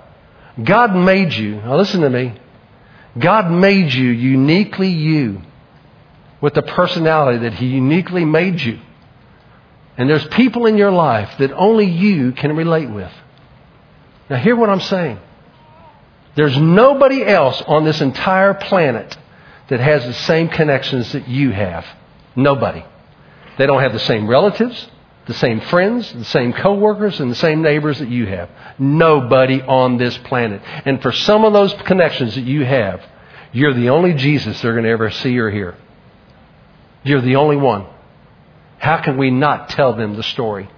God 0.62 0.96
made 0.96 1.34
you. 1.34 1.56
Now 1.56 1.78
listen 1.78 2.02
to 2.02 2.10
me. 2.10 2.34
God 3.18 3.52
made 3.52 3.94
you 3.94 4.10
uniquely 4.10 4.90
you 4.90 5.42
with 6.40 6.54
the 6.54 6.62
personality 6.62 7.40
that 7.40 7.54
He 7.54 7.68
uniquely 7.68 8.26
made 8.26 8.62
you. 8.62 8.80
And 9.98 10.10
there's 10.10 10.26
people 10.30 10.66
in 10.66 10.78
your 10.78 10.92
life 10.92 11.38
that 11.38 11.52
only 11.52 11.86
you 11.86 12.32
can 12.32 12.56
relate 12.56 12.90
with. 12.90 13.12
Now, 14.30 14.38
hear 14.38 14.56
what 14.56 14.70
I'm 14.70 14.82
saying. 14.82 15.20
There's 16.36 16.58
nobody 16.58 17.24
else 17.26 17.62
on 17.68 17.84
this 17.84 18.00
entire 18.00 18.54
planet 18.54 19.18
that 19.68 19.82
has 19.82 20.06
the 20.06 20.14
same 20.14 20.48
connections 20.48 21.12
that 21.12 21.28
you 21.28 21.52
have. 21.52 21.86
Nobody. 22.36 22.84
They 23.58 23.66
don't 23.66 23.82
have 23.82 23.94
the 23.94 24.00
same 24.00 24.28
relatives, 24.28 24.88
the 25.28 25.34
same 25.36 25.62
friends, 25.62 26.12
the 26.12 26.26
same 26.26 26.54
coworkers, 26.54 27.20
and 27.20 27.30
the 27.30 27.36
same 27.36 27.62
neighbors 27.62 28.00
that 28.00 28.10
you 28.10 28.26
have. 28.26 28.50
Nobody 28.80 29.62
on 29.62 29.98
this 29.98 30.18
planet. 30.20 30.62
And 30.86 31.02
for 31.02 31.12
some 31.12 31.46
of 31.46 31.54
those 31.54 31.74
connections 31.84 32.36
that 32.36 32.42
you 32.42 32.66
have, 32.66 33.02
you're 33.54 33.74
the 33.74 33.90
only 33.90 34.14
Jesus 34.14 34.60
they're 34.62 34.74
going 34.74 34.86
to 34.86 34.90
ever 34.90 35.10
see 35.12 35.38
or 35.38 35.50
hear. 35.52 35.76
You're 37.04 37.22
the 37.22 37.36
only 37.36 37.58
one. 37.58 37.86
How 38.78 39.02
can 39.02 39.18
we 39.18 39.30
not 39.30 39.70
tell 39.70 39.94
them 39.94 40.16
the 40.16 40.24
story? 40.24 40.70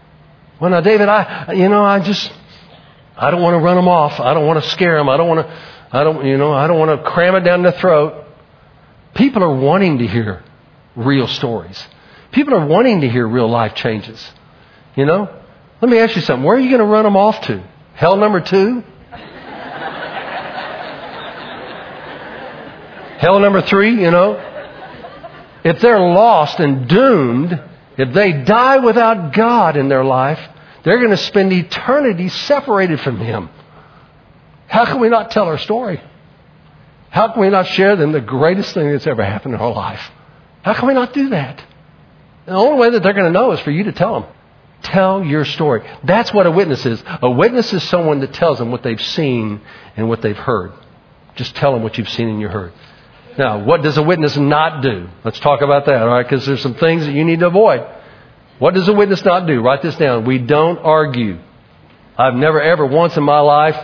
Well, 0.59 0.71
now, 0.71 0.81
David, 0.81 1.07
I, 1.07 1.53
you 1.53 1.69
know, 1.69 1.83
I 1.83 1.99
just, 1.99 2.31
I 3.15 3.31
don't 3.31 3.41
want 3.41 3.53
to 3.55 3.59
run 3.59 3.75
them 3.75 3.87
off. 3.87 4.19
I 4.19 4.33
don't 4.33 4.45
want 4.45 4.63
to 4.63 4.69
scare 4.71 4.97
them. 4.97 5.09
I 5.09 5.17
don't 5.17 5.27
want 5.27 5.47
to, 5.47 5.61
I 5.91 6.03
don't, 6.03 6.25
you 6.25 6.37
know, 6.37 6.51
I 6.51 6.67
don't 6.67 6.79
want 6.79 7.01
to 7.01 7.09
cram 7.09 7.35
it 7.35 7.41
down 7.41 7.63
their 7.63 7.71
throat. 7.71 8.25
People 9.15 9.43
are 9.43 9.55
wanting 9.55 9.99
to 9.99 10.07
hear 10.07 10.43
real 10.95 11.27
stories. 11.27 11.81
People 12.33 12.55
are 12.55 12.65
wanting 12.65 13.01
to 13.01 13.09
hear 13.09 13.27
real 13.27 13.49
life 13.49 13.75
changes. 13.75 14.23
You 14.95 15.05
know? 15.05 15.41
Let 15.81 15.89
me 15.89 15.99
ask 15.99 16.15
you 16.15 16.21
something. 16.21 16.43
Where 16.43 16.57
are 16.57 16.59
you 16.59 16.69
going 16.69 16.81
to 16.81 16.85
run 16.85 17.03
them 17.03 17.15
off 17.15 17.41
to? 17.41 17.63
Hell 17.93 18.17
number 18.17 18.41
two? 18.41 18.83
Hell 23.19 23.39
number 23.39 23.61
three, 23.61 24.01
you 24.01 24.11
know? 24.11 24.49
if 25.63 25.79
they're 25.79 25.99
lost 25.99 26.59
and 26.59 26.87
doomed, 26.87 27.61
if 27.97 28.13
they 28.13 28.33
die 28.33 28.77
without 28.77 29.33
God 29.33 29.77
in 29.77 29.87
their 29.87 30.03
life, 30.03 30.39
they're 30.83 30.97
going 30.97 31.11
to 31.11 31.17
spend 31.17 31.53
eternity 31.53 32.29
separated 32.29 32.99
from 32.99 33.17
Him. 33.19 33.49
How 34.67 34.85
can 34.85 34.99
we 34.99 35.09
not 35.09 35.31
tell 35.31 35.45
our 35.45 35.57
story? 35.57 36.01
How 37.09 37.31
can 37.31 37.41
we 37.41 37.49
not 37.49 37.67
share 37.67 37.95
them 37.95 38.11
the 38.11 38.21
greatest 38.21 38.73
thing 38.73 38.91
that's 38.91 39.07
ever 39.07 39.23
happened 39.23 39.53
in 39.53 39.61
our 39.61 39.71
life? 39.71 40.01
How 40.63 40.73
can 40.73 40.87
we 40.87 40.93
not 40.93 41.13
do 41.13 41.29
that? 41.29 41.63
The 42.45 42.53
only 42.53 42.79
way 42.79 42.89
that 42.91 43.03
they're 43.03 43.13
going 43.13 43.25
to 43.25 43.31
know 43.31 43.51
is 43.51 43.59
for 43.61 43.71
you 43.71 43.85
to 43.85 43.91
tell 43.91 44.21
them. 44.21 44.29
Tell 44.83 45.23
your 45.23 45.45
story. 45.45 45.87
That's 46.03 46.33
what 46.33 46.45
a 46.45 46.51
witness 46.51 46.85
is. 46.85 47.01
A 47.21 47.29
witness 47.29 47.71
is 47.71 47.83
someone 47.83 48.19
that 48.19 48.33
tells 48.33 48.59
them 48.59 48.69
what 48.69 48.83
they've 48.83 49.01
seen 49.01 49.61
and 49.95 50.09
what 50.09 50.21
they've 50.21 50.37
heard. 50.37 50.73
Just 51.35 51.55
tell 51.55 51.73
them 51.73 51.83
what 51.83 51.97
you've 51.97 52.09
seen 52.09 52.27
and 52.27 52.41
you 52.41 52.49
heard. 52.49 52.73
Now, 53.37 53.63
what 53.63 53.81
does 53.81 53.97
a 53.97 54.03
witness 54.03 54.35
not 54.37 54.81
do? 54.81 55.07
Let's 55.23 55.39
talk 55.39 55.61
about 55.61 55.85
that, 55.85 56.01
all 56.01 56.09
right? 56.09 56.23
Because 56.23 56.45
there's 56.45 56.61
some 56.61 56.75
things 56.75 57.05
that 57.05 57.13
you 57.13 57.23
need 57.23 57.39
to 57.39 57.47
avoid. 57.47 57.87
What 58.59 58.73
does 58.73 58.87
a 58.87 58.93
witness 58.93 59.23
not 59.23 59.47
do? 59.47 59.61
Write 59.61 59.81
this 59.81 59.95
down. 59.95 60.25
We 60.25 60.37
don't 60.37 60.77
argue. 60.79 61.39
I've 62.17 62.35
never 62.35 62.61
ever 62.61 62.85
once 62.85 63.17
in 63.17 63.23
my 63.23 63.39
life 63.39 63.77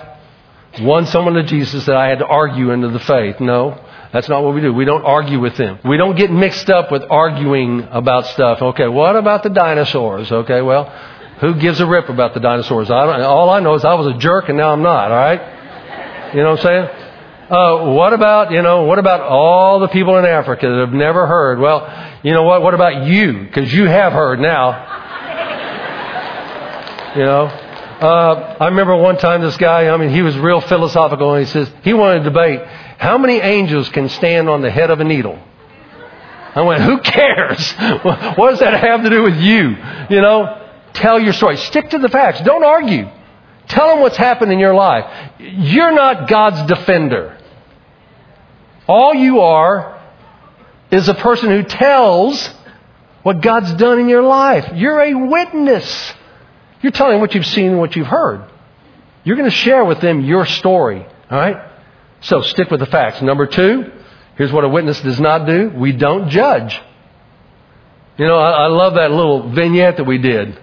won 0.82 1.08
someone 1.08 1.34
to 1.34 1.44
Jesus 1.44 1.86
that 1.88 1.96
I 1.96 2.10
had 2.10 2.20
to 2.20 2.28
argue 2.28 2.72
into 2.72 2.90
the 2.90 3.00
faith. 3.00 3.40
No, 3.40 3.84
that's 4.12 4.28
not 4.28 4.44
what 4.44 4.56
we 4.56 4.62
do. 4.62 4.74
We 4.74 4.86
don't 4.86 5.04
argue 5.06 5.40
with 5.40 5.56
them. 5.56 5.80
We 5.86 5.98
don't 5.98 6.18
get 6.18 6.32
mixed 6.32 6.70
up 6.70 6.92
with 6.92 7.04
arguing 7.10 7.88
about 7.92 8.26
stuff. 8.28 8.62
Okay, 8.62 8.88
what 8.88 9.16
about 9.16 9.44
the 9.44 9.50
dinosaurs? 9.50 10.32
Okay, 10.32 10.62
well, 10.62 10.86
who 11.42 11.56
gives 11.56 11.80
a 11.80 11.86
rip 11.86 12.10
about 12.10 12.34
the 12.34 12.40
dinosaurs? 12.40 12.90
I 12.90 13.22
all 13.22 13.50
I 13.50 13.60
know 13.60 13.76
is 13.76 13.86
I 13.86 13.94
was 13.94 14.08
a 14.08 14.18
jerk 14.18 14.50
and 14.50 14.58
now 14.58 14.74
I'm 14.74 14.82
not, 14.82 15.12
all 15.12 15.18
right? 15.18 16.34
You 16.34 16.44
know 16.44 16.52
what 16.52 16.66
I'm 16.66 16.66
saying? 16.66 17.06
Uh, 17.50 17.94
what 17.94 18.14
about, 18.14 18.52
you 18.52 18.62
know, 18.62 18.84
what 18.84 19.00
about 19.00 19.22
all 19.22 19.80
the 19.80 19.88
people 19.88 20.18
in 20.18 20.26
Africa 20.26 20.68
that 20.68 20.86
have 20.86 20.94
never 20.94 21.26
heard? 21.26 21.60
Well, 21.60 21.88
you 22.24 22.32
know 22.32 22.44
what? 22.44 22.62
What 22.62 22.76
about 22.76 23.08
you? 23.08 23.44
Because 23.44 23.74
you 23.74 23.86
have 23.86 24.14
heard 24.14 24.40
now. 24.40 24.86
you 27.16 27.24
know? 27.24 27.69
Uh, 28.00 28.56
I 28.62 28.66
remember 28.68 28.96
one 28.96 29.18
time 29.18 29.42
this 29.42 29.58
guy, 29.58 29.90
I 29.90 29.98
mean, 29.98 30.10
he 30.10 30.22
was 30.22 30.38
real 30.38 30.62
philosophical 30.62 31.34
and 31.34 31.46
he 31.46 31.52
says, 31.52 31.70
he 31.84 31.94
wanted 31.94 32.20
to 32.20 32.24
debate, 32.26 32.66
how 32.98 33.18
many 33.18 33.40
angels 33.40 33.90
can 33.90 34.08
stand 34.08 34.48
on 34.48 34.62
the 34.62 34.72
head 34.72 34.90
of 34.90 35.02
a 35.02 35.04
needle? 35.04 35.38
I 36.56 36.62
went, 36.62 36.82
who 36.82 37.00
cares? 37.02 37.72
what 38.04 38.52
does 38.52 38.60
that 38.60 38.80
have 38.80 39.04
to 39.04 39.10
do 39.10 39.24
with 39.24 39.36
you? 39.36 39.76
You 40.10 40.22
know, 40.22 40.70
tell 40.94 41.20
your 41.20 41.34
story. 41.34 41.58
Stick 41.58 41.90
to 41.90 41.98
the 41.98 42.08
facts. 42.08 42.42
Don't 42.42 42.64
argue. 42.64 43.10
Tell 43.68 43.90
them 43.90 44.00
what's 44.00 44.18
happened 44.18 44.52
in 44.54 44.60
your 44.60 44.74
life. 44.74 45.32
You're 45.38 45.92
not 45.92 46.30
God's 46.30 46.68
defender. 46.68 47.38
All 48.88 49.14
you 49.14 49.42
are 49.42 50.02
is 50.90 51.08
a 51.10 51.14
person 51.14 51.50
who 51.50 51.64
tells 51.64 52.50
what 53.24 53.42
God's 53.42 53.74
done 53.74 54.00
in 54.00 54.10
your 54.10 54.24
life. 54.24 54.72
You're 54.74 55.02
a 55.02 55.14
witness. 55.14 56.14
You're 56.82 56.92
telling 56.92 57.20
what 57.20 57.36
you've 57.36 57.46
seen 57.46 57.72
and 57.72 57.80
what 57.80 57.96
you've 57.96 58.08
heard. 58.08 58.50
You're 59.24 59.36
going 59.36 59.50
to 59.50 59.56
share 59.56 59.84
with 59.84 60.00
them 60.00 60.22
your 60.22 60.46
story. 60.46 61.06
All 61.30 61.38
right? 61.38 61.58
So 62.22 62.42
stick 62.42 62.70
with 62.72 62.80
the 62.80 62.86
facts. 62.86 63.22
Number 63.22 63.46
two, 63.46 63.92
here's 64.38 64.52
what 64.52 64.64
a 64.64 64.70
witness 64.70 65.00
does 65.02 65.20
not 65.20 65.46
do. 65.46 65.70
We 65.70 65.92
don't 65.92 66.30
judge. 66.30 66.80
You 68.18 68.26
know, 68.26 68.38
I, 68.38 68.64
I 68.64 68.68
love 68.68 68.96
that 68.96 69.12
little 69.12 69.50
vignette 69.50 69.98
that 69.98 70.04
we 70.04 70.18
did 70.18 70.60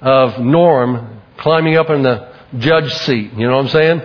of 0.00 0.38
Norm 0.40 1.20
climbing 1.36 1.76
up 1.76 1.90
in 1.90 2.02
the 2.02 2.32
judge 2.58 2.92
seat. 2.94 3.32
You 3.34 3.48
know 3.48 3.56
what 3.56 3.66
I'm 3.66 3.68
saying? 3.68 4.02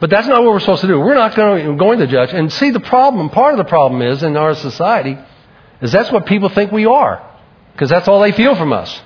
But 0.00 0.10
that's 0.10 0.26
not 0.26 0.42
what 0.42 0.52
we're 0.52 0.60
supposed 0.60 0.80
to 0.82 0.86
do. 0.86 0.98
We're 0.98 1.14
not 1.14 1.34
going, 1.34 1.66
to, 1.66 1.76
going 1.76 1.98
to 1.98 2.06
judge. 2.06 2.32
And 2.32 2.52
see, 2.52 2.70
the 2.70 2.80
problem, 2.80 3.28
part 3.28 3.52
of 3.52 3.58
the 3.58 3.64
problem 3.64 4.00
is 4.02 4.22
in 4.22 4.36
our 4.36 4.54
society, 4.54 5.18
is 5.82 5.92
that's 5.92 6.10
what 6.10 6.26
people 6.26 6.48
think 6.48 6.72
we 6.72 6.86
are. 6.86 7.26
Because 7.72 7.90
that's 7.90 8.08
all 8.08 8.20
they 8.20 8.32
feel 8.32 8.54
from 8.54 8.72
us. 8.72 9.00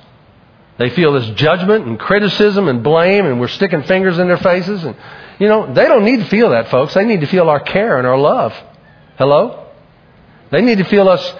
They 0.76 0.90
feel 0.90 1.12
this 1.12 1.28
judgment 1.30 1.86
and 1.86 1.98
criticism 1.98 2.68
and 2.68 2.82
blame, 2.82 3.26
and 3.26 3.40
we're 3.40 3.48
sticking 3.48 3.84
fingers 3.84 4.18
in 4.18 4.26
their 4.26 4.38
faces. 4.38 4.84
And, 4.84 4.96
you 5.38 5.48
know, 5.48 5.72
they 5.72 5.86
don't 5.86 6.04
need 6.04 6.18
to 6.18 6.26
feel 6.26 6.50
that, 6.50 6.68
folks. 6.68 6.94
They 6.94 7.04
need 7.04 7.20
to 7.20 7.26
feel 7.26 7.48
our 7.48 7.60
care 7.60 7.98
and 7.98 8.06
our 8.06 8.18
love. 8.18 8.52
Hello? 9.16 9.68
They 10.50 10.62
need 10.62 10.78
to 10.78 10.84
feel 10.84 11.08
us 11.08 11.34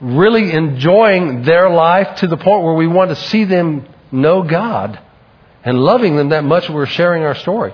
really 0.00 0.52
enjoying 0.52 1.42
their 1.42 1.70
life 1.70 2.16
to 2.16 2.26
the 2.26 2.36
point 2.36 2.64
where 2.64 2.74
we 2.74 2.86
want 2.86 3.10
to 3.10 3.16
see 3.16 3.44
them 3.44 3.86
know 4.12 4.42
God 4.42 4.98
and 5.64 5.78
loving 5.78 6.16
them 6.16 6.30
that 6.30 6.44
much 6.44 6.68
we're 6.68 6.86
sharing 6.86 7.22
our 7.22 7.34
story. 7.34 7.72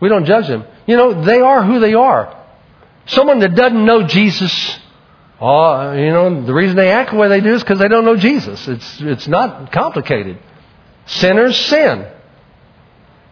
We 0.00 0.08
don't 0.08 0.24
judge 0.24 0.48
them. 0.48 0.64
You 0.86 0.96
know, 0.96 1.24
they 1.24 1.40
are 1.40 1.64
who 1.64 1.78
they 1.78 1.94
are. 1.94 2.38
Someone 3.06 3.40
that 3.40 3.54
doesn't 3.54 3.84
know 3.84 4.02
Jesus, 4.02 4.78
you 5.42 6.12
know, 6.12 6.44
the 6.44 6.54
reason 6.54 6.76
they 6.76 6.90
act 6.90 7.10
the 7.10 7.16
way 7.16 7.28
they 7.28 7.40
do 7.40 7.54
is 7.54 7.62
because 7.62 7.80
they 7.80 7.88
don't 7.88 8.04
know 8.04 8.16
Jesus. 8.16 8.68
It's, 8.68 9.00
it's 9.00 9.26
not 9.26 9.72
complicated. 9.72 10.38
Sinners 11.06 11.56
sin. 11.56 12.06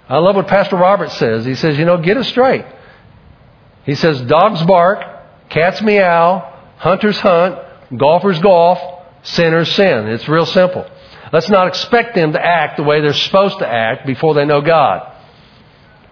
I 0.08 0.18
love 0.18 0.34
what 0.34 0.48
Pastor 0.48 0.76
Robert 0.76 1.12
says. 1.12 1.44
He 1.44 1.54
says, 1.54 1.78
you 1.78 1.84
know, 1.84 1.98
get 1.98 2.16
it 2.16 2.24
straight. 2.24 2.64
He 3.84 3.94
says, 3.94 4.20
dogs 4.22 4.60
bark, 4.64 5.04
cats 5.50 5.80
meow, 5.82 6.52
hunters 6.78 7.18
hunt, 7.20 7.58
golfers 7.96 8.40
golf, 8.40 8.80
sinners 9.22 9.70
sin. 9.72 10.08
It's 10.08 10.28
real 10.28 10.46
simple. 10.46 10.90
Let's 11.32 11.48
not 11.48 11.68
expect 11.68 12.16
them 12.16 12.32
to 12.32 12.44
act 12.44 12.76
the 12.76 12.82
way 12.82 13.00
they're 13.00 13.12
supposed 13.12 13.60
to 13.60 13.68
act 13.68 14.04
before 14.04 14.34
they 14.34 14.44
know 14.44 14.60
God. 14.60 15.16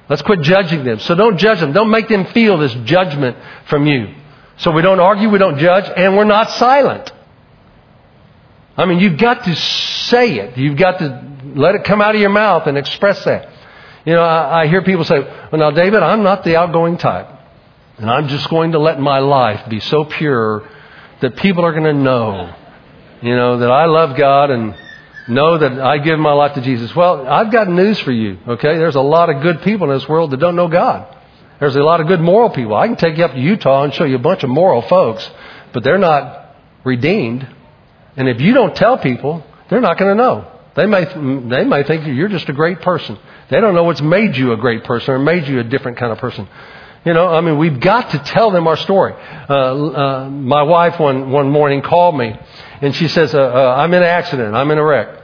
Let's 0.08 0.22
quit 0.22 0.42
judging 0.42 0.84
them. 0.84 1.00
So 1.00 1.16
don't 1.16 1.38
judge 1.38 1.58
them. 1.58 1.72
Don't 1.72 1.90
make 1.90 2.08
them 2.08 2.26
feel 2.26 2.56
this 2.56 2.72
judgment 2.84 3.36
from 3.66 3.86
you. 3.86 4.14
So 4.58 4.72
we 4.72 4.82
don't 4.82 5.00
argue, 5.00 5.30
we 5.30 5.38
don't 5.38 5.58
judge, 5.58 5.90
and 5.96 6.16
we're 6.16 6.24
not 6.24 6.50
silent. 6.50 7.12
I 8.76 8.86
mean, 8.86 9.00
you've 9.00 9.18
got 9.18 9.44
to 9.44 9.56
say 9.56 10.38
it. 10.38 10.56
You've 10.56 10.76
got 10.76 10.98
to 10.98 11.28
let 11.54 11.74
it 11.74 11.84
come 11.84 12.00
out 12.00 12.14
of 12.14 12.20
your 12.20 12.30
mouth 12.30 12.66
and 12.66 12.78
express 12.78 13.24
that. 13.24 13.50
You 14.04 14.14
know, 14.14 14.22
I, 14.22 14.62
I 14.62 14.66
hear 14.68 14.82
people 14.82 15.04
say, 15.04 15.18
well, 15.18 15.58
now, 15.58 15.70
David, 15.70 16.02
I'm 16.02 16.22
not 16.22 16.44
the 16.44 16.56
outgoing 16.56 16.98
type. 16.98 17.28
And 17.98 18.08
I'm 18.08 18.28
just 18.28 18.48
going 18.48 18.72
to 18.72 18.78
let 18.78 19.00
my 19.00 19.18
life 19.18 19.68
be 19.68 19.80
so 19.80 20.04
pure 20.04 20.68
that 21.20 21.36
people 21.36 21.64
are 21.64 21.72
going 21.72 21.84
to 21.84 22.00
know, 22.00 22.54
you 23.20 23.34
know, 23.34 23.58
that 23.58 23.70
I 23.70 23.86
love 23.86 24.16
God 24.16 24.50
and 24.50 24.76
know 25.28 25.58
that 25.58 25.80
I 25.80 25.98
give 25.98 26.18
my 26.18 26.32
life 26.32 26.54
to 26.54 26.60
Jesus. 26.60 26.94
Well, 26.94 27.26
I've 27.26 27.50
got 27.50 27.68
news 27.68 27.98
for 27.98 28.12
you, 28.12 28.38
okay? 28.46 28.78
There's 28.78 28.94
a 28.94 29.00
lot 29.00 29.28
of 29.30 29.42
good 29.42 29.62
people 29.62 29.90
in 29.90 29.98
this 29.98 30.08
world 30.08 30.30
that 30.30 30.38
don't 30.38 30.54
know 30.56 30.68
God. 30.68 31.16
There's 31.60 31.76
a 31.76 31.82
lot 31.82 32.00
of 32.00 32.06
good 32.06 32.20
moral 32.20 32.50
people. 32.50 32.74
I 32.76 32.86
can 32.86 32.96
take 32.96 33.18
you 33.18 33.24
up 33.24 33.32
to 33.32 33.40
Utah 33.40 33.84
and 33.84 33.94
show 33.94 34.04
you 34.04 34.16
a 34.16 34.20
bunch 34.20 34.44
of 34.44 34.50
moral 34.50 34.82
folks, 34.82 35.28
but 35.72 35.82
they're 35.82 35.98
not 35.98 36.56
redeemed. 36.84 37.46
And 38.16 38.28
if 38.28 38.40
you 38.40 38.54
don't 38.54 38.74
tell 38.76 38.98
people, 38.98 39.44
they're 39.68 39.80
not 39.80 39.98
going 39.98 40.16
to 40.16 40.22
know. 40.22 40.52
They 40.76 40.86
may, 40.86 41.04
they 41.04 41.64
may 41.64 41.82
think 41.82 42.06
you're 42.06 42.28
just 42.28 42.48
a 42.48 42.52
great 42.52 42.80
person. 42.80 43.18
They 43.50 43.60
don't 43.60 43.74
know 43.74 43.84
what's 43.84 44.02
made 44.02 44.36
you 44.36 44.52
a 44.52 44.56
great 44.56 44.84
person 44.84 45.14
or 45.14 45.18
made 45.18 45.48
you 45.48 45.58
a 45.58 45.64
different 45.64 45.98
kind 45.98 46.12
of 46.12 46.18
person. 46.18 46.48
You 47.04 47.14
know, 47.14 47.28
I 47.28 47.40
mean, 47.40 47.58
we've 47.58 47.80
got 47.80 48.10
to 48.10 48.18
tell 48.18 48.50
them 48.50 48.66
our 48.66 48.76
story. 48.76 49.14
Uh, 49.14 49.54
uh, 49.54 50.28
my 50.28 50.62
wife 50.62 51.00
one, 51.00 51.30
one 51.30 51.50
morning 51.50 51.82
called 51.82 52.16
me 52.16 52.38
and 52.80 52.94
she 52.94 53.08
says, 53.08 53.34
uh, 53.34 53.40
uh 53.40 53.76
I'm 53.78 53.92
in 53.92 54.02
an 54.02 54.08
accident. 54.08 54.54
I'm 54.54 54.70
in 54.70 54.78
a 54.78 54.84
wreck. 54.84 55.17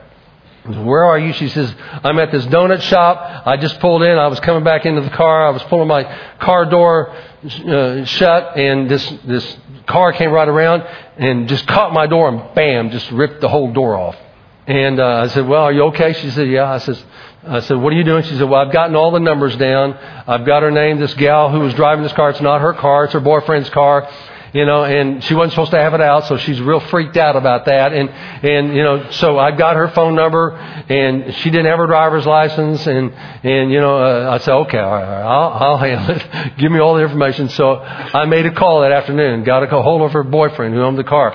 Where 0.66 1.04
are 1.04 1.18
you? 1.18 1.34
She 1.34 1.48
says, 1.50 1.74
I'm 2.02 2.18
at 2.18 2.32
this 2.32 2.46
donut 2.46 2.80
shop. 2.80 3.46
I 3.46 3.58
just 3.58 3.78
pulled 3.80 4.02
in. 4.02 4.16
I 4.16 4.28
was 4.28 4.40
coming 4.40 4.64
back 4.64 4.86
into 4.86 5.02
the 5.02 5.10
car. 5.10 5.46
I 5.46 5.50
was 5.50 5.62
pulling 5.64 5.88
my 5.88 6.04
car 6.40 6.64
door 6.64 7.10
uh, 7.10 8.04
shut, 8.06 8.56
and 8.56 8.90
this, 8.90 9.06
this 9.24 9.56
car 9.86 10.14
came 10.14 10.30
right 10.30 10.48
around 10.48 10.82
and 11.18 11.48
just 11.48 11.66
caught 11.66 11.92
my 11.92 12.06
door 12.06 12.28
and 12.30 12.54
bam, 12.54 12.90
just 12.90 13.10
ripped 13.10 13.42
the 13.42 13.48
whole 13.48 13.74
door 13.74 13.94
off. 13.94 14.16
And 14.66 14.98
uh, 14.98 15.24
I 15.24 15.26
said, 15.28 15.46
Well, 15.46 15.64
are 15.64 15.72
you 15.72 15.82
okay? 15.84 16.14
She 16.14 16.30
said, 16.30 16.48
Yeah. 16.48 16.72
I 16.72 16.78
says, 16.78 17.04
I 17.46 17.60
said, 17.60 17.76
What 17.76 17.92
are 17.92 17.96
you 17.96 18.04
doing? 18.04 18.22
She 18.22 18.34
said, 18.38 18.48
Well, 18.48 18.66
I've 18.66 18.72
gotten 18.72 18.96
all 18.96 19.10
the 19.10 19.20
numbers 19.20 19.54
down. 19.56 19.92
I've 19.92 20.46
got 20.46 20.62
her 20.62 20.70
name. 20.70 20.98
This 20.98 21.12
gal 21.12 21.50
who 21.50 21.60
was 21.60 21.74
driving 21.74 22.02
this 22.02 22.14
car, 22.14 22.30
it's 22.30 22.40
not 22.40 22.62
her 22.62 22.72
car, 22.72 23.04
it's 23.04 23.12
her 23.12 23.20
boyfriend's 23.20 23.68
car 23.68 24.10
you 24.54 24.64
know, 24.64 24.84
and 24.84 25.22
she 25.24 25.34
wasn't 25.34 25.52
supposed 25.52 25.72
to 25.72 25.80
have 25.80 25.94
it 25.94 26.00
out, 26.00 26.26
so 26.26 26.36
she's 26.36 26.60
real 26.60 26.78
freaked 26.78 27.16
out 27.16 27.34
about 27.34 27.64
that. 27.64 27.92
And, 27.92 28.08
and, 28.08 28.74
you 28.74 28.84
know, 28.84 29.10
so 29.10 29.36
I 29.36 29.50
got 29.50 29.74
her 29.74 29.88
phone 29.88 30.14
number, 30.14 30.52
and 30.52 31.34
she 31.34 31.50
didn't 31.50 31.66
have 31.66 31.78
her 31.78 31.88
driver's 31.88 32.24
license, 32.24 32.86
and, 32.86 33.12
and, 33.12 33.72
you 33.72 33.80
know, 33.80 33.98
uh, 33.98 34.30
I 34.32 34.38
said, 34.38 34.54
okay, 34.54 34.78
all 34.78 34.92
right, 34.92 35.22
I'll, 35.22 35.52
I'll 35.52 35.76
handle 35.78 36.16
it. 36.16 36.56
Give 36.58 36.70
me 36.70 36.78
all 36.78 36.94
the 36.94 37.02
information. 37.02 37.48
So 37.48 37.78
I 37.78 38.26
made 38.26 38.46
a 38.46 38.52
call 38.52 38.82
that 38.82 38.92
afternoon, 38.92 39.42
got 39.42 39.64
a 39.64 39.82
hold 39.82 40.02
of 40.02 40.12
her 40.12 40.22
boyfriend 40.22 40.72
who 40.72 40.82
owned 40.82 40.98
the 40.98 41.04
car. 41.04 41.32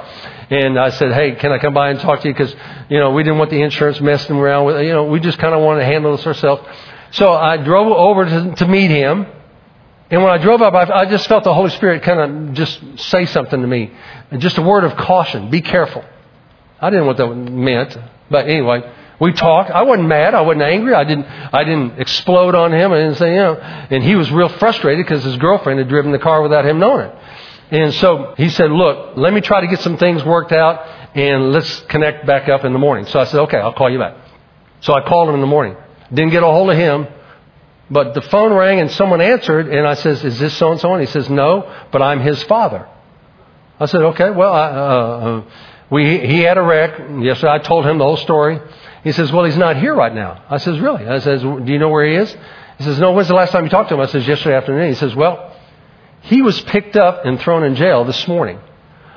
And 0.49 0.79
I 0.79 0.89
said, 0.91 1.12
hey, 1.12 1.36
can 1.36 1.51
I 1.51 1.60
come 1.60 1.73
by 1.73 1.89
and 1.89 1.99
talk 1.99 2.21
to 2.21 2.27
you? 2.29 2.34
Because, 2.34 2.55
you 2.89 2.99
know, 2.99 3.12
we 3.12 3.23
didn't 3.23 3.38
want 3.38 3.51
the 3.51 3.62
insurance 3.62 3.99
messing 3.99 4.38
around 4.38 4.65
with, 4.65 4.82
you 4.82 4.93
know, 4.93 5.03
we 5.03 5.19
just 5.19 5.38
kind 5.39 5.53
of 5.53 5.62
wanted 5.62 5.82
to 5.82 5.86
handle 5.86 6.15
this 6.15 6.25
ourselves. 6.25 6.63
So 7.12 7.34
I 7.34 7.58
drove 7.58 7.91
over 7.91 8.25
to, 8.25 8.55
to 8.55 8.67
meet 8.67 8.89
him. 8.89 9.27
And 10.12 10.24
when 10.24 10.32
I 10.32 10.39
drove 10.39 10.62
up, 10.62 10.74
I, 10.74 11.02
I 11.02 11.06
just 11.06 11.28
felt 11.28 11.43
the 11.43 11.54
Holy 11.54 11.69
Spirit 11.69 12.02
kind 12.02 12.19
of 12.50 12.54
just 12.54 12.82
say 12.98 13.26
something 13.28 13.62
to 13.62 13.67
me. 13.67 13.91
Just 14.38 14.58
a 14.58 14.62
word 14.62 14.84
of 14.84 14.98
caution. 14.98 15.50
Be 15.52 15.62
careful. 15.62 16.04
I 16.80 16.89
didn't 16.89 17.04
know 17.04 17.08
what 17.08 17.17
that 17.17 17.28
meant. 17.28 17.98
But 18.32 18.48
anyway, 18.48 18.91
we 19.19 19.34
talked. 19.34 19.69
I 19.69 19.84
wasn't 19.84 20.08
mad. 20.08 20.34
I 20.34 20.41
wasn't 20.41 20.63
angry. 20.63 20.95
I 20.95 21.04
didn't, 21.04 21.26
I 21.26 21.63
didn't 21.63 22.00
explode 22.00 22.56
on 22.56 22.74
him. 22.74 22.91
I 22.91 22.98
didn't 22.98 23.15
say, 23.15 23.34
you 23.34 23.39
know. 23.39 23.56
And 23.56 24.04
he 24.04 24.15
was 24.15 24.32
real 24.32 24.50
frustrated 24.50 25.06
because 25.06 25.24
his 25.24 25.38
girlfriend 25.38 25.80
had 25.80 25.89
driven 25.89 26.12
the 26.12 26.19
car 26.19 26.41
without 26.41 26.65
him 26.65 26.80
knowing 26.80 27.08
it. 27.08 27.15
And 27.72 27.93
so 27.95 28.34
he 28.36 28.50
said, 28.50 28.72
look, 28.72 29.15
let 29.15 29.32
me 29.32 29.41
try 29.41 29.62
to 29.62 29.67
get 29.67 29.80
some 29.82 29.98
things 29.98 30.24
worked 30.24 30.52
out 30.52 30.88
and 31.15 31.52
let's 31.52 31.82
connect 31.82 32.26
back 32.26 32.50
up 32.50 32.65
in 32.65 32.74
the 32.74 32.80
morning. 32.80 33.06
So 33.06 33.19
I 33.19 33.26
said, 33.26 33.41
okay, 33.41 33.58
I'll 33.58 33.74
call 33.74 33.91
you 33.91 34.00
back. 34.00 34.15
So 34.82 34.93
I 34.93 35.02
called 35.02 35.30
him 35.30 35.36
in 35.36 35.41
the 35.41 35.48
morning. 35.48 35.76
Didn't 36.12 36.32
get 36.32 36.41
a 36.41 36.48
hold 36.48 36.72
of 36.72 36.78
him. 36.78 37.08
But 37.91 38.13
the 38.13 38.21
phone 38.21 38.54
rang 38.54 38.80
and 38.80 38.91
someone 38.91 39.21
answered, 39.21 39.67
and 39.67 39.88
I 39.88 39.95
says, 39.95 40.23
"Is 40.23 40.39
this 40.39 40.54
so 40.56 40.71
and 40.71 40.80
so?" 40.80 40.93
And 40.93 41.02
he 41.02 41.08
says, 41.08 41.30
"No, 41.30 41.71
but 41.91 42.02
I'm 42.02 42.19
his 42.19 42.41
father." 42.43 42.88
I 43.80 43.86
said, 43.86 44.02
"Okay, 44.02 44.30
well, 44.30 44.54
I, 44.54 44.67
uh, 44.67 44.73
uh, 44.73 45.41
we 45.89 46.19
he 46.19 46.41
had 46.41 46.58
a 46.58 46.62
wreck. 46.62 46.99
Yesterday, 47.19 47.54
I 47.54 47.60
told 47.60 47.86
him 47.86 47.97
the 47.97 48.04
whole 48.04 48.17
story. 48.17 48.60
He 49.04 49.12
says, 49.12 49.32
"Well, 49.32 49.45
he's 49.45 49.58
not 49.58 49.78
here 49.78 49.95
right 49.95 50.13
now." 50.13 50.43
I 50.49 50.58
says, 50.58 50.80
"Really?" 50.80 51.08
I 51.08 51.19
says, 51.19 51.41
"Do 51.41 51.63
you 51.65 51.80
know 51.80 51.89
where 51.89 52.06
he 52.06 52.15
is?" 52.15 52.36
He 52.78 52.84
says, 52.84 52.99
"No. 52.99 53.12
When's 53.12 53.28
the 53.28 53.34
last 53.34 53.52
time 53.52 53.63
you 53.63 53.69
talked 53.69 53.89
to 53.89 53.95
him?" 53.95 54.02
I 54.02 54.06
says, 54.06 54.28
"Yesterday 54.28 54.56
afternoon." 54.56 54.89
He 54.89 54.95
says, 54.95 55.15
"Well, 55.15 55.56
he 56.21 56.41
was 56.43 56.62
picked 56.62 56.95
up 56.95 57.25
and 57.25 57.39
thrown 57.39 57.63
in 57.63 57.75
jail 57.75 58.04
this 58.04 58.28
morning." 58.28 58.60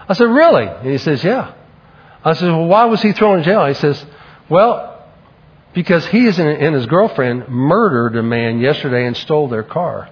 I 0.08 0.14
said, 0.14 0.28
"Really?" 0.28 0.66
And 0.66 0.86
he 0.90 0.98
says, 0.98 1.22
"Yeah." 1.22 1.52
I 2.24 2.32
said, 2.32 2.48
"Well, 2.48 2.66
why 2.66 2.86
was 2.86 3.02
he 3.02 3.12
thrown 3.12 3.38
in 3.38 3.44
jail?" 3.44 3.66
He 3.66 3.74
says, 3.74 4.02
"Well, 4.48 4.91
because 5.74 6.06
he 6.06 6.28
and 6.28 6.74
his 6.74 6.86
girlfriend 6.86 7.48
murdered 7.48 8.16
a 8.16 8.22
man 8.22 8.58
yesterday 8.58 9.06
and 9.06 9.16
stole 9.16 9.48
their 9.48 9.62
car. 9.62 10.10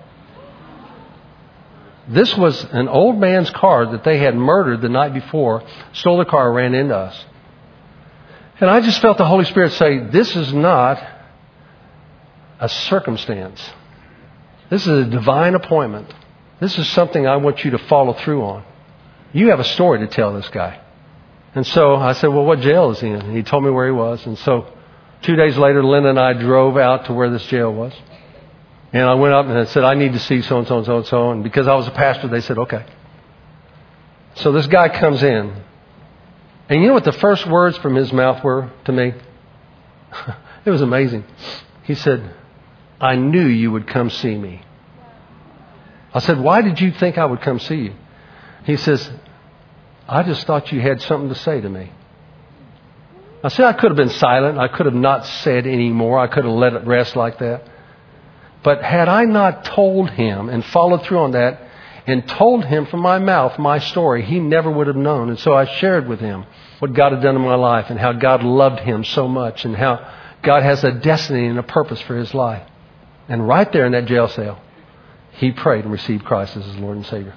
This 2.09 2.37
was 2.37 2.65
an 2.65 2.89
old 2.89 3.19
man's 3.19 3.51
car 3.51 3.93
that 3.93 4.03
they 4.03 4.19
had 4.19 4.35
murdered 4.35 4.81
the 4.81 4.89
night 4.89 5.15
before, 5.15 5.63
stole 5.93 6.19
the 6.19 6.25
car, 6.25 6.51
ran 6.53 6.75
into 6.75 6.97
us. 6.97 7.25
And 8.59 8.69
I 8.69 8.81
just 8.81 9.01
felt 9.01 9.17
the 9.17 9.25
Holy 9.25 9.45
Spirit 9.45 9.73
say, 9.73 9.99
This 9.99 10.35
is 10.35 10.53
not 10.53 11.03
a 12.59 12.69
circumstance. 12.69 13.61
This 14.71 14.87
is 14.87 15.07
a 15.07 15.11
divine 15.11 15.55
appointment. 15.55 16.13
This 16.59 16.79
is 16.79 16.89
something 16.89 17.27
I 17.27 17.37
want 17.37 17.65
you 17.65 17.71
to 17.73 17.79
follow 17.79 18.13
through 18.13 18.43
on. 18.45 18.65
You 19.33 19.49
have 19.49 19.61
a 19.61 19.65
story 19.65 20.01
to 20.01 20.07
tell 20.09 20.35
this 20.35 20.49
guy. 20.49 20.81
And 21.55 21.67
so 21.67 21.97
I 21.97 22.15
said, 22.15 22.29
Well, 22.29 22.45
what 22.45 22.61
jail 22.61 22.91
is 22.91 23.01
he 23.01 23.09
in? 23.09 23.15
And 23.15 23.37
he 23.37 23.43
told 23.43 23.63
me 23.65 23.71
where 23.71 23.87
he 23.87 23.93
was. 23.93 24.25
And 24.27 24.37
so 24.39 24.67
Two 25.23 25.37
days 25.37 25.57
later, 25.57 25.85
Lynn 25.85 26.07
and 26.07 26.19
I 26.19 26.33
drove 26.33 26.77
out 26.77 27.07
to 27.07 27.13
where 27.13 27.31
this 27.31 27.45
jail 27.47 27.73
was. 27.73 27.93
And 28.93 29.03
I 29.05 29.15
went 29.15 29.35
up 29.35 29.47
and 29.47 29.57
I 29.57 29.65
said, 29.67 29.85
I 29.85 29.95
need 29.95 30.15
to 30.15 30.19
see 30.19 30.43
so 30.43 30.59
and 30.59 30.67
so 30.67 30.79
and 30.79 30.87
so 30.87 30.97
and 30.97 31.07
so. 31.07 31.31
And 31.31 31.45
because 31.45 31.69
I 31.69 31.75
was 31.75 31.87
a 31.87 31.93
pastor, 31.93 32.29
they 32.29 32.41
said, 32.41 32.59
okay. 32.59 32.85
So 34.37 34.53
this 34.53 34.67
guy 34.67 34.89
comes 34.89 35.23
in. 35.23 35.63
And 36.69 36.81
you 36.81 36.89
know 36.89 36.95
what 36.95 37.05
the 37.05 37.13
first 37.13 37.47
words 37.47 37.77
from 37.79 37.95
his 37.95 38.13
mouth 38.13 38.43
were 38.43 38.71
to 38.85 38.93
me? 38.93 39.13
it 40.65 40.71
was 40.71 40.81
amazing. 40.81 41.25
He 41.85 41.95
said, 41.95 42.35
I 43.01 43.17
knew 43.17 43.47
you 43.47 43.73
would 43.73 43.87
come 43.87 44.11
see 44.11 44.37
me. 44.37 44.63
I 46.13 46.21
said, 46.21 46.41
Why 46.41 46.63
did 46.63 46.81
you 46.81 46.93
think 46.93 47.19
I 47.19 47.25
would 47.25 47.41
come 47.41 47.59
see 47.59 47.77
you? 47.77 47.95
He 48.65 48.77
says, 48.77 49.11
I 50.09 50.23
just 50.23 50.47
thought 50.47 50.71
you 50.73 50.81
had 50.81 51.01
something 51.03 51.29
to 51.29 51.35
say 51.35 51.61
to 51.61 51.69
me. 51.69 51.93
I 53.43 53.49
said 53.49 53.65
I 53.65 53.73
could 53.73 53.91
have 53.91 53.97
been 53.97 54.11
silent. 54.11 54.59
I 54.59 54.69
could 54.69 54.87
have 54.87 54.95
not 54.95 55.25
said 55.25 55.67
any 55.67 55.91
more. 55.91 56.19
I 56.19 56.27
could 56.27 56.45
have 56.45 56.53
let 56.53 56.75
it 56.75 56.87
rest 56.87 57.17
like 57.17 57.39
that. 57.39 57.67
But 58.63 58.83
had 58.83 59.09
I 59.09 59.25
not 59.25 59.65
told 59.65 60.11
him 60.11 60.49
and 60.51 60.65
followed 60.65 61.03
through 61.05 61.21
on 61.21 61.31
that 61.33 61.63
and 62.07 62.29
told 62.29 62.65
him 62.65 62.87
from 62.87 63.01
my 63.01 63.19
mouth 63.19 63.59
my 63.59 63.79
story, 63.79 64.23
he 64.23 64.41
never 64.41 64.71
would 64.71 64.87
have 64.87 64.97
known. 64.97 65.31
And 65.31 65.39
so 65.39 65.55
I 65.55 65.65
shared 65.65 66.07
with 66.07 66.21
him 66.21 66.45
what 66.79 66.93
God 66.93 67.13
had 67.13 67.23
done 67.23 67.37
in 67.37 67.43
my 67.43 67.55
life 67.55 67.87
and 67.89 67.99
how 67.99 68.13
God 68.13 68.43
loved 68.43 68.81
him 68.81 69.05
so 69.05 69.27
much 69.27 69.65
and 69.65 69.75
how 69.75 70.07
God 70.43 70.63
has 70.63 70.85
a 70.85 70.93
destiny 70.93 71.47
and 71.47 71.59
a 71.59 71.63
purpose 71.63 72.01
for 72.03 72.17
his 72.17 72.35
life. 72.35 72.67
And 73.29 73.47
right 73.47 73.71
there 73.73 73.87
in 73.87 73.93
that 73.93 74.07
jail 74.07 74.29
cell, 74.29 74.61
he 75.33 75.53
prayed 75.53 75.85
and 75.85 75.93
received 75.93 76.25
Christ 76.25 76.57
as 76.57 76.67
his 76.67 76.77
Lord 76.77 76.97
and 76.97 77.07
Savior. 77.07 77.35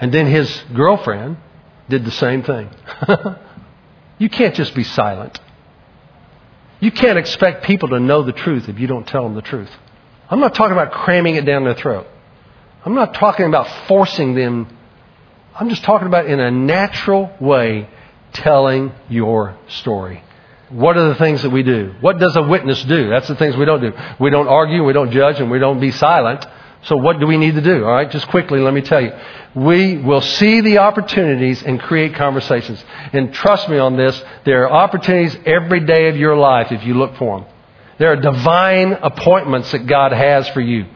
And 0.00 0.12
then 0.12 0.26
his 0.26 0.64
girlfriend 0.74 1.36
did 1.88 2.04
the 2.04 2.10
same 2.10 2.42
thing. 2.42 2.70
you 4.18 4.28
can't 4.28 4.54
just 4.54 4.74
be 4.74 4.84
silent. 4.84 5.38
You 6.80 6.90
can't 6.90 7.18
expect 7.18 7.64
people 7.64 7.88
to 7.90 8.00
know 8.00 8.22
the 8.22 8.32
truth 8.32 8.68
if 8.68 8.78
you 8.78 8.86
don't 8.86 9.06
tell 9.06 9.22
them 9.22 9.34
the 9.34 9.42
truth. 9.42 9.70
I'm 10.28 10.40
not 10.40 10.54
talking 10.54 10.72
about 10.72 10.92
cramming 10.92 11.36
it 11.36 11.44
down 11.44 11.64
their 11.64 11.74
throat. 11.74 12.06
I'm 12.84 12.94
not 12.94 13.14
talking 13.14 13.46
about 13.46 13.68
forcing 13.88 14.34
them. 14.34 14.68
I'm 15.54 15.68
just 15.68 15.84
talking 15.84 16.06
about 16.06 16.26
in 16.26 16.38
a 16.38 16.50
natural 16.50 17.34
way 17.40 17.88
telling 18.32 18.92
your 19.08 19.56
story. 19.68 20.22
What 20.68 20.96
are 20.96 21.08
the 21.08 21.14
things 21.14 21.42
that 21.42 21.50
we 21.50 21.62
do? 21.62 21.94
What 22.00 22.18
does 22.18 22.36
a 22.36 22.42
witness 22.42 22.82
do? 22.84 23.08
That's 23.08 23.28
the 23.28 23.36
things 23.36 23.56
we 23.56 23.64
don't 23.64 23.80
do. 23.80 23.92
We 24.18 24.30
don't 24.30 24.48
argue, 24.48 24.84
we 24.84 24.92
don't 24.92 25.12
judge, 25.12 25.40
and 25.40 25.50
we 25.50 25.58
don't 25.58 25.80
be 25.80 25.92
silent. 25.92 26.44
So 26.82 26.96
what 26.96 27.18
do 27.18 27.26
we 27.26 27.36
need 27.36 27.54
to 27.56 27.60
do? 27.60 27.84
All 27.84 27.92
right, 27.92 28.10
just 28.10 28.28
quickly, 28.28 28.60
let 28.60 28.72
me 28.72 28.80
tell 28.80 29.00
you. 29.00 29.12
We 29.54 29.98
will 29.98 30.20
see 30.20 30.60
the 30.60 30.78
opportunities 30.78 31.62
and 31.62 31.80
create 31.80 32.14
conversations. 32.14 32.84
And 33.12 33.34
trust 33.34 33.68
me 33.68 33.78
on 33.78 33.96
this, 33.96 34.22
there 34.44 34.68
are 34.68 34.72
opportunities 34.72 35.36
every 35.44 35.80
day 35.80 36.08
of 36.08 36.16
your 36.16 36.36
life 36.36 36.70
if 36.70 36.84
you 36.84 36.94
look 36.94 37.16
for 37.16 37.40
them. 37.40 37.48
There 37.98 38.12
are 38.12 38.16
divine 38.16 38.92
appointments 38.92 39.72
that 39.72 39.86
God 39.86 40.12
has 40.12 40.48
for 40.50 40.60
you. 40.60 40.86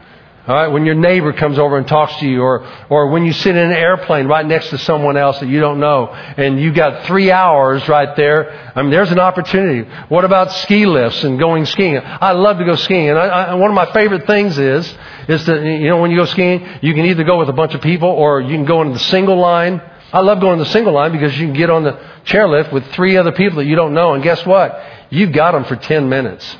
All 0.47 0.55
right, 0.55 0.69
when 0.69 0.87
your 0.87 0.95
neighbor 0.95 1.33
comes 1.33 1.59
over 1.59 1.77
and 1.77 1.87
talks 1.87 2.15
to 2.17 2.27
you, 2.27 2.41
or, 2.41 2.67
or 2.89 3.11
when 3.11 3.23
you 3.23 3.31
sit 3.31 3.55
in 3.55 3.63
an 3.63 3.73
airplane 3.73 4.25
right 4.25 4.43
next 4.43 4.71
to 4.71 4.79
someone 4.79 5.15
else 5.15 5.39
that 5.39 5.47
you 5.47 5.59
don't 5.59 5.79
know, 5.79 6.07
and 6.07 6.59
you 6.59 6.73
got 6.73 7.05
three 7.05 7.29
hours 7.29 7.87
right 7.87 8.15
there, 8.15 8.71
I 8.75 8.81
mean, 8.81 8.89
there's 8.89 9.11
an 9.11 9.19
opportunity. 9.19 9.87
What 10.09 10.25
about 10.25 10.51
ski 10.51 10.87
lifts 10.87 11.23
and 11.23 11.37
going 11.37 11.67
skiing? 11.67 12.01
I 12.03 12.31
love 12.31 12.57
to 12.57 12.65
go 12.65 12.75
skiing, 12.75 13.09
and 13.09 13.19
I, 13.19 13.27
I, 13.27 13.53
one 13.53 13.69
of 13.69 13.75
my 13.75 13.93
favorite 13.93 14.25
things 14.25 14.57
is, 14.57 14.91
is 15.27 15.43
to, 15.43 15.61
you 15.61 15.89
know, 15.89 16.01
when 16.01 16.09
you 16.09 16.17
go 16.17 16.25
skiing, 16.25 16.67
you 16.81 16.95
can 16.95 17.05
either 17.05 17.23
go 17.23 17.37
with 17.37 17.49
a 17.49 17.53
bunch 17.53 17.75
of 17.75 17.81
people, 17.81 18.09
or 18.09 18.41
you 18.41 18.55
can 18.55 18.65
go 18.65 18.81
into 18.81 18.93
the 18.93 18.99
single 18.99 19.37
line. 19.37 19.79
I 20.11 20.21
love 20.21 20.41
going 20.41 20.57
to 20.57 20.63
the 20.63 20.71
single 20.71 20.93
line 20.93 21.11
because 21.11 21.37
you 21.39 21.45
can 21.45 21.55
get 21.55 21.69
on 21.69 21.83
the 21.83 21.99
chairlift 22.25 22.73
with 22.73 22.87
three 22.93 23.15
other 23.15 23.31
people 23.31 23.57
that 23.59 23.65
you 23.65 23.75
don't 23.75 23.93
know, 23.93 24.15
and 24.15 24.23
guess 24.23 24.43
what? 24.43 24.75
You've 25.11 25.33
got 25.33 25.51
them 25.51 25.65
for 25.65 25.75
10 25.75 26.09
minutes. 26.09 26.57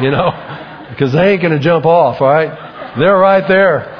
You 0.00 0.10
know? 0.10 0.62
Because 0.86 1.12
they 1.12 1.32
ain't 1.32 1.42
going 1.42 1.52
to 1.52 1.58
jump 1.58 1.84
off, 1.84 2.22
all 2.22 2.28
right? 2.28 2.65
They're 2.98 3.16
right 3.16 3.46
there. 3.46 3.94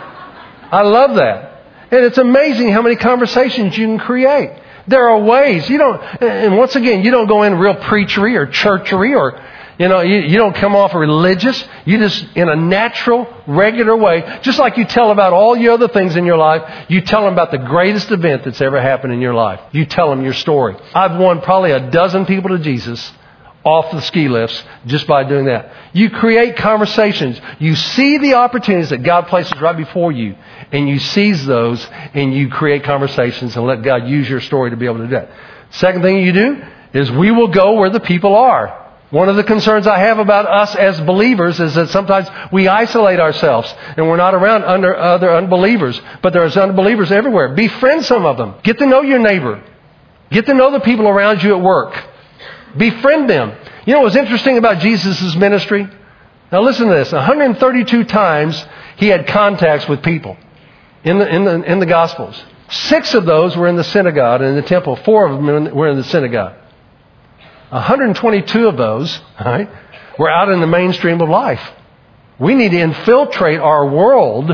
I 0.73 0.83
love 0.83 1.17
that. 1.17 1.65
And 1.91 2.05
it's 2.05 2.19
amazing 2.19 2.71
how 2.71 2.83
many 2.83 2.97
conversations 2.97 3.77
you 3.77 3.87
can 3.87 3.99
create. 3.99 4.51
There 4.89 5.09
are 5.09 5.19
ways. 5.19 5.69
You 5.69 5.79
don't, 5.79 6.03
and 6.23 6.57
once 6.57 6.77
again, 6.77 7.05
you 7.05 7.11
don't 7.11 7.27
go 7.27 7.43
in 7.43 7.59
real 7.59 7.75
preachery 7.75 8.37
or 8.37 8.47
churchery 8.47 9.15
or, 9.15 9.41
you 9.79 9.89
know, 9.89 10.01
you, 10.01 10.19
you 10.21 10.37
don't 10.37 10.55
come 10.55 10.75
off 10.75 10.95
religious. 10.95 11.63
You 11.85 11.99
just, 11.99 12.25
in 12.35 12.49
a 12.49 12.57
natural, 12.57 13.27
regular 13.47 13.97
way, 13.97 14.39
just 14.43 14.59
like 14.59 14.77
you 14.77 14.85
tell 14.85 15.11
about 15.11 15.33
all 15.33 15.57
your 15.57 15.75
other 15.75 15.89
things 15.89 16.17
in 16.17 16.25
your 16.25 16.39
life, 16.39 16.87
you 16.89 17.03
tell 17.03 17.25
them 17.25 17.33
about 17.33 17.51
the 17.51 17.59
greatest 17.59 18.11
event 18.11 18.45
that's 18.45 18.61
ever 18.61 18.81
happened 18.81 19.13
in 19.13 19.21
your 19.21 19.35
life. 19.35 19.61
You 19.73 19.85
tell 19.87 20.11
them 20.11 20.23
your 20.23 20.35
story. 20.35 20.77
I've 20.95 21.19
won 21.19 21.41
probably 21.43 21.73
a 21.73 21.91
dozen 21.91 22.27
people 22.27 22.51
to 22.51 22.59
Jesus 22.59 23.13
off 23.67 23.91
the 23.91 24.01
ski 24.01 24.29
lifts 24.29 24.63
just 24.87 25.09
by 25.09 25.25
doing 25.25 25.47
that. 25.47 25.73
You 25.93 26.09
create 26.09 26.57
conversations. 26.57 27.41
You 27.59 27.75
see 27.75 28.19
the 28.19 28.35
opportunities 28.35 28.91
that 28.91 29.03
God 29.03 29.27
places 29.27 29.61
right 29.61 29.77
before 29.77 30.13
you, 30.13 30.37
and 30.71 30.89
you 30.89 31.01
seize 31.01 31.45
those, 31.45 31.85
and 32.15 32.33
you 32.33 32.49
create 32.49 32.85
conversations 32.85 33.57
and 33.57 33.67
let 33.67 33.83
God 33.83 34.07
use 34.09 34.29
your 34.29 34.41
story 34.41 34.71
to 34.71 34.77
be 34.77 34.87
able 34.87 34.99
to 34.99 35.05
do 35.05 35.11
that. 35.11 35.31
Second 35.71 36.03
thing 36.03 36.21
you 36.21 36.33
do 36.33 36.63
is 36.93 37.11
we 37.11 37.33
will 37.33 37.49
go 37.49 37.73
where 37.75 37.91
the 37.91 38.01
people 38.01 38.37
are. 38.37 38.85
One 39.11 39.29
of 39.29 39.37
the 39.37 39.45
concerns 39.45 39.87
I 39.87 39.99
have 39.99 40.19
about 40.19 40.47
us 40.47 40.75
as 40.75 41.01
believers 41.01 41.61
is 41.61 41.75
that 41.75 41.91
sometimes 41.91 42.29
we 42.53 42.69
isolate 42.69 43.21
ourselves 43.21 43.73
and 43.97 44.09
we're 44.09 44.17
not 44.17 44.35
around 44.35 44.65
under 44.65 44.97
other 44.97 45.33
unbelievers. 45.33 46.01
But 46.23 46.33
there's 46.33 46.57
unbelievers 46.57 47.13
everywhere. 47.13 47.55
Befriend 47.55 48.05
some 48.05 48.27
of 48.27 48.37
them. 48.37 48.57
Get 48.65 48.79
to 48.79 48.87
know 48.87 49.03
your 49.03 49.21
neighbor. 49.21 49.63
Get 50.31 50.47
to 50.47 50.55
know 50.55 50.73
the 50.73 50.81
people 50.81 51.07
around 51.07 51.43
you 51.43 51.57
at 51.57 51.63
work. 51.63 51.95
Befriend 52.77 53.29
them. 53.29 53.53
You 53.85 53.95
know 53.95 54.01
what's 54.01 54.17
interesting 54.17 54.59
about 54.59 54.79
Jesus' 54.79 55.35
ministry? 55.37 55.89
Now 56.51 56.63
listen 56.63 56.89
to 56.89 56.95
this. 56.95 57.13
132 57.13 58.05
times 58.05 58.65
he 58.97 59.09
had 59.09 59.27
contacts 59.27 59.89
with 59.89 60.03
people 60.03 60.37
in 61.05 61.19
the, 61.19 61.35
in 61.35 61.45
the, 61.45 61.63
in 61.63 61.79
the 61.79 61.87
Gospels. 61.87 62.43
Six 62.69 63.15
of 63.15 63.25
those 63.25 63.57
were 63.57 63.69
in 63.69 63.77
the 63.77 63.85
synagogue 63.85 64.41
and 64.41 64.51
in 64.51 64.57
the 64.57 64.63
temple. 64.63 64.97
Four 64.97 65.27
of 65.27 65.37
them 65.37 65.75
were 65.75 65.89
in 65.89 65.97
the 65.97 66.05
synagogue. 66.05 66.55
122 67.71 68.69
of 68.69 68.77
those, 68.77 69.21
right, 69.41 69.69
were 70.19 70.31
out 70.31 70.49
in 70.49 70.61
the 70.61 70.67
mainstream 70.67 71.21
of 71.21 71.29
life. 71.29 71.61
We 72.39 72.55
need 72.55 72.71
to 72.71 72.81
infiltrate 72.81 73.61
our 73.61 73.89
world 73.89 74.51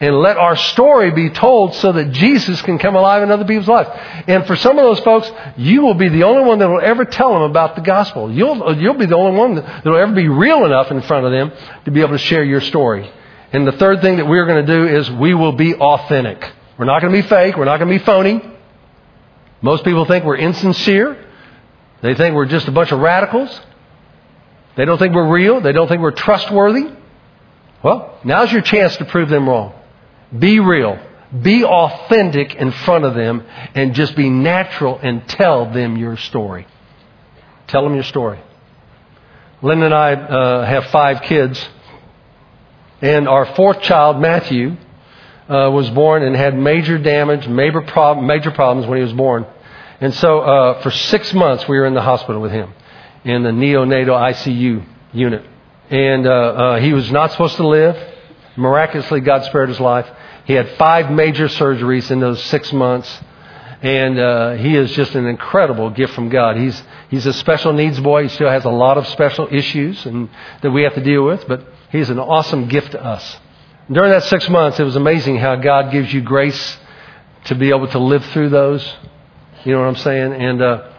and 0.00 0.16
let 0.18 0.36
our 0.36 0.56
story 0.56 1.12
be 1.12 1.30
told 1.30 1.74
so 1.74 1.92
that 1.92 2.10
Jesus 2.10 2.60
can 2.62 2.78
come 2.78 2.96
alive 2.96 3.22
in 3.22 3.30
other 3.30 3.44
people's 3.44 3.68
lives. 3.68 3.90
And 4.26 4.44
for 4.46 4.56
some 4.56 4.76
of 4.78 4.84
those 4.84 5.00
folks, 5.00 5.30
you 5.56 5.82
will 5.82 5.94
be 5.94 6.08
the 6.08 6.24
only 6.24 6.44
one 6.44 6.58
that 6.58 6.68
will 6.68 6.80
ever 6.80 7.04
tell 7.04 7.32
them 7.32 7.42
about 7.42 7.76
the 7.76 7.80
gospel. 7.80 8.30
You'll, 8.30 8.76
you'll 8.76 8.94
be 8.94 9.06
the 9.06 9.16
only 9.16 9.38
one 9.38 9.54
that 9.54 9.84
will 9.84 9.96
ever 9.96 10.12
be 10.12 10.28
real 10.28 10.64
enough 10.64 10.90
in 10.90 11.00
front 11.02 11.26
of 11.26 11.32
them 11.32 11.52
to 11.84 11.90
be 11.92 12.00
able 12.00 12.12
to 12.12 12.18
share 12.18 12.42
your 12.42 12.60
story. 12.60 13.10
And 13.52 13.66
the 13.66 13.72
third 13.72 14.00
thing 14.00 14.16
that 14.16 14.26
we're 14.26 14.46
going 14.46 14.66
to 14.66 14.72
do 14.74 14.88
is 14.88 15.08
we 15.12 15.32
will 15.32 15.52
be 15.52 15.76
authentic. 15.76 16.52
We're 16.76 16.86
not 16.86 17.00
going 17.00 17.14
to 17.14 17.22
be 17.22 17.28
fake. 17.28 17.56
We're 17.56 17.66
not 17.66 17.78
going 17.78 17.92
to 17.92 17.98
be 17.98 18.04
phony. 18.04 18.42
Most 19.62 19.84
people 19.84 20.04
think 20.06 20.24
we're 20.24 20.36
insincere. 20.36 21.24
They 22.02 22.14
think 22.16 22.34
we're 22.34 22.46
just 22.46 22.66
a 22.66 22.72
bunch 22.72 22.90
of 22.90 22.98
radicals. 22.98 23.60
They 24.76 24.84
don't 24.84 24.98
think 24.98 25.14
we're 25.14 25.32
real. 25.32 25.60
They 25.60 25.72
don't 25.72 25.86
think 25.86 26.02
we're 26.02 26.10
trustworthy. 26.10 26.90
Well, 27.82 28.18
now's 28.24 28.50
your 28.50 28.62
chance 28.62 28.96
to 28.96 29.04
prove 29.04 29.28
them 29.28 29.48
wrong. 29.48 29.72
Be 30.36 30.60
real. 30.60 30.98
Be 31.42 31.64
authentic 31.64 32.54
in 32.54 32.70
front 32.70 33.04
of 33.04 33.14
them 33.14 33.44
and 33.74 33.94
just 33.94 34.14
be 34.14 34.30
natural 34.30 34.98
and 35.02 35.26
tell 35.28 35.70
them 35.72 35.96
your 35.96 36.16
story. 36.16 36.66
Tell 37.66 37.82
them 37.82 37.94
your 37.94 38.04
story. 38.04 38.40
Lynn 39.62 39.82
and 39.82 39.94
I 39.94 40.12
uh, 40.12 40.66
have 40.66 40.86
five 40.86 41.22
kids, 41.22 41.66
and 43.00 43.26
our 43.26 43.46
fourth 43.54 43.80
child, 43.80 44.20
Matthew, 44.20 44.76
uh, 45.48 45.70
was 45.70 45.88
born 45.90 46.22
and 46.22 46.36
had 46.36 46.56
major 46.56 46.98
damage, 46.98 47.48
major, 47.48 47.80
prob- 47.80 48.22
major 48.22 48.50
problems 48.50 48.86
when 48.86 48.98
he 48.98 49.02
was 49.02 49.12
born. 49.14 49.46
And 50.00 50.14
so 50.14 50.40
uh, 50.40 50.82
for 50.82 50.90
six 50.90 51.32
months, 51.32 51.66
we 51.66 51.78
were 51.78 51.86
in 51.86 51.94
the 51.94 52.02
hospital 52.02 52.40
with 52.40 52.52
him 52.52 52.74
in 53.24 53.42
the 53.42 53.50
neonatal 53.50 54.08
ICU 54.08 54.86
unit. 55.12 55.46
And 55.90 56.26
uh, 56.26 56.30
uh, 56.30 56.80
he 56.80 56.92
was 56.92 57.10
not 57.10 57.30
supposed 57.32 57.56
to 57.56 57.66
live. 57.66 57.96
Miraculously, 58.56 59.20
God 59.20 59.44
spared 59.44 59.68
his 59.68 59.80
life. 59.80 60.08
He 60.44 60.52
had 60.52 60.68
five 60.76 61.10
major 61.10 61.48
surgeries 61.48 62.10
in 62.10 62.20
those 62.20 62.42
six 62.44 62.72
months. 62.72 63.22
And 63.82 64.18
uh, 64.18 64.52
he 64.54 64.76
is 64.76 64.92
just 64.92 65.14
an 65.14 65.26
incredible 65.26 65.90
gift 65.90 66.14
from 66.14 66.30
God. 66.30 66.56
He's, 66.56 66.82
he's 67.10 67.26
a 67.26 67.34
special 67.34 67.74
needs 67.74 68.00
boy. 68.00 68.22
He 68.22 68.28
still 68.30 68.48
has 68.48 68.64
a 68.64 68.70
lot 68.70 68.96
of 68.96 69.06
special 69.08 69.46
issues 69.50 70.06
and, 70.06 70.30
that 70.62 70.70
we 70.70 70.82
have 70.84 70.94
to 70.94 71.02
deal 71.02 71.22
with, 71.22 71.46
but 71.46 71.66
he's 71.90 72.08
an 72.08 72.18
awesome 72.18 72.68
gift 72.68 72.92
to 72.92 73.04
us. 73.04 73.38
During 73.90 74.10
that 74.10 74.24
six 74.24 74.48
months, 74.48 74.80
it 74.80 74.84
was 74.84 74.96
amazing 74.96 75.36
how 75.36 75.56
God 75.56 75.92
gives 75.92 76.14
you 76.14 76.22
grace 76.22 76.78
to 77.44 77.54
be 77.54 77.68
able 77.68 77.88
to 77.88 77.98
live 77.98 78.24
through 78.26 78.48
those. 78.48 78.82
You 79.64 79.72
know 79.72 79.80
what 79.80 79.88
I'm 79.88 79.96
saying? 79.96 80.32
And 80.32 80.62
uh, 80.62 80.90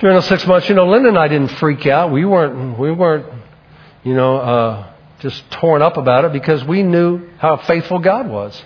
during 0.00 0.16
those 0.16 0.26
six 0.26 0.44
months, 0.44 0.68
you 0.68 0.74
know, 0.74 0.88
Linda 0.88 1.10
and 1.10 1.18
I 1.18 1.28
didn't 1.28 1.52
freak 1.52 1.86
out. 1.86 2.10
We 2.10 2.24
weren't, 2.24 2.76
we 2.80 2.90
weren't, 2.90 3.26
you 4.02 4.14
know, 4.14 4.38
uh, 4.38 4.91
just 5.22 5.48
torn 5.52 5.82
up 5.82 5.96
about 5.96 6.24
it 6.24 6.32
because 6.32 6.64
we 6.64 6.82
knew 6.82 7.28
how 7.38 7.56
faithful 7.56 8.00
God 8.00 8.28
was. 8.28 8.60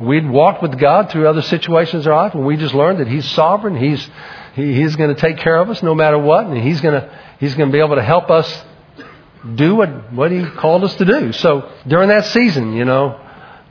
We'd 0.00 0.28
walked 0.28 0.62
with 0.62 0.78
God 0.78 1.10
through 1.10 1.28
other 1.28 1.42
situations 1.42 2.06
in 2.06 2.12
our 2.12 2.24
life, 2.24 2.34
and 2.34 2.44
we 2.44 2.56
just 2.56 2.74
learned 2.74 3.00
that 3.00 3.06
He's 3.06 3.30
sovereign. 3.30 3.76
He's 3.76 4.08
he, 4.54 4.74
He's 4.74 4.96
going 4.96 5.14
to 5.14 5.20
take 5.20 5.36
care 5.36 5.56
of 5.56 5.68
us 5.70 5.82
no 5.82 5.94
matter 5.94 6.18
what, 6.18 6.46
and 6.46 6.56
He's 6.56 6.80
going 6.80 7.00
to 7.00 7.18
He's 7.38 7.54
going 7.54 7.68
to 7.68 7.72
be 7.72 7.78
able 7.78 7.96
to 7.96 8.02
help 8.02 8.30
us 8.30 8.64
do 9.54 9.76
what 9.76 10.12
what 10.12 10.32
He 10.32 10.44
called 10.44 10.84
us 10.84 10.96
to 10.96 11.04
do. 11.04 11.32
So 11.32 11.70
during 11.86 12.08
that 12.08 12.24
season, 12.26 12.72
you 12.72 12.86
know, 12.86 13.20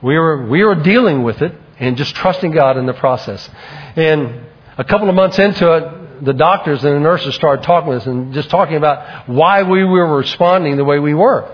we 0.01 0.17
were 0.17 0.47
we 0.47 0.63
were 0.63 0.75
dealing 0.75 1.23
with 1.23 1.41
it 1.41 1.53
and 1.79 1.97
just 1.97 2.15
trusting 2.15 2.51
God 2.51 2.77
in 2.77 2.85
the 2.85 2.93
process. 2.93 3.49
And 3.95 4.45
a 4.77 4.83
couple 4.83 5.09
of 5.09 5.15
months 5.15 5.39
into 5.39 5.73
it, 5.73 6.23
the 6.25 6.33
doctors 6.33 6.83
and 6.85 6.95
the 6.95 6.99
nurses 6.99 7.33
started 7.35 7.63
talking 7.63 7.89
with 7.89 8.03
us 8.03 8.07
and 8.07 8.33
just 8.33 8.49
talking 8.49 8.77
about 8.77 9.27
why 9.27 9.63
we 9.63 9.83
were 9.83 10.15
responding 10.15 10.77
the 10.77 10.85
way 10.85 10.99
we 10.99 11.15
were 11.15 11.49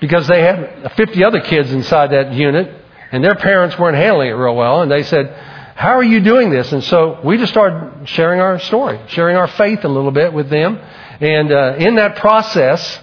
because 0.00 0.26
they 0.28 0.42
had 0.42 0.92
50 0.96 1.24
other 1.24 1.40
kids 1.40 1.72
inside 1.72 2.12
that 2.12 2.32
unit, 2.32 2.74
and 3.10 3.24
their 3.24 3.34
parents 3.34 3.78
weren't 3.78 3.96
handling 3.96 4.28
it 4.28 4.32
real 4.32 4.54
well. 4.54 4.82
And 4.82 4.90
they 4.90 5.02
said, 5.02 5.32
How 5.74 5.96
are 5.96 6.04
you 6.04 6.20
doing 6.20 6.50
this? 6.50 6.72
And 6.72 6.84
so 6.84 7.20
we 7.24 7.36
just 7.38 7.52
started 7.52 8.08
sharing 8.08 8.40
our 8.40 8.58
story, 8.58 9.00
sharing 9.08 9.36
our 9.36 9.48
faith 9.48 9.84
a 9.84 9.88
little 9.88 10.10
bit 10.10 10.32
with 10.32 10.50
them. 10.50 10.78
And 11.20 11.50
uh, 11.50 11.76
in 11.78 11.96
that 11.96 12.16
process, 12.16 13.00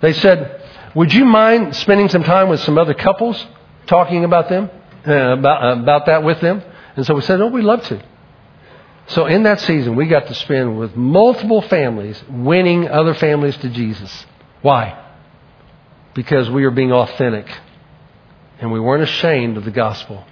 they 0.00 0.12
said, 0.12 0.62
Would 0.94 1.12
you 1.12 1.24
mind 1.24 1.74
spending 1.76 2.08
some 2.08 2.24
time 2.24 2.48
with 2.48 2.60
some 2.60 2.78
other 2.78 2.94
couples, 2.94 3.44
talking 3.86 4.24
about 4.24 4.48
them, 4.48 4.70
uh, 5.06 5.32
about, 5.38 5.78
about 5.78 6.06
that 6.06 6.22
with 6.22 6.40
them? 6.40 6.62
And 6.96 7.06
so 7.06 7.14
we 7.14 7.22
said, 7.22 7.40
Oh, 7.40 7.48
we'd 7.48 7.64
love 7.64 7.82
to. 7.84 8.04
So 9.08 9.24
in 9.24 9.44
that 9.44 9.60
season, 9.60 9.96
we 9.96 10.06
got 10.06 10.26
to 10.26 10.34
spend 10.34 10.78
with 10.78 10.94
multiple 10.94 11.62
families, 11.62 12.22
winning 12.28 12.88
other 12.88 13.14
families 13.14 13.56
to 13.58 13.70
Jesus. 13.70 14.26
Why? 14.60 15.06
Because 16.18 16.50
we 16.50 16.64
were 16.64 16.72
being 16.72 16.90
authentic. 16.90 17.46
And 18.58 18.72
we 18.72 18.80
weren't 18.80 19.04
ashamed 19.04 19.56
of 19.56 19.64
the 19.64 19.70
gospel. 19.70 20.24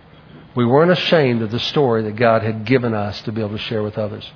We 0.56 0.66
weren't 0.66 0.90
ashamed 0.90 1.42
of 1.42 1.52
the 1.52 1.60
story 1.60 2.02
that 2.02 2.16
God 2.16 2.42
had 2.42 2.64
given 2.64 2.92
us 2.92 3.22
to 3.22 3.30
be 3.30 3.40
able 3.40 3.52
to 3.52 3.58
share 3.58 3.84
with 3.84 3.96
others. 3.96 4.28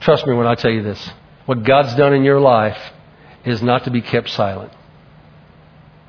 Trust 0.00 0.26
me 0.26 0.34
when 0.34 0.46
I 0.46 0.54
tell 0.54 0.70
you 0.70 0.82
this. 0.82 1.10
What 1.46 1.62
God's 1.62 1.94
done 1.94 2.12
in 2.12 2.24
your 2.24 2.40
life 2.40 2.76
is 3.46 3.62
not 3.62 3.84
to 3.84 3.90
be 3.90 4.02
kept 4.02 4.28
silent. 4.28 4.70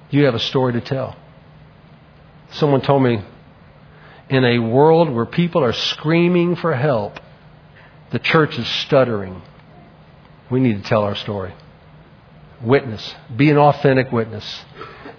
You 0.09 0.25
have 0.25 0.35
a 0.35 0.39
story 0.39 0.73
to 0.73 0.81
tell. 0.81 1.15
Someone 2.51 2.81
told 2.81 3.03
me 3.03 3.23
in 4.29 4.43
a 4.43 4.59
world 4.59 5.09
where 5.09 5.25
people 5.25 5.63
are 5.63 5.71
screaming 5.71 6.57
for 6.57 6.73
help, 6.75 7.21
the 8.11 8.19
church 8.19 8.59
is 8.59 8.67
stuttering. 8.67 9.41
We 10.49 10.59
need 10.59 10.83
to 10.83 10.89
tell 10.89 11.03
our 11.03 11.15
story. 11.15 11.53
Witness. 12.63 13.15
Be 13.35 13.49
an 13.49 13.57
authentic 13.57 14.11
witness. 14.11 14.45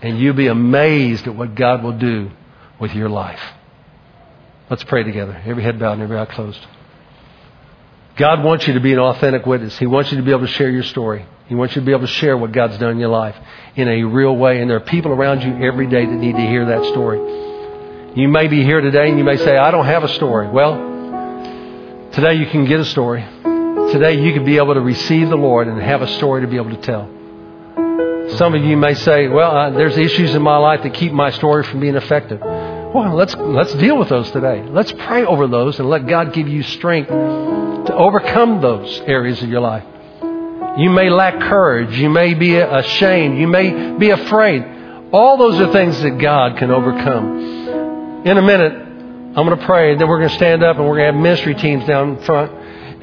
And 0.01 0.19
you'll 0.19 0.35
be 0.35 0.49
amazed 0.49 1.27
at 1.27 1.35
what 1.35 1.55
God 1.55 1.83
will 1.83 1.99
do 1.99 2.31
with 2.81 2.95
your 2.95 3.09
life. 3.09 3.41
Let's 4.69 4.85
pray 4.85 5.03
together. 5.05 5.41
Every 5.45 5.63
head 5.63 5.79
bowed 5.79 5.95
and 5.95 6.03
every 6.03 6.19
eye 6.19 6.25
closed. 6.25 6.61
God 8.17 8.43
wants 8.43 8.67
you 8.67 8.75
to 8.75 8.81
be 8.81 8.93
an 8.93 8.99
authentic 8.99 9.47
witness. 9.47 9.79
He 9.79 9.87
wants 9.87 10.11
you 10.11 10.19
to 10.19 10.23
be 10.23 10.31
able 10.31 10.47
to 10.47 10.53
share 10.53 10.71
your 10.71 10.83
story. 10.83 11.27
He 11.47 11.55
wants 11.55 11.75
you 11.75 11.81
to 11.81 11.87
be 11.87 11.93
able 11.93 12.07
to 12.07 12.13
share 12.13 12.37
what 12.37 12.53
God's 12.53 12.79
done 12.79 12.93
in 12.93 12.99
your 12.99 13.09
life 13.09 13.37
in 13.77 13.89
a 13.89 14.03
real 14.05 14.37
way. 14.37 14.61
And 14.61 14.71
there 14.71 14.77
are 14.77 14.81
people 14.81 15.13
around 15.13 15.43
you 15.43 15.67
every 15.67 15.87
day 15.87 16.05
that 16.05 16.13
need 16.13 16.35
to 16.37 16.41
hear 16.41 16.67
that 16.67 16.85
story. 16.87 17.19
You 18.15 18.29
may 18.29 18.49
be 18.49 18.63
here 18.63 18.81
today 18.81 19.09
and 19.09 19.19
you 19.19 19.25
may 19.25 19.37
say, 19.37 19.57
I 19.57 19.71
don't 19.71 19.87
have 19.87 20.05
a 20.05 20.09
story. 20.09 20.49
Well, 20.49 22.11
today 22.13 22.35
you 22.35 22.47
can 22.47 22.67
get 22.67 22.81
a 22.81 22.85
story. 22.85 23.23
Today 23.93 24.23
you 24.23 24.33
can 24.33 24.45
be 24.45 24.57
able 24.57 24.75
to 24.75 24.81
receive 24.81 25.29
the 25.31 25.37
Lord 25.37 25.69
and 25.69 25.81
have 25.81 26.03
a 26.03 26.09
story 26.17 26.43
to 26.43 26.47
be 26.47 26.57
able 26.57 26.71
to 26.71 26.83
tell. 26.83 27.09
Some 28.31 28.55
of 28.55 28.65
you 28.65 28.77
may 28.77 28.95
say, 28.95 29.29
well, 29.29 29.51
uh, 29.51 29.71
there's 29.71 29.97
issues 29.97 30.35
in 30.35 30.43
my 30.43 30.57
life 30.57 30.83
that 30.83 30.95
keep 30.95 31.13
my 31.13 31.31
story 31.31 31.65
from 31.65 31.81
being 31.81 31.97
effective. 31.97 32.41
Well, 32.41 33.15
let's, 33.15 33.35
let's 33.35 33.75
deal 33.75 33.99
with 33.99 34.09
those 34.09 34.31
today. 34.31 34.63
Let's 34.69 34.93
pray 34.93 35.25
over 35.25 35.47
those 35.47 35.79
and 35.79 35.89
let 35.89 36.07
God 36.07 36.33
give 36.33 36.49
you 36.49 36.63
strength 36.63 37.09
to 37.09 37.95
overcome 37.95 38.61
those 38.61 39.01
areas 39.01 39.43
of 39.43 39.49
your 39.49 39.61
life. 39.61 39.85
You 40.79 40.91
may 40.91 41.11
lack 41.11 41.41
courage. 41.41 41.97
You 41.99 42.09
may 42.09 42.35
be 42.35 42.57
ashamed. 42.57 43.39
You 43.39 43.49
may 43.49 43.97
be 43.99 44.11
afraid. 44.11 44.65
All 45.13 45.37
those 45.37 45.61
are 45.61 45.73
things 45.73 46.01
that 46.03 46.19
God 46.19 46.57
can 46.59 46.71
overcome. 46.71 48.27
In 48.27 48.39
a 48.39 48.43
minute, 48.43 48.73
I'm 48.73 49.47
going 49.47 49.59
to 49.59 49.65
pray, 49.65 49.97
then 49.97 50.09
we're 50.09 50.19
going 50.19 50.31
to 50.31 50.35
stand 50.37 50.63
up 50.63 50.77
and 50.77 50.87
we're 50.87 50.97
going 50.97 51.09
to 51.09 51.13
have 51.15 51.23
ministry 51.23 51.55
teams 51.55 51.87
down 51.87 52.23
front. 52.23 52.53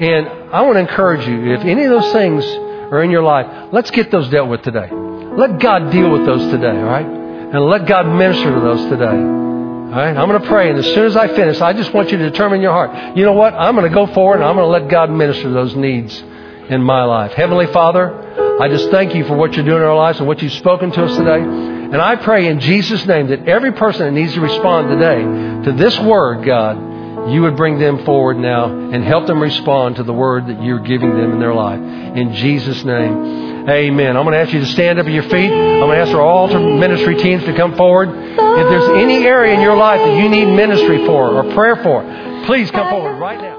And 0.00 0.28
I 0.52 0.62
want 0.62 0.76
to 0.76 0.80
encourage 0.80 1.26
you, 1.26 1.52
if 1.54 1.60
any 1.62 1.84
of 1.84 1.90
those 1.90 2.12
things 2.12 2.44
are 2.44 3.02
in 3.02 3.10
your 3.10 3.22
life, 3.22 3.70
let's 3.72 3.90
get 3.90 4.10
those 4.10 4.28
dealt 4.30 4.48
with 4.48 4.62
today. 4.62 4.88
Let 5.36 5.58
God 5.58 5.90
deal 5.90 6.10
with 6.10 6.26
those 6.26 6.50
today, 6.50 6.76
all 6.76 6.84
right? 6.84 7.06
And 7.06 7.66
let 7.66 7.86
God 7.86 8.06
minister 8.06 8.54
to 8.54 8.60
those 8.60 8.82
today. 8.90 9.04
All 9.06 9.96
right? 9.96 10.16
I'm 10.16 10.28
going 10.28 10.40
to 10.40 10.48
pray, 10.48 10.70
and 10.70 10.78
as 10.78 10.86
soon 10.86 11.06
as 11.06 11.16
I 11.16 11.28
finish, 11.28 11.60
I 11.60 11.72
just 11.72 11.92
want 11.92 12.10
you 12.12 12.18
to 12.18 12.30
determine 12.30 12.60
your 12.60 12.72
heart. 12.72 13.16
You 13.16 13.24
know 13.24 13.32
what? 13.32 13.54
I'm 13.54 13.74
going 13.74 13.88
to 13.88 13.94
go 13.94 14.06
forward, 14.12 14.36
and 14.36 14.44
I'm 14.44 14.56
going 14.56 14.66
to 14.66 14.70
let 14.70 14.88
God 14.88 15.10
minister 15.10 15.44
to 15.44 15.50
those 15.50 15.74
needs 15.74 16.22
in 16.68 16.82
my 16.82 17.04
life. 17.04 17.32
Heavenly 17.32 17.66
Father, 17.68 18.58
I 18.60 18.68
just 18.68 18.90
thank 18.90 19.14
you 19.14 19.24
for 19.24 19.36
what 19.36 19.54
you're 19.54 19.64
doing 19.64 19.82
in 19.82 19.88
our 19.88 19.96
lives 19.96 20.18
and 20.18 20.28
what 20.28 20.42
you've 20.42 20.52
spoken 20.52 20.92
to 20.92 21.04
us 21.04 21.16
today. 21.16 21.40
And 21.40 21.96
I 22.00 22.14
pray 22.16 22.46
in 22.46 22.60
Jesus' 22.60 23.04
name 23.06 23.28
that 23.28 23.48
every 23.48 23.72
person 23.72 24.06
that 24.06 24.12
needs 24.12 24.34
to 24.34 24.40
respond 24.40 24.88
today 24.90 25.22
to 25.64 25.72
this 25.72 25.98
word, 26.00 26.44
God, 26.44 27.30
you 27.32 27.42
would 27.42 27.56
bring 27.56 27.78
them 27.78 28.04
forward 28.04 28.38
now 28.38 28.66
and 28.66 29.02
help 29.04 29.26
them 29.26 29.40
respond 29.40 29.96
to 29.96 30.04
the 30.04 30.12
word 30.12 30.46
that 30.46 30.62
you're 30.62 30.78
giving 30.78 31.10
them 31.10 31.32
in 31.32 31.40
their 31.40 31.54
life. 31.54 31.80
In 31.80 32.32
Jesus' 32.34 32.84
name, 32.84 33.49
amen. 33.68 34.16
I'm 34.16 34.24
going 34.24 34.32
to 34.32 34.40
ask 34.40 34.52
you 34.52 34.60
to 34.60 34.66
stand 34.66 34.98
up 34.98 35.06
at 35.06 35.12
your 35.12 35.24
feet. 35.24 35.50
I'm 35.52 35.80
going 35.80 35.98
to 35.98 36.04
ask 36.04 36.12
our 36.12 36.22
altar 36.22 36.58
ministry 36.58 37.16
teams 37.16 37.44
to 37.44 37.54
come 37.54 37.76
forward. 37.76 38.08
If 38.08 38.36
there's 38.68 38.88
any 39.02 39.26
area 39.26 39.54
in 39.54 39.60
your 39.60 39.76
life 39.76 40.00
that 40.00 40.16
you 40.16 40.28
need 40.28 40.46
ministry 40.46 41.04
for 41.06 41.30
or 41.34 41.52
prayer 41.54 41.76
for, 41.76 42.02
please 42.46 42.70
come 42.70 42.88
forward 42.88 43.14
right 43.14 43.40
now. 43.40 43.50